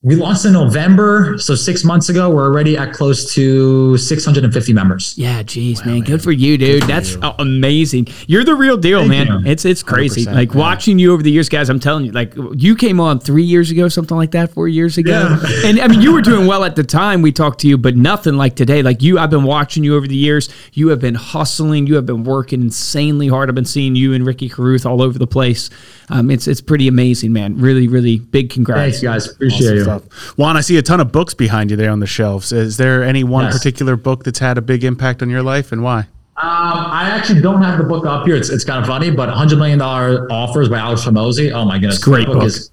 We 0.09 0.17
launched 0.17 0.47
in 0.47 0.55
November, 0.55 1.37
so 1.37 1.55
six 1.55 1.85
months 1.85 2.09
ago. 2.09 2.31
We're 2.31 2.47
already 2.47 2.79
at 2.79 2.95
close 2.95 3.35
to 3.35 3.99
650 3.99 4.73
members. 4.73 5.13
Yeah, 5.19 5.43
geez, 5.43 5.81
wow, 5.81 5.89
man. 5.89 5.95
man. 5.97 6.05
good 6.05 6.23
for 6.23 6.33
you, 6.33 6.57
dude. 6.57 6.85
That's 6.85 7.17
you. 7.17 7.21
amazing. 7.39 8.09
You're 8.27 8.43
the 8.43 8.55
real 8.55 8.79
deal, 8.79 9.01
Thank 9.01 9.11
man. 9.11 9.27
You. 9.27 9.51
It's 9.51 9.67
it's 9.67 9.83
crazy. 9.83 10.25
Like 10.25 10.55
yeah. 10.55 10.61
watching 10.61 10.99
you 10.99 11.13
over 11.13 11.23
the 11.23 11.31
years, 11.31 11.51
guys. 11.51 11.69
I'm 11.69 11.79
telling 11.79 12.07
you, 12.07 12.13
like 12.13 12.33
you 12.55 12.75
came 12.75 13.01
on 13.01 13.21
three 13.21 13.43
years 13.43 13.71
ago, 13.71 13.87
something 13.91 14.17
like 14.17 14.31
that, 14.31 14.51
four 14.51 14.67
years 14.67 14.97
ago. 14.97 15.39
Yeah. 15.43 15.69
And 15.69 15.79
I 15.79 15.89
mean, 15.89 16.01
you 16.01 16.15
were 16.15 16.23
doing 16.23 16.47
well 16.47 16.65
at 16.65 16.75
the 16.75 16.85
time 16.85 17.21
we 17.21 17.31
talked 17.31 17.61
to 17.61 17.69
you, 17.69 17.77
but 17.77 17.95
nothing 17.95 18.39
like 18.39 18.57
today. 18.57 18.81
Like 18.81 19.03
you, 19.03 19.19
I've 19.19 19.29
been 19.29 19.45
watching 19.45 19.85
you 19.85 19.95
over 19.95 20.07
the 20.07 20.17
years. 20.17 20.49
You 20.73 20.89
have 20.89 21.01
been 21.01 21.17
hustling. 21.17 21.87
You 21.87 21.97
have 21.97 22.07
been 22.07 22.25
working 22.25 22.63
insanely 22.63 23.29
hard. 23.29 23.51
I've 23.51 23.55
been 23.55 23.67
seeing 23.67 23.95
you 23.95 24.15
and 24.15 24.25
Ricky 24.25 24.49
Carruth 24.49 24.87
all 24.87 25.03
over 25.03 25.19
the 25.19 25.27
place. 25.27 25.69
Um, 26.09 26.31
it's 26.31 26.49
it's 26.49 26.63
pretty 26.63 26.89
amazing, 26.89 27.35
man. 27.35 27.59
Really, 27.59 27.89
really 27.89 28.21
big 28.21 28.49
congrats. 28.49 28.81
Thanks, 28.81 29.03
guys. 29.03 29.31
Appreciate 29.31 29.83
awesome 29.83 29.98
you 29.98 29.98
stuff. 29.99 30.39
Juan, 30.39 30.57
I 30.57 30.61
see 30.61 30.77
a 30.77 30.83
ton 30.83 31.01
of 31.01 31.13
books 31.13 31.35
behind 31.35 31.71
you 31.71 31.77
there 31.77 31.91
on 31.91 32.01
the 32.01 32.07
shelves. 32.07 32.53
Is 32.53 32.77
there 32.77 33.03
any 33.03 33.25
one 33.25 33.45
yes. 33.45 33.57
particular 33.57 33.97
book 33.97 34.25
that's 34.25 34.39
had 34.39 34.59
a 34.59 34.63
big 34.63 34.85
impact 34.85 35.23
on 35.23 35.31
your 35.31 35.43
life 35.43 35.73
and 35.73 35.83
why? 35.83 36.07
Um, 36.41 36.47
I 36.47 37.11
actually 37.11 37.41
don't 37.41 37.63
have 37.63 37.79
the 37.79 37.85
book 37.85 38.07
up 38.07 38.25
here. 38.25 38.37
It's, 38.37 38.49
it's 38.49 38.63
kind 38.63 38.81
of 38.81 38.87
funny, 38.87 39.11
but 39.11 39.29
$100 39.29 39.59
million 39.59 39.81
offers 39.83 40.69
by 40.69 40.79
Alex 40.79 41.05
Hormozi. 41.05 41.51
Oh 41.53 41.65
my 41.65 41.79
goodness. 41.79 41.97
It's 41.97 42.05
great 42.05 42.27
book, 42.27 42.37
book. 42.37 42.45
is 42.45 42.71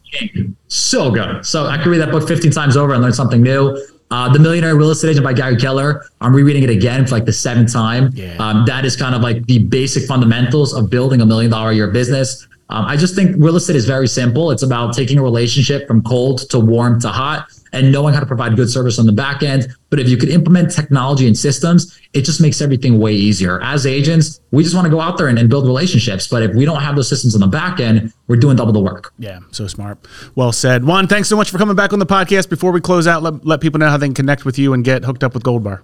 so 0.68 1.10
good. 1.10 1.44
So 1.44 1.66
I 1.66 1.78
could 1.78 1.88
read 1.88 1.98
that 1.98 2.12
book 2.12 2.28
15 2.28 2.52
times 2.52 2.78
over 2.78 2.94
and 2.94 3.02
learn 3.02 3.14
something 3.14 3.42
new. 3.42 3.76
Uh, 4.12 4.32
the 4.32 4.38
Millionaire 4.38 4.76
Real 4.76 4.92
Estate 4.92 5.10
Agent 5.10 5.24
by 5.24 5.34
Gary 5.34 5.56
Keller. 5.56 6.06
I'm 6.22 6.34
rereading 6.34 6.62
it 6.62 6.70
again 6.70 7.08
for 7.08 7.16
like 7.16 7.26
the 7.26 7.34
seventh 7.34 7.74
time. 7.74 8.12
Yeah. 8.14 8.36
Um, 8.38 8.66
that 8.68 8.86
is 8.86 8.96
kind 8.96 9.16
of 9.16 9.22
like 9.22 9.44
the 9.48 9.60
basic 9.60 10.06
fundamentals 10.06 10.76
of 10.76 10.92
building 10.92 11.22
a 11.22 11.26
million 11.26 11.50
dollar 11.50 11.72
a 11.72 11.76
year 11.76 11.88
business. 11.88 12.48
Um, 12.70 12.86
I 12.86 12.98
just 12.98 13.16
think 13.16 13.36
real 13.38 13.56
estate 13.56 13.76
is 13.76 13.86
very 13.86 14.08
simple. 14.08 14.52
It's 14.52 14.64
about 14.64 14.94
taking 14.96 15.20
a 15.20 15.24
relationship 15.24 15.88
from 15.88 16.02
cold 16.02 16.50
to 16.50 16.60
warm 16.60 17.00
to 17.02 17.10
hot 17.10 17.48
and 17.74 17.92
knowing 17.92 18.14
how 18.14 18.20
to 18.20 18.26
provide 18.26 18.56
good 18.56 18.70
service 18.70 18.98
on 18.98 19.06
the 19.06 19.12
back 19.12 19.44
end. 19.44 19.68
But 19.90 20.00
if 20.00 20.10
you 20.10 20.18
could 20.18 20.30
implement 20.30 20.72
technology 20.72 21.28
and 21.28 21.38
systems, 21.38 22.00
it 22.14 22.22
just 22.22 22.42
makes 22.42 22.62
everything 22.62 23.00
way 23.00 23.14
easier. 23.14 23.62
As 23.62 23.86
agents, 23.86 24.40
we 24.52 24.64
just 24.64 24.74
want 24.74 24.86
to 24.86 24.90
go 24.90 25.02
out 25.02 25.18
there 25.18 25.28
and, 25.28 25.38
and 25.38 25.50
build 25.50 25.66
relationships. 25.66 26.28
But 26.28 26.42
if 26.42 26.56
we 26.56 26.66
don't 26.66 26.82
have 26.82 26.96
those 26.96 27.10
systems 27.10 27.36
on 27.36 27.42
the 27.42 27.48
back 27.48 27.80
end, 27.80 28.14
we're 28.28 28.38
doing 28.38 28.56
double 28.56 28.74
the 28.74 28.80
work. 28.80 29.14
Yeah, 29.20 29.40
so 29.52 29.68
smart. 29.68 30.00
Well 30.36 30.52
said. 30.52 30.86
Juan, 30.86 31.08
thanks 31.08 31.30
so 31.30 31.36
much 31.36 31.52
for 31.52 31.58
coming 31.58 31.76
back 31.76 31.94
on 31.94 32.00
the 32.00 32.06
podcast. 32.06 32.50
Before 32.50 32.72
we 32.72 32.82
close 32.82 33.08
out, 33.08 33.22
let, 33.22 33.46
let 33.46 33.62
people 33.62 33.80
know 33.80 33.90
how 33.90 33.98
they 33.98 34.08
can 34.08 34.16
connect 34.16 34.46
with 34.46 34.58
you 34.58 34.74
and 34.74 34.84
get 34.84 35.04
hooked 35.04 35.24
up 35.24 35.34
with 35.34 35.44
Gold 35.44 35.64
Bar. 35.64 35.84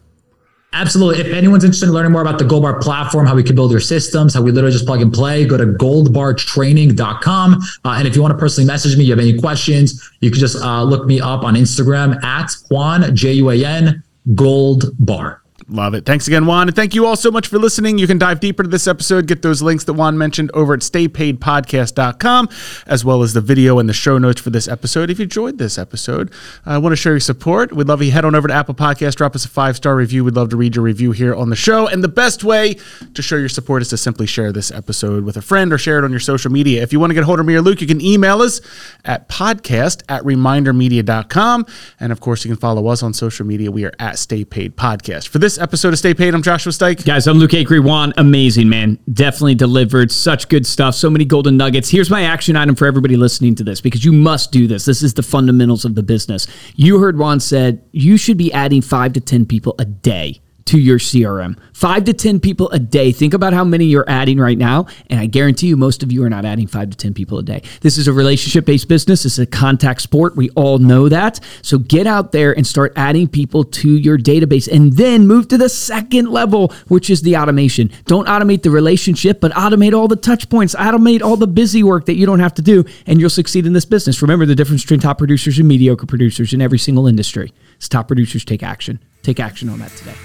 Absolutely. 0.73 1.19
If 1.19 1.33
anyone's 1.33 1.65
interested 1.65 1.87
in 1.87 1.93
learning 1.93 2.13
more 2.13 2.21
about 2.21 2.39
the 2.39 2.45
Gold 2.45 2.63
Bar 2.63 2.79
platform, 2.79 3.25
how 3.27 3.35
we 3.35 3.43
can 3.43 3.55
build 3.55 3.71
your 3.71 3.81
systems, 3.81 4.33
how 4.33 4.41
we 4.41 4.51
literally 4.51 4.71
just 4.71 4.85
plug 4.85 5.01
and 5.01 5.11
play, 5.11 5.45
go 5.45 5.57
to 5.57 5.65
goldbartraining.com. 5.65 7.53
Uh, 7.83 7.89
and 7.89 8.07
if 8.07 8.15
you 8.15 8.21
want 8.21 8.31
to 8.31 8.37
personally 8.37 8.65
message 8.65 8.97
me, 8.97 9.03
you 9.03 9.11
have 9.11 9.19
any 9.19 9.37
questions, 9.37 10.09
you 10.21 10.31
can 10.31 10.39
just 10.39 10.55
uh, 10.63 10.81
look 10.81 11.05
me 11.05 11.19
up 11.19 11.43
on 11.43 11.55
Instagram 11.55 12.23
at 12.23 12.51
Juan, 12.69 13.13
J 13.13 13.33
U 13.33 13.49
A 13.49 13.65
N, 13.65 14.01
Gold 14.33 14.85
Bar. 14.97 15.40
Love 15.71 15.93
it. 15.93 16.05
Thanks 16.05 16.27
again, 16.27 16.45
Juan. 16.45 16.67
And 16.67 16.75
thank 16.75 16.93
you 16.93 17.05
all 17.05 17.15
so 17.15 17.31
much 17.31 17.47
for 17.47 17.57
listening. 17.57 17.97
You 17.97 18.05
can 18.05 18.17
dive 18.17 18.41
deeper 18.41 18.61
to 18.61 18.67
this 18.67 18.87
episode, 18.87 19.25
get 19.25 19.41
those 19.41 19.61
links 19.61 19.85
that 19.85 19.93
Juan 19.93 20.17
mentioned 20.17 20.51
over 20.53 20.73
at 20.73 20.81
staypaidpodcast.com, 20.81 22.49
as 22.87 23.05
well 23.05 23.23
as 23.23 23.31
the 23.31 23.39
video 23.39 23.79
and 23.79 23.87
the 23.87 23.93
show 23.93 24.17
notes 24.17 24.41
for 24.41 24.49
this 24.49 24.67
episode. 24.67 25.09
If 25.09 25.17
you 25.19 25.23
enjoyed 25.23 25.59
this 25.59 25.77
episode, 25.77 26.29
uh, 26.67 26.71
I 26.71 26.77
want 26.77 26.91
to 26.91 26.97
show 26.97 27.11
your 27.11 27.21
support. 27.21 27.71
We'd 27.71 27.87
love 27.87 28.03
you 28.03 28.11
head 28.11 28.25
on 28.25 28.35
over 28.35 28.49
to 28.49 28.53
Apple 28.53 28.75
Podcast, 28.75 29.15
drop 29.15 29.33
us 29.33 29.45
a 29.45 29.47
five 29.47 29.77
star 29.77 29.95
review. 29.95 30.25
We'd 30.25 30.35
love 30.35 30.49
to 30.49 30.57
read 30.57 30.75
your 30.75 30.83
review 30.83 31.13
here 31.13 31.33
on 31.33 31.49
the 31.49 31.55
show. 31.55 31.87
And 31.87 32.03
the 32.03 32.09
best 32.09 32.43
way 32.43 32.75
to 33.13 33.21
show 33.21 33.37
your 33.37 33.47
support 33.47 33.81
is 33.81 33.87
to 33.89 33.97
simply 33.97 34.25
share 34.25 34.51
this 34.51 34.71
episode 34.71 35.23
with 35.23 35.37
a 35.37 35.41
friend 35.41 35.71
or 35.71 35.77
share 35.77 35.99
it 35.99 36.03
on 36.03 36.11
your 36.11 36.19
social 36.19 36.51
media. 36.51 36.83
If 36.83 36.91
you 36.91 36.99
want 36.99 37.11
to 37.11 37.13
get 37.13 37.23
hold 37.23 37.39
of 37.39 37.45
me 37.45 37.55
or 37.55 37.61
Luke, 37.61 37.79
you 37.79 37.87
can 37.87 38.01
email 38.01 38.41
us 38.41 38.59
at 39.05 39.29
podcast 39.29 40.03
at 40.09 40.23
remindermedia.com. 40.23 41.65
And 42.01 42.11
of 42.11 42.19
course, 42.19 42.43
you 42.43 42.49
can 42.49 42.59
follow 42.59 42.87
us 42.87 43.01
on 43.03 43.13
social 43.13 43.45
media. 43.45 43.71
We 43.71 43.85
are 43.85 43.93
at 43.99 44.19
Stay 44.19 44.43
Paid 44.43 44.75
Podcast. 44.75 45.29
For 45.29 45.39
this 45.39 45.60
episode 45.61 45.93
of 45.93 45.99
Stay 45.99 46.13
Paid. 46.13 46.33
I'm 46.33 46.41
Joshua 46.41 46.71
Stike. 46.71 47.05
Guys, 47.05 47.27
I'm 47.27 47.37
Luke 47.37 47.51
Acree. 47.51 47.83
Juan, 47.83 48.13
amazing, 48.17 48.67
man. 48.67 48.97
Definitely 49.13 49.55
delivered 49.55 50.11
such 50.11 50.49
good 50.49 50.65
stuff. 50.65 50.95
So 50.95 51.09
many 51.09 51.23
golden 51.23 51.55
nuggets. 51.55 51.89
Here's 51.89 52.09
my 52.09 52.23
action 52.23 52.55
item 52.55 52.75
for 52.75 52.87
everybody 52.87 53.15
listening 53.15 53.53
to 53.55 53.63
this 53.63 53.79
because 53.79 54.03
you 54.03 54.11
must 54.11 54.51
do 54.51 54.67
this. 54.67 54.85
This 54.85 55.03
is 55.03 55.13
the 55.13 55.23
fundamentals 55.23 55.85
of 55.85 55.95
the 55.95 56.03
business. 56.03 56.47
You 56.75 56.99
heard 56.99 57.17
Juan 57.17 57.39
said 57.39 57.83
you 57.91 58.17
should 58.17 58.37
be 58.37 58.51
adding 58.51 58.81
five 58.81 59.13
to 59.13 59.21
10 59.21 59.45
people 59.45 59.75
a 59.77 59.85
day 59.85 60.41
to 60.65 60.79
your 60.79 60.99
CRM. 60.99 61.57
Five 61.73 62.05
to 62.05 62.13
10 62.13 62.39
people 62.39 62.69
a 62.69 62.79
day. 62.79 63.11
Think 63.11 63.33
about 63.33 63.53
how 63.53 63.63
many 63.63 63.85
you're 63.85 64.09
adding 64.09 64.37
right 64.37 64.57
now. 64.57 64.87
And 65.07 65.19
I 65.19 65.25
guarantee 65.25 65.67
you, 65.67 65.77
most 65.77 66.03
of 66.03 66.11
you 66.11 66.23
are 66.23 66.29
not 66.29 66.45
adding 66.45 66.67
five 66.67 66.89
to 66.91 66.97
10 66.97 67.13
people 67.13 67.37
a 67.39 67.43
day. 67.43 67.63
This 67.81 67.97
is 67.97 68.07
a 68.07 68.13
relationship 68.13 68.65
based 68.65 68.87
business. 68.87 69.25
It's 69.25 69.39
a 69.39 69.45
contact 69.45 70.01
sport. 70.01 70.35
We 70.35 70.49
all 70.51 70.77
know 70.77 71.09
that. 71.09 71.39
So 71.61 71.77
get 71.77 72.07
out 72.07 72.31
there 72.31 72.55
and 72.55 72.65
start 72.65 72.93
adding 72.95 73.27
people 73.27 73.63
to 73.63 73.97
your 73.97 74.17
database 74.17 74.71
and 74.71 74.93
then 74.93 75.27
move 75.27 75.47
to 75.49 75.57
the 75.57 75.69
second 75.69 76.29
level, 76.29 76.73
which 76.87 77.09
is 77.09 77.21
the 77.21 77.37
automation. 77.37 77.91
Don't 78.05 78.27
automate 78.27 78.63
the 78.63 78.71
relationship, 78.71 79.39
but 79.39 79.51
automate 79.53 79.93
all 79.93 80.07
the 80.07 80.15
touch 80.15 80.49
points, 80.49 80.75
automate 80.75 81.21
all 81.21 81.37
the 81.37 81.47
busy 81.47 81.83
work 81.83 82.05
that 82.05 82.15
you 82.15 82.25
don't 82.25 82.39
have 82.39 82.53
to 82.55 82.61
do, 82.61 82.85
and 83.07 83.19
you'll 83.19 83.29
succeed 83.29 83.65
in 83.65 83.73
this 83.73 83.85
business. 83.85 84.21
Remember 84.21 84.45
the 84.45 84.55
difference 84.55 84.83
between 84.83 84.99
top 84.99 85.17
producers 85.17 85.57
and 85.59 85.67
mediocre 85.67 86.05
producers 86.05 86.53
in 86.53 86.61
every 86.61 86.79
single 86.79 87.07
industry. 87.07 87.53
It's 87.75 87.89
top 87.89 88.07
producers 88.07 88.45
take 88.45 88.63
action. 88.63 88.99
Take 89.23 89.39
action 89.39 89.69
on 89.69 89.79
that 89.79 89.91
today. 89.91 90.15